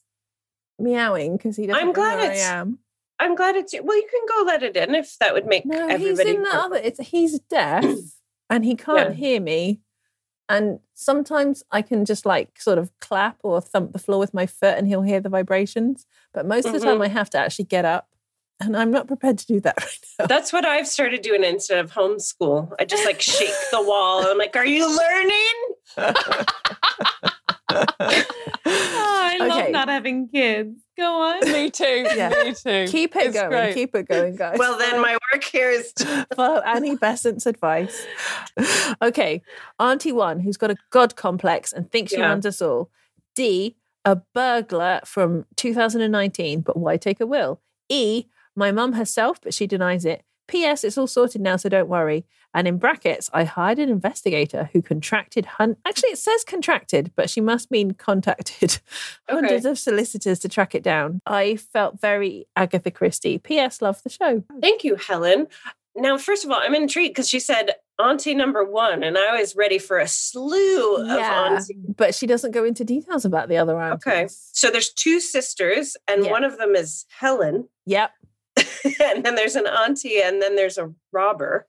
meowing 0.77 1.37
because 1.37 1.55
he 1.55 1.67
doesn't 1.67 1.79
I'm 1.81 1.87
know 1.87 1.93
glad 1.93 2.15
where 2.17 2.31
I 2.31 2.33
it's- 2.33 2.45
am. 2.49 2.79
I'm 3.21 3.35
glad 3.35 3.55
it's 3.55 3.73
well. 3.81 3.95
You 3.95 4.07
can 4.09 4.21
go 4.27 4.43
let 4.45 4.63
it 4.63 4.75
in 4.75 4.95
if 4.95 5.17
that 5.19 5.33
would 5.33 5.45
make 5.45 5.65
No, 5.65 5.95
he's 5.97 6.19
in 6.19 6.41
the 6.43 6.49
other. 6.53 6.75
It's 6.75 6.99
he's 6.99 7.39
deaf 7.39 7.85
and 8.49 8.65
he 8.65 8.75
can't 8.75 9.09
Yeah. 9.11 9.15
hear 9.15 9.39
me. 9.39 9.79
And 10.49 10.79
sometimes 10.95 11.63
I 11.71 11.81
can 11.81 12.03
just 12.03 12.25
like 12.25 12.59
sort 12.59 12.77
of 12.77 12.91
clap 12.99 13.37
or 13.43 13.61
thump 13.61 13.93
the 13.93 13.99
floor 13.99 14.19
with 14.19 14.33
my 14.33 14.45
foot 14.47 14.77
and 14.77 14.87
he'll 14.87 15.01
hear 15.03 15.21
the 15.21 15.29
vibrations. 15.29 16.05
But 16.33 16.45
most 16.45 16.65
of 16.65 16.73
the 16.73 16.79
time 16.81 16.97
Mhm. 16.99 17.05
I 17.05 17.07
have 17.07 17.29
to 17.29 17.37
actually 17.37 17.65
get 17.65 17.85
up. 17.85 18.07
And 18.59 18.75
I'm 18.77 18.91
not 18.91 19.07
prepared 19.07 19.37
to 19.39 19.45
do 19.47 19.59
that 19.61 19.75
right 19.81 19.99
now. 20.19 20.25
That's 20.27 20.51
what 20.53 20.65
I've 20.65 20.87
started 20.87 21.21
doing 21.21 21.43
instead 21.43 21.79
of 21.79 21.91
homeschool. 21.93 22.73
I 22.79 22.85
just 22.85 23.05
like 23.05 23.19
shake 23.21 23.53
the 23.71 23.81
wall. 23.81 24.23
I'm 24.27 24.37
like, 24.37 24.55
"Are 24.55 24.65
you 24.65 24.85
learning?" 24.87 25.53
Oh, 27.73 29.19
I 29.33 29.37
love 29.47 29.69
not 29.71 29.87
having 29.89 30.27
kids. 30.27 30.79
Go 30.97 31.21
on. 31.21 31.51
Me 31.51 31.69
too. 31.69 32.05
Yeah. 32.15 32.29
Me 32.43 32.53
too. 32.53 32.85
Keep 32.91 33.15
it 33.15 33.27
It's 33.27 33.33
going. 33.35 33.49
great. 33.49 33.73
Keep 33.73 33.95
it 33.95 34.07
going, 34.07 34.35
guys. 34.35 34.57
Well, 34.59 34.77
then 34.77 35.01
my 35.01 35.17
work 35.33 35.43
here 35.43 35.69
is. 35.69 35.91
To- 35.97 36.27
Follow 36.35 36.59
Annie 36.61 36.95
Besant's 36.95 37.45
advice. 37.45 38.05
Okay. 39.01 39.41
Auntie 39.79 40.11
one, 40.11 40.39
who's 40.41 40.57
got 40.57 40.71
a 40.71 40.75
God 40.91 41.15
complex 41.15 41.73
and 41.73 41.89
thinks 41.91 42.11
she 42.11 42.17
Yeah. 42.19 42.27
runs 42.27 42.45
us 42.45 42.61
all. 42.61 42.89
D, 43.35 43.77
a 44.05 44.17
burglar 44.33 44.99
from 45.05 45.45
2019, 45.55 46.61
but 46.61 46.77
why 46.77 46.97
take 46.97 47.19
a 47.21 47.25
will? 47.25 47.61
E, 47.89 48.25
my 48.55 48.71
mum 48.71 48.93
herself, 48.93 49.39
but 49.41 49.53
she 49.53 49.65
denies 49.67 50.05
it. 50.05 50.23
P.S. 50.51 50.83
It's 50.83 50.97
all 50.97 51.07
sorted 51.07 51.41
now, 51.41 51.55
so 51.55 51.69
don't 51.69 51.87
worry. 51.89 52.25
And 52.53 52.67
in 52.67 52.77
brackets, 52.77 53.29
I 53.33 53.45
hired 53.45 53.79
an 53.79 53.87
investigator 53.87 54.69
who 54.73 54.81
contracted 54.81 55.45
hun- 55.45 55.77
actually 55.85 56.09
it 56.09 56.17
says 56.17 56.43
contracted, 56.43 57.11
but 57.15 57.29
she 57.29 57.39
must 57.39 57.71
mean 57.71 57.91
contacted 57.93 58.79
hundreds 59.29 59.65
of 59.65 59.79
solicitors 59.79 60.39
to 60.39 60.49
track 60.49 60.75
it 60.75 60.83
down. 60.83 61.21
I 61.25 61.55
felt 61.55 62.01
very 62.01 62.47
Agatha 62.57 62.91
Christie. 62.91 63.37
P.S. 63.39 63.81
Love 63.81 64.03
the 64.03 64.09
show. 64.09 64.43
Thank 64.61 64.83
you, 64.83 64.95
Helen. 64.97 65.47
Now, 65.95 66.17
first 66.17 66.43
of 66.45 66.51
all, 66.51 66.59
I'm 66.61 66.75
intrigued 66.75 67.13
because 67.15 67.29
she 67.29 67.39
said 67.39 67.71
auntie 67.99 68.33
number 68.33 68.63
one, 68.65 69.03
and 69.03 69.17
I 69.17 69.39
was 69.39 69.55
ready 69.55 69.77
for 69.77 69.99
a 69.99 70.07
slew 70.07 70.95
of 70.97 71.07
auntie. 71.09 71.77
but 71.97 72.15
she 72.15 72.25
doesn't 72.27 72.51
go 72.51 72.63
into 72.63 72.83
details 72.83 73.25
about 73.25 73.47
the 73.49 73.57
other 73.57 73.79
aunties. 73.79 74.07
Okay, 74.07 74.27
so 74.29 74.69
there's 74.71 74.91
two 74.91 75.19
sisters, 75.19 75.95
and 76.07 76.25
Yeah. 76.25 76.31
one 76.31 76.43
of 76.43 76.57
them 76.57 76.75
is 76.75 77.05
Helen, 77.19 77.67
Yep. 77.85 78.11
and 79.03 79.23
then 79.23 79.35
there's 79.35 79.55
an 79.55 79.67
auntie, 79.67 80.21
and 80.21 80.41
then 80.41 80.55
there's 80.55 80.77
a 80.77 80.93
robber, 81.11 81.67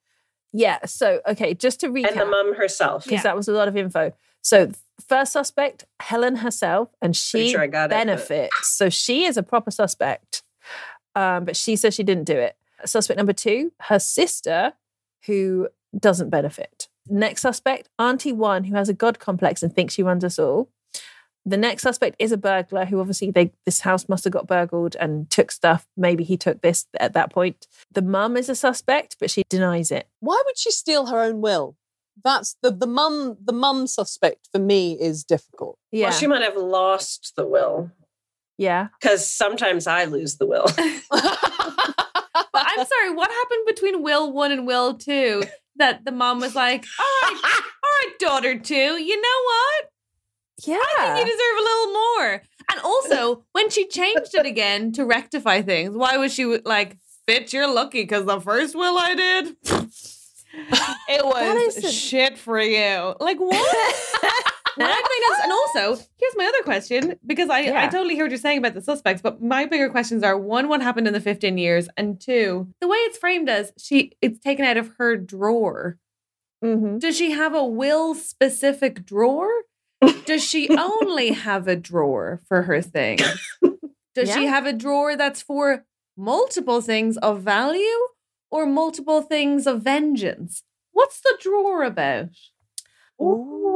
Yeah. 0.53 0.85
So, 0.87 1.21
okay, 1.27 1.55
just 1.55 1.81
to 1.81 1.89
recap, 1.89 2.11
and 2.13 2.21
the 2.21 2.27
mum 2.27 2.55
herself. 2.55 3.05
because 3.05 3.23
that 3.23 3.37
was 3.37 3.49
a 3.49 3.53
lot 3.53 3.69
of 3.69 3.77
info. 3.77 4.13
So, 4.43 4.73
first 5.09 5.33
suspect, 5.33 5.85
Helen 6.01 6.37
herself, 6.37 6.89
and 7.01 7.17
she 7.17 7.51
sure 7.53 7.67
got 7.67 7.85
it, 7.87 7.91
but- 7.91 8.07
benefits. 8.07 8.77
So, 8.77 8.89
she 8.89 9.25
is 9.25 9.37
a 9.37 9.43
proper 9.43 9.71
suspect, 9.71 10.43
um, 11.15 11.45
but 11.45 11.57
she 11.57 11.77
says 11.77 11.95
she 11.95 12.03
didn't 12.03 12.25
do 12.25 12.37
it. 12.39 12.57
Suspect 12.85 13.17
number 13.17 13.33
two, 13.33 13.73
her 13.83 13.99
sister, 13.99 14.73
who 15.27 15.69
doesn't 15.99 16.31
benefit. 16.31 16.89
Next 17.09 17.43
suspect, 17.43 17.89
Auntie 17.99 18.33
one, 18.33 18.65
who 18.65 18.75
has 18.75 18.89
a 18.89 18.93
God 18.95 19.19
complex 19.19 19.63
and 19.63 19.75
thinks 19.75 19.95
she 19.95 20.03
runs 20.03 20.25
us 20.25 20.39
all. 20.39 20.69
The 21.45 21.57
next 21.57 21.83
suspect 21.83 22.17
is 22.19 22.31
a 22.31 22.37
burglar 22.37 22.85
who 22.85 23.01
obviously 23.01 23.31
they 23.31 23.53
this 23.65 23.81
house 23.81 24.09
must 24.09 24.25
have 24.25 24.33
got 24.33 24.47
burgled 24.47 24.97
and 24.97 25.29
took 25.29 25.51
stuff. 25.51 25.87
Maybe 25.97 26.25
he 26.25 26.37
took 26.37 26.63
this 26.63 26.87
at 27.01 27.15
that 27.15 27.33
point. 27.33 27.67
The 27.91 28.03
mum 28.03 28.37
is 28.37 28.49
a 28.49 28.55
suspect, 28.55 29.17
but 29.19 29.31
she 29.31 29.43
denies 29.49 29.91
it. 29.91 30.09
Why 30.21 30.41
would 30.45 30.59
she 30.59 30.71
steal 30.71 31.07
her 31.07 31.21
own 31.21 31.41
will? 31.41 31.77
That's 32.23 32.57
the 32.63 32.71
the 32.71 32.87
mum 32.87 33.39
the 33.43 33.53
mum 33.53 33.87
suspect 33.87 34.49
for 34.53 34.59
me 34.59 34.97
is 35.01 35.25
difficult. 35.25 35.79
Yeah. 35.91 36.09
Well, 36.09 36.13
she 36.13 36.27
might 36.27 36.43
have 36.43 36.57
lost 36.57 37.33
the 37.37 37.47
will 37.47 37.91
yeah. 38.59 38.89
because 39.01 39.27
sometimes 39.27 39.87
I 39.87 40.05
lose 40.05 40.37
the 40.37 40.47
will. 40.47 40.67
But 42.53 42.67
I'm 42.67 42.87
sorry, 42.87 43.15
what 43.15 43.31
happened 43.31 43.67
between 43.67 44.03
Will 44.03 44.33
1 44.33 44.53
and 44.53 44.67
Will 44.67 44.95
2 44.95 45.43
that 45.77 46.05
the 46.05 46.13
mom 46.13 46.41
was 46.41 46.55
like, 46.55 46.85
all 46.99 47.07
right, 47.23 47.41
all 47.45 47.51
right, 47.51 48.19
daughter 48.19 48.59
2, 48.59 48.75
you 48.75 49.21
know 49.21 49.43
what? 49.45 49.92
Yeah. 50.67 50.77
I 50.99 51.15
think 51.15 51.27
you 51.27 51.33
deserve 51.33 51.59
a 51.59 51.63
little 51.63 51.93
more. 51.93 52.43
And 52.71 52.81
also, 52.81 53.45
when 53.53 53.71
she 53.71 53.87
changed 53.89 54.35
it 54.35 54.47
again 54.47 54.93
to 54.93 55.05
rectify 55.05 55.63
things, 55.63 55.97
why 55.97 56.17
was 56.17 56.33
she 56.33 56.45
like, 56.65 56.99
Fitch, 57.27 57.53
you're 57.53 57.73
lucky 57.73 58.03
because 58.03 58.25
the 58.25 58.41
first 58.41 58.75
will 58.75 58.99
I 58.99 59.15
did, 59.15 59.57
it 61.09 61.25
was 61.25 61.95
shit 61.95 62.39
for 62.39 62.61
you. 62.61 63.15
Like, 63.21 63.39
what? 63.41 64.13
My 64.79 64.87
thing 64.87 65.21
is, 65.31 65.39
and 65.43 65.53
also, 65.53 66.05
here's 66.17 66.37
my 66.37 66.47
other 66.47 66.63
question 66.63 67.19
because 67.27 67.51
I, 67.51 67.85
I 67.85 67.89
totally 67.89 68.15
hear 68.15 68.25
what 68.25 68.31
you're 68.31 68.39
saying 68.39 68.59
about 68.59 68.75
the 68.75 68.81
suspects, 68.81 69.21
but 69.21 69.43
my 69.43 69.67
bigger 69.67 69.91
questions 69.91 70.23
are 70.23 70.37
one, 70.37 70.69
what 70.69 70.81
happened 70.81 71.07
in 71.07 71.13
the 71.13 71.21
15 71.21 71.59
years, 71.59 71.89
and 71.97 72.19
two, 72.19 72.69
the 72.81 72.89
way 72.89 72.97
it's 72.99 73.19
framed 73.19 73.51
as 73.51 73.73
she 73.77 74.13
it's 74.23 74.41
taken 74.41 74.65
out 74.65 74.79
of 74.79 74.93
her 74.99 75.17
drawer. 75.17 75.99
Mm-hmm. 76.65 76.99
Does 76.99 77.17
she 77.17 77.33
have 77.33 77.55
a 77.55 77.65
will 77.65 78.15
specific 78.15 79.05
drawer? 79.05 79.51
Does 80.25 80.45
she 80.45 80.69
only 80.71 81.31
have 81.31 81.69
a 81.69 81.77
drawer 81.77 82.41
for 82.49 82.63
her 82.63 82.83
things? 82.83 83.23
Does 84.15 84.29
she 84.35 84.47
have 84.47 84.67
a 84.67 84.73
drawer 84.73 85.17
that's 85.17 85.43
for 85.43 85.85
multiple 86.17 86.81
things 86.81 87.17
of 87.19 87.43
value 87.43 87.99
or 88.51 88.67
multiple 88.67 89.23
things 89.23 89.67
of 89.67 89.83
vengeance? 89.83 90.63
What's 90.93 91.21
the 91.21 91.39
drawer 91.41 91.83
about? 91.85 92.29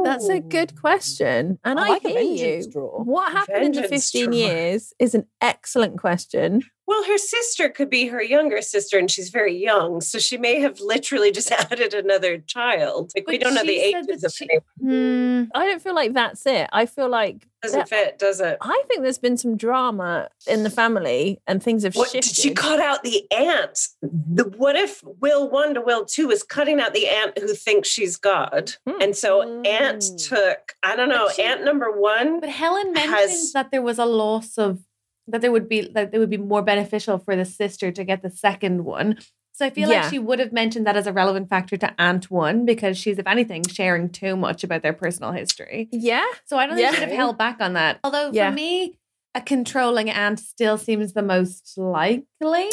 That's 0.03 0.27
a 0.29 0.39
good 0.39 0.79
question. 0.79 1.59
And 1.63 1.79
I 1.79 1.89
like 1.89 2.01
hear 2.03 2.13
vengeance 2.13 2.65
you. 2.67 2.71
drawer. 2.71 3.03
What 3.03 3.31
happened 3.31 3.75
in 3.75 3.81
the 3.81 3.87
15 3.87 4.25
drawer. 4.25 4.33
years 4.35 4.93
is 4.99 5.13
an 5.15 5.25
excellent 5.41 5.97
question. 5.99 6.63
Well, 6.89 7.03
her 7.03 7.17
sister 7.17 7.67
could 7.67 7.89
be 7.89 8.07
her 8.07 8.23
younger 8.23 8.61
sister, 8.61 8.97
and 8.97 9.11
she's 9.11 9.27
very 9.29 9.53
young, 9.53 9.99
so 9.99 10.19
she 10.19 10.37
may 10.37 10.61
have 10.61 10.79
literally 10.79 11.33
just 11.33 11.51
added 11.71 11.93
another 11.93 12.37
child. 12.37 13.11
Like 13.13 13.27
we 13.27 13.37
don't 13.37 13.53
know 13.55 13.63
the 13.65 13.77
ages 13.77 14.23
of 14.23 14.31
she-. 14.31 14.47
Hmm. 14.79 15.43
I 15.53 15.65
don't 15.65 15.81
feel 15.81 15.95
like 15.95 16.13
that's 16.13 16.45
it. 16.45 16.69
I 16.71 16.85
feel 16.85 17.09
like 17.09 17.45
Doesn't 17.61 17.79
that- 17.79 17.89
fit, 17.89 18.19
does 18.19 18.39
it? 18.39 18.57
I 18.61 18.83
think 18.87 19.01
there's 19.01 19.17
been 19.17 19.35
some 19.35 19.57
drama 19.57 20.29
in 20.47 20.63
the 20.63 20.69
family 20.69 21.41
and 21.45 21.61
things 21.61 21.83
have 21.83 21.93
What 21.95 22.11
shifted. 22.11 22.29
did 22.35 22.41
she 22.41 22.53
cut 22.53 22.79
out 22.79 23.03
the 23.03 23.29
aunt? 23.31 23.77
The, 24.01 24.45
what 24.45 24.77
if 24.77 25.03
Will 25.19 25.49
one 25.49 25.73
to 25.73 25.81
Will 25.81 26.05
two 26.05 26.31
is 26.31 26.41
cutting 26.41 26.79
out 26.79 26.93
the 26.93 27.07
aunt 27.09 27.37
who 27.37 27.53
thinks 27.53 27.89
she's 27.89 28.15
God, 28.15 28.71
Hmm. 28.87 29.01
and 29.01 29.13
so 29.13 29.61
aunt 29.63 29.86
Mm. 29.95 30.29
took 30.29 30.75
I 30.83 30.95
don't 30.95 31.09
know 31.09 31.27
she- 31.29 31.43
aunt 31.43 31.63
number 31.65 31.91
one. 31.91 32.39
But 32.39 32.49
Helen 32.49 32.93
mentioned 32.93 33.15
Has- 33.15 33.53
that 33.53 33.71
there 33.71 33.81
was 33.81 33.99
a 33.99 34.05
loss 34.05 34.57
of 34.57 34.79
that 35.27 35.41
there 35.41 35.51
would 35.51 35.67
be 35.67 35.81
that 35.81 36.11
it 36.13 36.19
would 36.19 36.29
be 36.29 36.37
more 36.37 36.61
beneficial 36.61 37.17
for 37.17 37.35
the 37.35 37.45
sister 37.45 37.91
to 37.91 38.03
get 38.03 38.21
the 38.21 38.29
second 38.29 38.85
one. 38.85 39.17
So 39.53 39.65
I 39.65 39.71
feel 39.71 39.89
Yeah. 39.89 40.01
like 40.01 40.09
she 40.11 40.19
would 40.19 40.37
have 40.39 40.53
mentioned 40.53 40.85
that 40.85 40.95
as 40.95 41.07
a 41.07 41.11
relevant 41.11 41.49
factor 41.49 41.77
to 41.77 41.93
Aunt 41.99 42.29
One 42.29 42.63
because 42.63 42.95
she's, 42.97 43.17
if 43.17 43.25
anything, 43.25 43.63
sharing 43.67 44.09
too 44.09 44.35
much 44.37 44.63
about 44.63 44.83
their 44.83 44.93
personal 44.93 45.31
history. 45.31 45.89
Yeah. 45.91 46.23
So 46.45 46.57
I 46.59 46.67
don't 46.67 46.75
think 46.75 46.85
Yeah. 46.85 46.91
she'd 46.99 47.07
have 47.09 47.17
held 47.17 47.37
back 47.39 47.57
on 47.59 47.73
that. 47.73 47.99
Although 48.03 48.29
Yeah. 48.31 48.51
for 48.51 48.55
me, 48.55 48.99
a 49.33 49.41
controlling 49.41 50.09
aunt 50.11 50.39
still 50.39 50.77
seems 50.77 51.13
the 51.13 51.23
most 51.23 51.75
likely. 51.77 52.69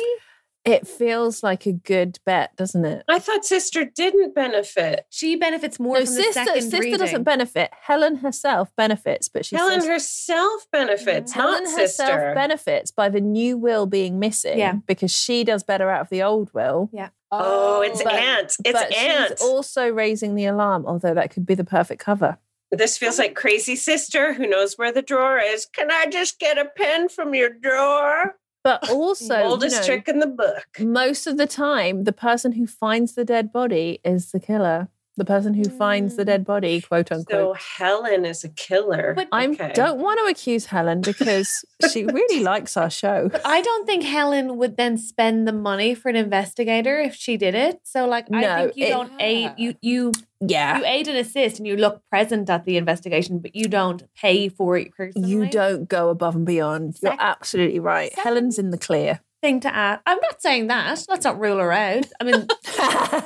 It 0.65 0.87
feels 0.87 1.43
like 1.43 1.67
a 1.67 1.73
good 1.73 2.19
bet, 2.25 2.57
doesn't 2.57 2.87
it? 2.87 3.05
I 3.07 3.19
thought 3.19 3.45
sister 3.45 3.85
didn't 3.85 4.35
benefit. 4.35 5.05
She 5.11 5.37
benefits 5.37 5.79
more 5.79 5.99
No, 5.99 6.05
from 6.07 6.15
the 6.15 6.23
sister, 6.23 6.33
second 6.45 6.63
sister 6.63 6.79
reading. 6.81 6.99
doesn't 6.99 7.23
benefit. 7.25 7.71
Helen 7.83 8.17
herself 8.17 8.71
benefits, 8.75 9.29
but 9.29 9.45
she 9.45 9.57
Helen 9.57 9.83
says, 9.83 9.89
herself 9.91 10.67
benefits, 10.73 11.33
Helen 11.33 11.65
not 11.65 11.73
herself 11.81 11.89
sister. 12.11 12.33
benefits 12.35 12.91
by 12.91 13.11
the 13.11 13.21
new 13.21 13.59
will 13.59 13.85
being 13.85 14.19
missing 14.19 14.59
Yeah. 14.59 14.77
because 14.87 15.15
she 15.15 15.45
does 15.45 15.63
better 15.63 15.91
out 15.91 16.01
of 16.01 16.09
the 16.09 16.23
old 16.23 16.53
will. 16.55 16.89
Yeah. 16.95 17.11
oh, 17.31 17.83
it's 17.83 18.03
But- 18.03 18.15
Aunt. 18.15 18.57
It's 18.65 18.73
but 18.73 18.91
Aunt. 18.95 19.39
she's 19.39 19.43
also 19.47 19.89
raising 19.91 20.35
the 20.35 20.47
alarm, 20.47 20.87
although 20.87 21.13
that 21.15 21.31
could 21.31 21.45
be 21.45 21.55
the 21.55 21.65
perfect 21.65 22.01
cover. 22.03 22.39
This 22.71 22.97
feels 22.97 23.19
like 23.19 23.35
crazy 23.35 23.77
sister 23.77 24.33
who 24.33 24.47
knows 24.47 24.77
where 24.79 24.91
the 24.93 25.03
drawer 25.03 25.39
is. 25.39 25.67
Can 25.67 25.91
I 25.91 26.07
just 26.07 26.41
get 26.41 26.57
a 26.59 26.65
pen 26.65 27.09
from 27.11 27.35
your 27.35 27.51
drawer? 27.51 28.37
But 28.65 28.91
also, 28.91 29.39
you 29.39 29.45
Oldest 29.45 29.77
know, 29.77 29.87
trick 29.87 30.09
in 30.09 30.19
the 30.19 30.27
book. 30.27 30.67
most 30.81 31.27
of 31.29 31.37
the 31.37 31.47
time, 31.47 32.05
the 32.05 32.13
person 32.13 32.53
who 32.53 32.67
finds 32.67 33.15
the 33.15 33.25
dead 33.25 33.53
body 33.53 34.01
is 34.05 34.33
the 34.33 34.41
killer. 34.41 34.89
The 35.17 35.25
person 35.25 35.55
who 35.55 35.65
finds 35.65 36.17
the 36.17 36.25
dead 36.25 36.43
mm. 36.43 36.47
body, 36.47 36.81
quote 36.81 37.13
unquote. 37.13 37.57
So. 37.57 37.63
Helen 37.79 38.25
is 38.25 38.43
a 38.43 38.49
killer. 38.49 39.13
But 39.15 39.29
I 39.31 39.47
Okay. 39.47 39.71
don't 39.73 40.01
want 40.01 40.19
to 40.19 40.25
accuse 40.27 40.67
Helen 40.67 41.03
because 41.03 41.65
she 41.93 42.05
really 42.05 42.43
likes 42.53 42.77
our 42.77 42.91
show. 42.91 43.29
But 43.29 43.43
I 43.45 43.61
don't 43.61 43.87
think 43.87 44.03
Helen 44.03 44.57
would 44.57 44.77
then 44.77 44.99
spend 44.99 45.47
the 45.47 45.53
money 45.53 45.95
for 45.95 46.09
an 46.09 46.17
investigator 46.17 46.99
if 46.99 47.15
she 47.15 47.37
did 47.37 47.55
it. 47.55 47.81
So, 47.85 48.07
like, 48.07 48.27
I 48.33 48.43
think 48.65 48.77
you 48.77 48.87
it- 48.87 48.91
don't 48.91 49.13
aid 49.21 49.53
you 49.57 49.75
you 49.81 50.13
Yeah. 50.41 50.79
you 50.79 50.85
aid 50.85 51.07
and 51.09 51.17
assist, 51.17 51.59
and 51.59 51.67
you 51.69 51.77
look 51.77 52.03
present 52.11 52.51
at 52.51 52.65
the 52.65 52.77
investigation, 52.77 53.39
but 53.39 53.55
you 53.55 53.67
don't 53.69 54.03
pay 54.17 54.49
for 54.49 54.77
it 54.77 54.93
personally. 54.97 55.29
You 55.31 55.47
don't 55.49 55.89
go 55.89 56.09
above 56.11 56.35
and 56.35 56.45
beyond. 56.45 56.97
You're 57.03 57.17
absolutely 57.19 57.79
right. 57.79 58.13
Helen's 58.19 58.59
in 58.59 58.71
the 58.71 58.79
clear. 58.79 59.21
Thing 59.45 59.61
to 59.61 59.75
add. 59.75 60.01
I'm 60.07 60.19
not 60.23 60.41
saying 60.41 60.69
that. 60.69 61.05
Let's 61.07 61.25
not 61.25 61.39
rule 61.39 61.59
her 61.59 61.71
out. 61.71 62.07
I 62.19 62.25
mean, 62.25 62.47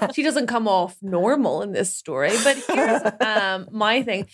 she 0.15 0.25
doesn't 0.25 0.49
come 0.49 0.67
off 0.67 0.97
normal 1.01 1.63
in 1.63 1.71
this 1.71 1.95
story. 1.95 2.33
But 2.43 2.57
here's 2.67 3.03
um, 3.21 3.69
my 3.71 4.03
thing: 4.03 4.27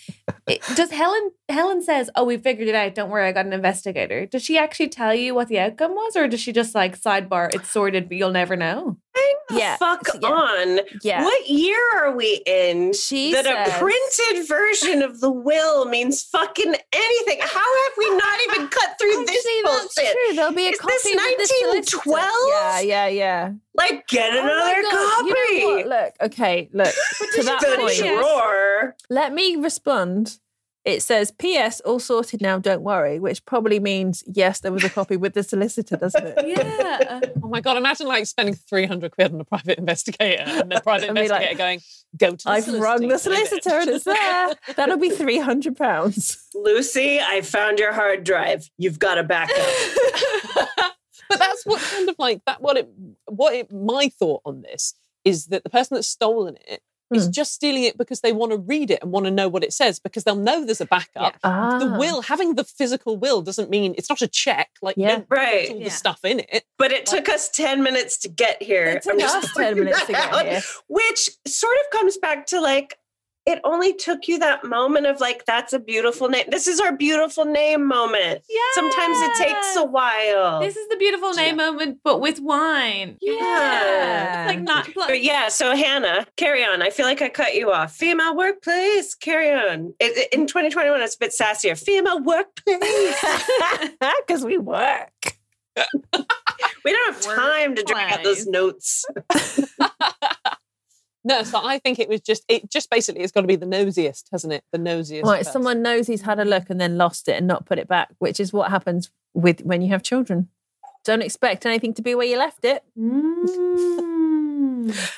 It- 0.47 0.63
Does 0.75 0.89
Helen? 0.89 1.31
Helen 1.47 1.83
says, 1.83 2.09
"Oh, 2.15 2.25
we 2.25 2.37
figured 2.37 2.67
it 2.67 2.73
out. 2.73 2.95
Don't 2.95 3.11
worry, 3.11 3.27
I 3.27 3.31
got 3.33 3.45
an 3.45 3.53
investigator." 3.53 4.25
Does 4.25 4.43
she 4.43 4.57
actually 4.57 4.89
tell 4.89 5.13
you 5.13 5.35
what 5.35 5.47
the 5.47 5.59
outcome 5.59 5.91
was, 5.93 6.15
or 6.15 6.27
does 6.27 6.39
she 6.39 6.51
just 6.51 6.73
like 6.73 6.99
sidebar? 6.99 7.53
It's 7.53 7.69
sorted, 7.69 8.09
but 8.09 8.17
you'll 8.17 8.31
never 8.31 8.55
know. 8.55 8.97
Yeah, 9.51 9.77
fuck 9.77 10.01
yeah. 10.21 10.27
on. 10.27 10.79
Yeah. 11.03 11.23
What 11.23 11.47
year 11.47 11.79
are 11.97 12.15
we 12.15 12.41
in? 12.45 12.93
She 12.93 13.31
that 13.31 13.45
says- 13.45 13.73
a 13.75 13.77
printed 13.79 14.47
version 14.47 15.01
of 15.01 15.21
the 15.21 15.31
will 15.31 15.85
means 15.85 16.23
fucking 16.23 16.75
anything. 16.93 17.39
How 17.41 17.83
have 17.83 17.93
we 17.97 18.09
not 18.17 18.39
even 18.49 18.67
cut 18.69 18.97
through 18.99 19.25
this 19.25 19.45
Actually, 19.45 19.61
bullshit? 19.63 20.11
true. 20.27 20.35
There'll 20.35 20.53
be 20.53 20.67
a 20.67 20.71
Is 20.71 20.79
copy 20.79 20.93
this 20.93 21.05
with 21.05 21.37
the 21.37 21.47
solicitor. 21.47 21.97
1912? 22.09 22.29
Yeah, 22.49 22.79
yeah, 22.79 23.07
yeah. 23.07 23.51
Like, 23.75 24.07
get 24.07 24.31
Oh 24.33 24.39
another 24.39 24.81
copy. 24.89 25.53
You 25.55 25.83
know? 25.83 25.89
Look, 25.89 26.13
okay, 26.31 26.69
look. 26.73 26.87
to 27.35 27.43
that 27.43 27.77
point, 27.77 27.97
drawer. 27.97 28.95
let 29.09 29.33
me 29.33 29.55
respond. 29.57 30.39
It 30.85 31.01
says, 31.01 31.31
P.S. 31.31 31.79
All 31.81 31.99
sorted 31.99 32.41
now, 32.41 32.59
don't 32.59 32.83
worry, 32.83 33.19
which 33.19 33.43
probably 33.45 33.79
means, 33.79 34.23
yes, 34.27 34.59
there 34.59 34.71
was 34.71 34.83
a 34.83 34.89
copy 34.89 35.17
with 35.17 35.33
the 35.33 35.41
solicitor, 35.41 35.97
doesn't 35.97 36.25
it? 36.25 36.35
Yeah. 36.45 37.21
Oh 37.43 37.47
my 37.47 37.59
god! 37.59 37.77
Imagine 37.77 38.07
like 38.07 38.25
spending 38.27 38.53
three 38.53 38.85
hundred 38.85 39.11
quid 39.11 39.33
on 39.33 39.41
a 39.41 39.43
private 39.43 39.79
investigator, 39.79 40.43
and 40.45 40.71
the 40.71 40.79
private 40.83 41.09
And 41.09 41.15
be 41.15 41.27
like, 41.27 41.41
investigator 41.41 41.57
going, 41.57 41.81
"Go 42.17 42.35
to." 42.35 42.43
The 42.43 42.49
I've 42.49 42.63
solicitor, 42.63 42.83
rung 42.83 43.07
the 43.07 43.17
solicitor 43.17 43.79
and 43.79 43.89
it's 43.89 44.03
there. 44.05 44.53
That'll 44.75 44.97
be 44.97 45.09
£300. 45.09 46.37
Lucy, 46.53 47.19
I 47.19 47.41
found 47.41 47.79
your 47.79 47.93
hard 47.93 48.23
drive. 48.23 48.69
You've 48.77 48.99
got 48.99 49.17
a 49.17 49.23
backup. 49.23 49.57
but 51.29 51.39
that's 51.39 51.65
what 51.65 51.81
kind 51.81 52.09
of 52.09 52.15
like 52.19 52.41
that. 52.45 52.61
What 52.61 52.77
it, 52.77 52.89
what 53.25 53.53
it, 53.53 53.71
my 53.71 54.09
thought 54.09 54.41
on 54.45 54.61
this 54.61 54.93
is 55.23 55.47
that 55.47 55.63
the 55.63 55.69
person 55.69 55.95
that's 55.95 56.07
stolen 56.07 56.57
it 56.67 56.81
is 57.13 57.25
Hmm. 57.25 57.31
just 57.31 57.53
stealing 57.53 57.83
it 57.83 57.97
because 57.97 58.21
they 58.21 58.31
want 58.33 58.51
to 58.51 58.57
read 58.57 58.89
it 58.89 58.99
and 59.01 59.11
want 59.11 59.25
to 59.25 59.31
know 59.31 59.47
what 59.47 59.63
it 59.63 59.73
says 59.73 59.99
because 59.99 60.23
they'll 60.23 60.35
know 60.35 60.65
there's 60.65 60.81
a 60.81 60.85
backup. 60.85 61.33
The 61.33 61.39
Ah. 61.49 61.97
will, 61.99 62.21
having 62.23 62.55
the 62.55 62.63
physical 62.63 63.17
will, 63.17 63.41
doesn't 63.41 63.69
mean 63.69 63.93
it's 63.97 64.09
not 64.09 64.21
a 64.21 64.27
check. 64.27 64.69
Like, 64.81 64.95
Yeah. 64.97 65.03
you 65.03 65.15
don't 65.17 65.29
put 65.29 65.37
Right. 65.37 65.69
all 65.71 65.77
Yeah. 65.77 65.83
the 65.85 65.91
stuff 65.91 66.25
in 66.25 66.39
it. 66.39 66.65
But 66.77 66.91
it 66.91 67.05
took 67.05 67.29
us 67.29 67.49
10 67.49 67.83
minutes 67.83 68.17
to 68.19 68.29
get 68.29 68.61
here. 68.63 68.85
It 68.85 69.03
took 69.03 69.21
us 69.21 69.53
10 69.55 69.75
minutes 69.79 70.05
to 70.07 70.11
get 70.13 70.45
here. 70.47 70.61
Which 70.87 71.29
sort 71.47 71.75
of 71.85 71.99
comes 71.99 72.17
back 72.17 72.47
to 72.47 72.59
like, 72.59 72.97
it 73.45 73.59
only 73.63 73.93
took 73.93 74.27
you 74.27 74.39
that 74.39 74.63
moment 74.63 75.05
of 75.05 75.19
like, 75.19 75.45
that's 75.45 75.71
a 75.73 75.79
beautiful 75.79 76.29
name. 76.29 76.45
This 76.49 76.65
is 76.67 76.79
our 76.79 76.95
beautiful 76.95 77.45
name 77.45 77.85
moment. 77.87 78.41
Yeah. 78.49 78.59
Sometimes 78.73 79.17
it 79.21 79.31
takes 79.37 79.75
a 79.75 79.83
while. 79.85 80.61
This 80.61 80.75
is 80.75 80.87
the 80.89 80.97
beautiful 80.97 81.31
name 81.33 81.57
moment, 81.57 81.99
but 82.03 82.19
with 82.21 82.39
wine. 82.39 83.17
Yeah. 83.21 84.45
It's 84.45 84.55
like 84.55 84.61
not. 84.61 84.89
But 84.95 85.21
yeah, 85.21 85.49
so 85.49 85.75
Hannah, 85.75 86.25
carry 86.37 86.63
on. 86.65 86.81
I 86.81 86.89
feel 86.89 87.05
like 87.05 87.21
I 87.21 87.29
cut 87.29 87.53
you 87.55 87.71
off. 87.71 87.93
Female 87.95 88.35
workplace, 88.35 89.13
carry 89.13 89.51
on. 89.51 89.93
It, 89.99 90.17
it- 90.17 90.33
in 90.33 90.47
2021, 90.47 91.01
it's 91.01 91.15
a 91.15 91.19
bit 91.19 91.31
sassier. 91.31 91.77
Female 91.81 92.21
workplace. 92.23 92.79
Because 94.27 94.43
we 94.43 94.57
work. 94.57 95.11
we 96.83 96.91
don't 96.91 97.13
have 97.13 97.21
time 97.21 97.75
to 97.75 97.83
drag 97.83 98.11
out 98.13 98.23
those 98.23 98.47
notes. 98.47 99.05
No, 101.27 101.41
so 101.41 101.59
I 101.61 101.79
think 101.79 101.97
it 101.97 102.07
was 102.07 102.21
just 102.21 102.45
it 102.47 102.69
just 102.69 102.89
basically 102.91 103.23
it's 103.23 103.31
got 103.31 103.41
to 103.41 103.47
be 103.47 103.55
the 103.55 103.65
nosiest, 103.65 104.25
hasn't 104.31 104.53
it? 104.53 104.63
The 104.71 104.77
nosiest. 104.77 105.23
Right, 105.23 105.39
person. 105.39 105.53
someone 105.53 105.81
knows 105.81 106.05
he's 106.05 106.21
had 106.21 106.39
a 106.39 106.45
look 106.45 106.69
and 106.69 106.79
then 106.79 106.97
lost 106.97 107.27
it 107.27 107.33
and 107.33 107.47
not 107.47 107.65
put 107.65 107.79
it 107.79 107.87
back, 107.87 108.09
which 108.19 108.39
is 108.39 108.53
what 108.53 108.69
happens 108.69 109.09
with 109.33 109.61
when 109.61 109.81
you 109.81 109.89
have 109.89 110.03
children. 110.03 110.49
Don't 111.03 111.23
expect 111.23 111.65
anything 111.65 111.95
to 111.95 112.03
be 112.03 112.13
where 112.13 112.27
you 112.27 112.37
left 112.37 112.63
it. 112.63 112.83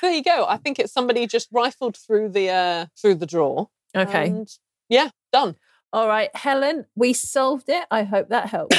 There 0.00 0.12
you 0.12 0.22
go. 0.22 0.46
I 0.48 0.56
think 0.56 0.78
it's 0.78 0.92
somebody 0.92 1.26
just 1.26 1.48
rifled 1.52 1.94
through 1.94 2.30
the 2.30 2.48
uh 2.48 2.86
through 2.98 3.16
the 3.16 3.26
drawer. 3.26 3.68
Okay. 3.94 4.28
and 4.28 4.48
yeah, 4.88 5.10
done. 5.30 5.56
All 5.92 6.08
right, 6.08 6.34
Helen, 6.34 6.86
we 6.94 7.12
solved 7.12 7.68
it. 7.68 7.84
I 7.90 8.04
hope 8.04 8.30
that 8.30 8.48
helps. 8.48 8.76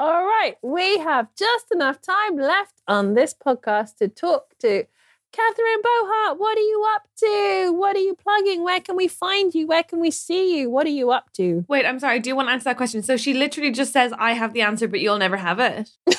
All 0.06 0.22
right, 0.22 0.56
we 0.60 0.98
have 0.98 1.28
just 1.34 1.72
enough 1.72 1.98
time 2.02 2.36
left 2.36 2.74
on 2.86 3.14
this 3.14 3.32
podcast 3.32 3.96
to 3.96 4.08
talk 4.08 4.50
to 4.58 4.84
Catherine 5.32 5.82
Bohart. 5.82 6.38
What 6.38 6.58
are 6.58 6.60
you 6.60 6.86
up 6.94 7.08
to? 7.20 7.72
What 7.74 7.96
are 7.96 8.00
you 8.00 8.14
plugging? 8.14 8.64
Where 8.64 8.80
can 8.80 8.96
we 8.96 9.08
find 9.08 9.54
you? 9.54 9.66
Where 9.66 9.82
can 9.82 10.00
we 10.00 10.10
see 10.10 10.58
you? 10.58 10.68
What 10.68 10.86
are 10.86 10.90
you 10.90 11.10
up 11.10 11.32
to? 11.38 11.64
Wait, 11.68 11.86
I'm 11.86 11.98
sorry. 11.98 12.16
I 12.16 12.18
do 12.18 12.36
want 12.36 12.48
to 12.48 12.52
answer 12.52 12.64
that 12.64 12.76
question. 12.76 13.02
So 13.02 13.16
she 13.16 13.32
literally 13.32 13.70
just 13.70 13.94
says, 13.94 14.12
"I 14.18 14.32
have 14.32 14.52
the 14.52 14.60
answer, 14.60 14.86
but 14.88 15.00
you'll 15.00 15.16
never 15.16 15.38
have 15.38 15.58
it." 15.58 15.88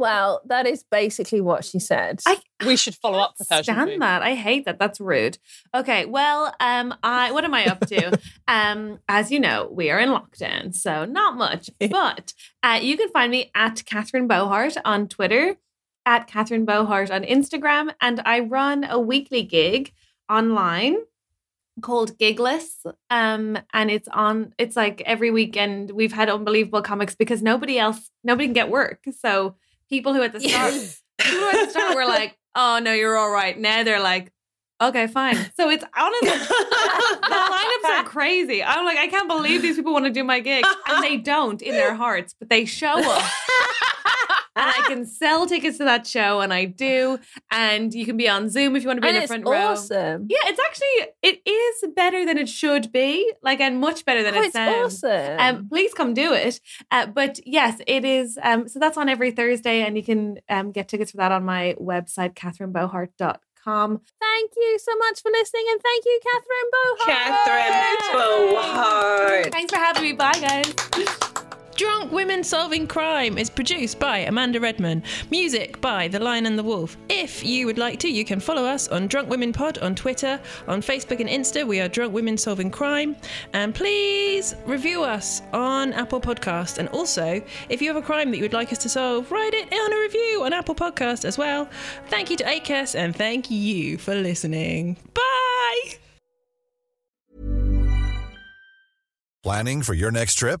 Well, 0.00 0.40
that 0.46 0.66
is 0.66 0.82
basically 0.90 1.42
what 1.42 1.62
she 1.62 1.78
said. 1.78 2.22
I 2.24 2.38
We 2.64 2.76
should 2.76 2.94
follow 2.94 3.18
up 3.18 3.34
with 3.38 3.48
her. 3.50 3.62
shouldn't 3.62 3.86
we? 3.86 3.98
that. 3.98 4.22
I 4.22 4.34
hate 4.34 4.64
that. 4.64 4.78
That's 4.78 4.98
rude. 4.98 5.36
Okay. 5.74 6.06
Well, 6.06 6.54
um, 6.58 6.94
I 7.02 7.32
what 7.32 7.44
am 7.44 7.52
I 7.52 7.66
up 7.66 7.80
to? 7.86 8.18
um, 8.48 8.98
as 9.10 9.30
you 9.30 9.38
know, 9.38 9.68
we 9.70 9.90
are 9.90 9.98
in 9.98 10.08
lockdown, 10.08 10.74
so 10.74 11.04
not 11.04 11.36
much. 11.36 11.68
But 11.78 12.32
uh, 12.62 12.78
you 12.80 12.96
can 12.96 13.10
find 13.10 13.30
me 13.30 13.50
at 13.54 13.84
Catherine 13.84 14.26
Bohart 14.26 14.78
on 14.86 15.06
Twitter, 15.06 15.56
at 16.06 16.26
Catherine 16.26 16.64
Bohart 16.64 17.10
on 17.10 17.22
Instagram, 17.22 17.92
and 18.00 18.22
I 18.24 18.40
run 18.40 18.84
a 18.84 18.98
weekly 18.98 19.42
gig 19.42 19.92
online 20.30 20.96
called 21.82 22.16
Gigless. 22.18 22.86
Um, 23.10 23.58
and 23.74 23.90
it's 23.90 24.08
on. 24.08 24.54
It's 24.56 24.76
like 24.76 25.02
every 25.04 25.30
weekend 25.30 25.90
we've 25.90 26.14
had 26.14 26.30
unbelievable 26.30 26.80
comics 26.80 27.14
because 27.14 27.42
nobody 27.42 27.78
else, 27.78 28.10
nobody 28.24 28.46
can 28.46 28.54
get 28.54 28.70
work. 28.70 29.04
So 29.18 29.56
people 29.90 30.14
who 30.14 30.22
at 30.22 30.32
the 30.32 30.40
start, 30.48 30.72
who 30.72 31.48
at 31.48 31.66
the 31.66 31.70
start 31.70 31.94
were 31.94 32.06
like, 32.06 32.38
"Oh 32.54 32.80
no, 32.82 32.92
you're 32.92 33.16
all 33.16 33.30
right." 33.30 33.58
Now 33.58 33.82
they're 33.82 34.00
like, 34.00 34.32
"Okay, 34.80 35.06
fine." 35.06 35.36
So 35.56 35.68
it's 35.68 35.84
honestly 35.96 36.30
the 36.30 37.26
lineups 37.26 37.90
are 38.00 38.04
crazy. 38.04 38.62
I'm 38.62 38.84
like, 38.84 38.98
I 38.98 39.08
can't 39.08 39.28
believe 39.28 39.62
these 39.62 39.76
people 39.76 39.92
want 39.92 40.06
to 40.06 40.10
do 40.10 40.24
my 40.24 40.40
gig, 40.40 40.64
and 40.88 41.04
they 41.04 41.16
don't 41.16 41.60
in 41.60 41.72
their 41.72 41.94
hearts, 41.94 42.34
but 42.38 42.48
they 42.48 42.64
show 42.64 42.98
up. 42.98 43.24
And 44.56 44.68
I 44.68 44.82
can 44.88 45.06
sell 45.06 45.46
tickets 45.46 45.78
to 45.78 45.84
that 45.84 46.06
show, 46.06 46.40
and 46.40 46.52
I 46.52 46.64
do. 46.64 47.18
And 47.52 47.94
you 47.94 48.04
can 48.04 48.16
be 48.16 48.28
on 48.28 48.50
Zoom 48.50 48.74
if 48.74 48.82
you 48.82 48.88
want 48.88 48.98
to 48.98 49.00
be 49.02 49.06
and 49.08 49.16
in 49.16 49.20
the 49.20 49.22
it's 49.24 49.30
front 49.30 49.46
row. 49.46 49.68
awesome. 49.72 50.26
Yeah, 50.28 50.38
it's 50.44 50.58
actually 50.60 51.12
it 51.22 51.40
is 51.48 51.84
better 51.94 52.26
than 52.26 52.36
it 52.36 52.48
should 52.48 52.90
be, 52.90 53.32
like 53.42 53.60
and 53.60 53.78
much 53.80 54.04
better 54.04 54.22
than 54.24 54.34
Oh, 54.34 54.40
it 54.42 54.46
it's 54.46 54.52
sounds. 54.54 55.04
awesome. 55.04 55.36
Um, 55.38 55.68
please 55.68 55.94
come 55.94 56.14
do 56.14 56.32
it. 56.34 56.60
Uh, 56.90 57.06
but 57.06 57.38
yes, 57.46 57.80
it 57.86 58.04
is. 58.04 58.38
Um, 58.42 58.66
so 58.68 58.78
that's 58.80 58.98
on 58.98 59.08
every 59.08 59.30
Thursday, 59.30 59.82
and 59.82 59.96
you 59.96 60.02
can 60.02 60.38
um, 60.48 60.72
get 60.72 60.88
tickets 60.88 61.12
for 61.12 61.18
that 61.18 61.30
on 61.32 61.44
my 61.44 61.76
website, 61.80 62.34
catherinebohart.com. 62.34 64.00
Thank 64.20 64.50
you 64.56 64.78
so 64.82 64.96
much 64.96 65.22
for 65.22 65.30
listening, 65.30 65.64
and 65.70 65.80
thank 65.80 66.04
you, 66.04 66.20
Catherine 66.26 66.70
Bohart. 66.72 67.08
Catherine 68.10 68.52
Bohart. 68.52 69.52
Thanks 69.52 69.72
for 69.72 69.78
having 69.78 70.02
me. 70.02 70.12
Bye, 70.12 70.32
guys. 70.40 71.16
Drunk 71.80 72.12
Women 72.12 72.44
Solving 72.44 72.86
Crime 72.86 73.38
is 73.38 73.48
produced 73.48 73.98
by 73.98 74.18
Amanda 74.18 74.60
Redman. 74.60 75.02
Music 75.30 75.80
by 75.80 76.08
The 76.08 76.18
Lion 76.18 76.44
and 76.44 76.58
the 76.58 76.62
Wolf. 76.62 76.98
If 77.08 77.42
you 77.42 77.64
would 77.64 77.78
like 77.78 77.98
to, 78.00 78.08
you 78.10 78.22
can 78.22 78.38
follow 78.38 78.66
us 78.66 78.88
on 78.88 79.06
Drunk 79.06 79.30
Women 79.30 79.50
Pod 79.50 79.78
on 79.78 79.94
Twitter, 79.94 80.38
on 80.68 80.82
Facebook 80.82 81.20
and 81.20 81.28
Insta. 81.30 81.66
We 81.66 81.80
are 81.80 81.88
Drunk 81.88 82.12
Women 82.12 82.36
Solving 82.36 82.70
Crime. 82.70 83.16
And 83.54 83.74
please 83.74 84.54
review 84.66 85.04
us 85.04 85.40
on 85.54 85.94
Apple 85.94 86.20
Podcast. 86.20 86.76
And 86.76 86.86
also, 86.90 87.42
if 87.70 87.80
you 87.80 87.88
have 87.88 87.96
a 87.96 88.04
crime 88.04 88.30
that 88.30 88.36
you 88.36 88.42
would 88.42 88.52
like 88.52 88.72
us 88.72 88.78
to 88.80 88.90
solve, 88.90 89.30
write 89.32 89.54
it 89.54 89.72
on 89.72 89.92
a 89.94 90.00
review 90.00 90.42
on 90.44 90.52
Apple 90.52 90.74
Podcast 90.74 91.24
as 91.24 91.38
well. 91.38 91.66
Thank 92.08 92.28
you 92.28 92.36
to 92.36 92.44
Acast 92.44 92.94
and 92.94 93.16
thank 93.16 93.50
you 93.50 93.96
for 93.96 94.14
listening. 94.14 94.98
Bye. 95.14 95.94
Planning 99.42 99.80
for 99.80 99.94
your 99.94 100.10
next 100.10 100.34
trip? 100.34 100.60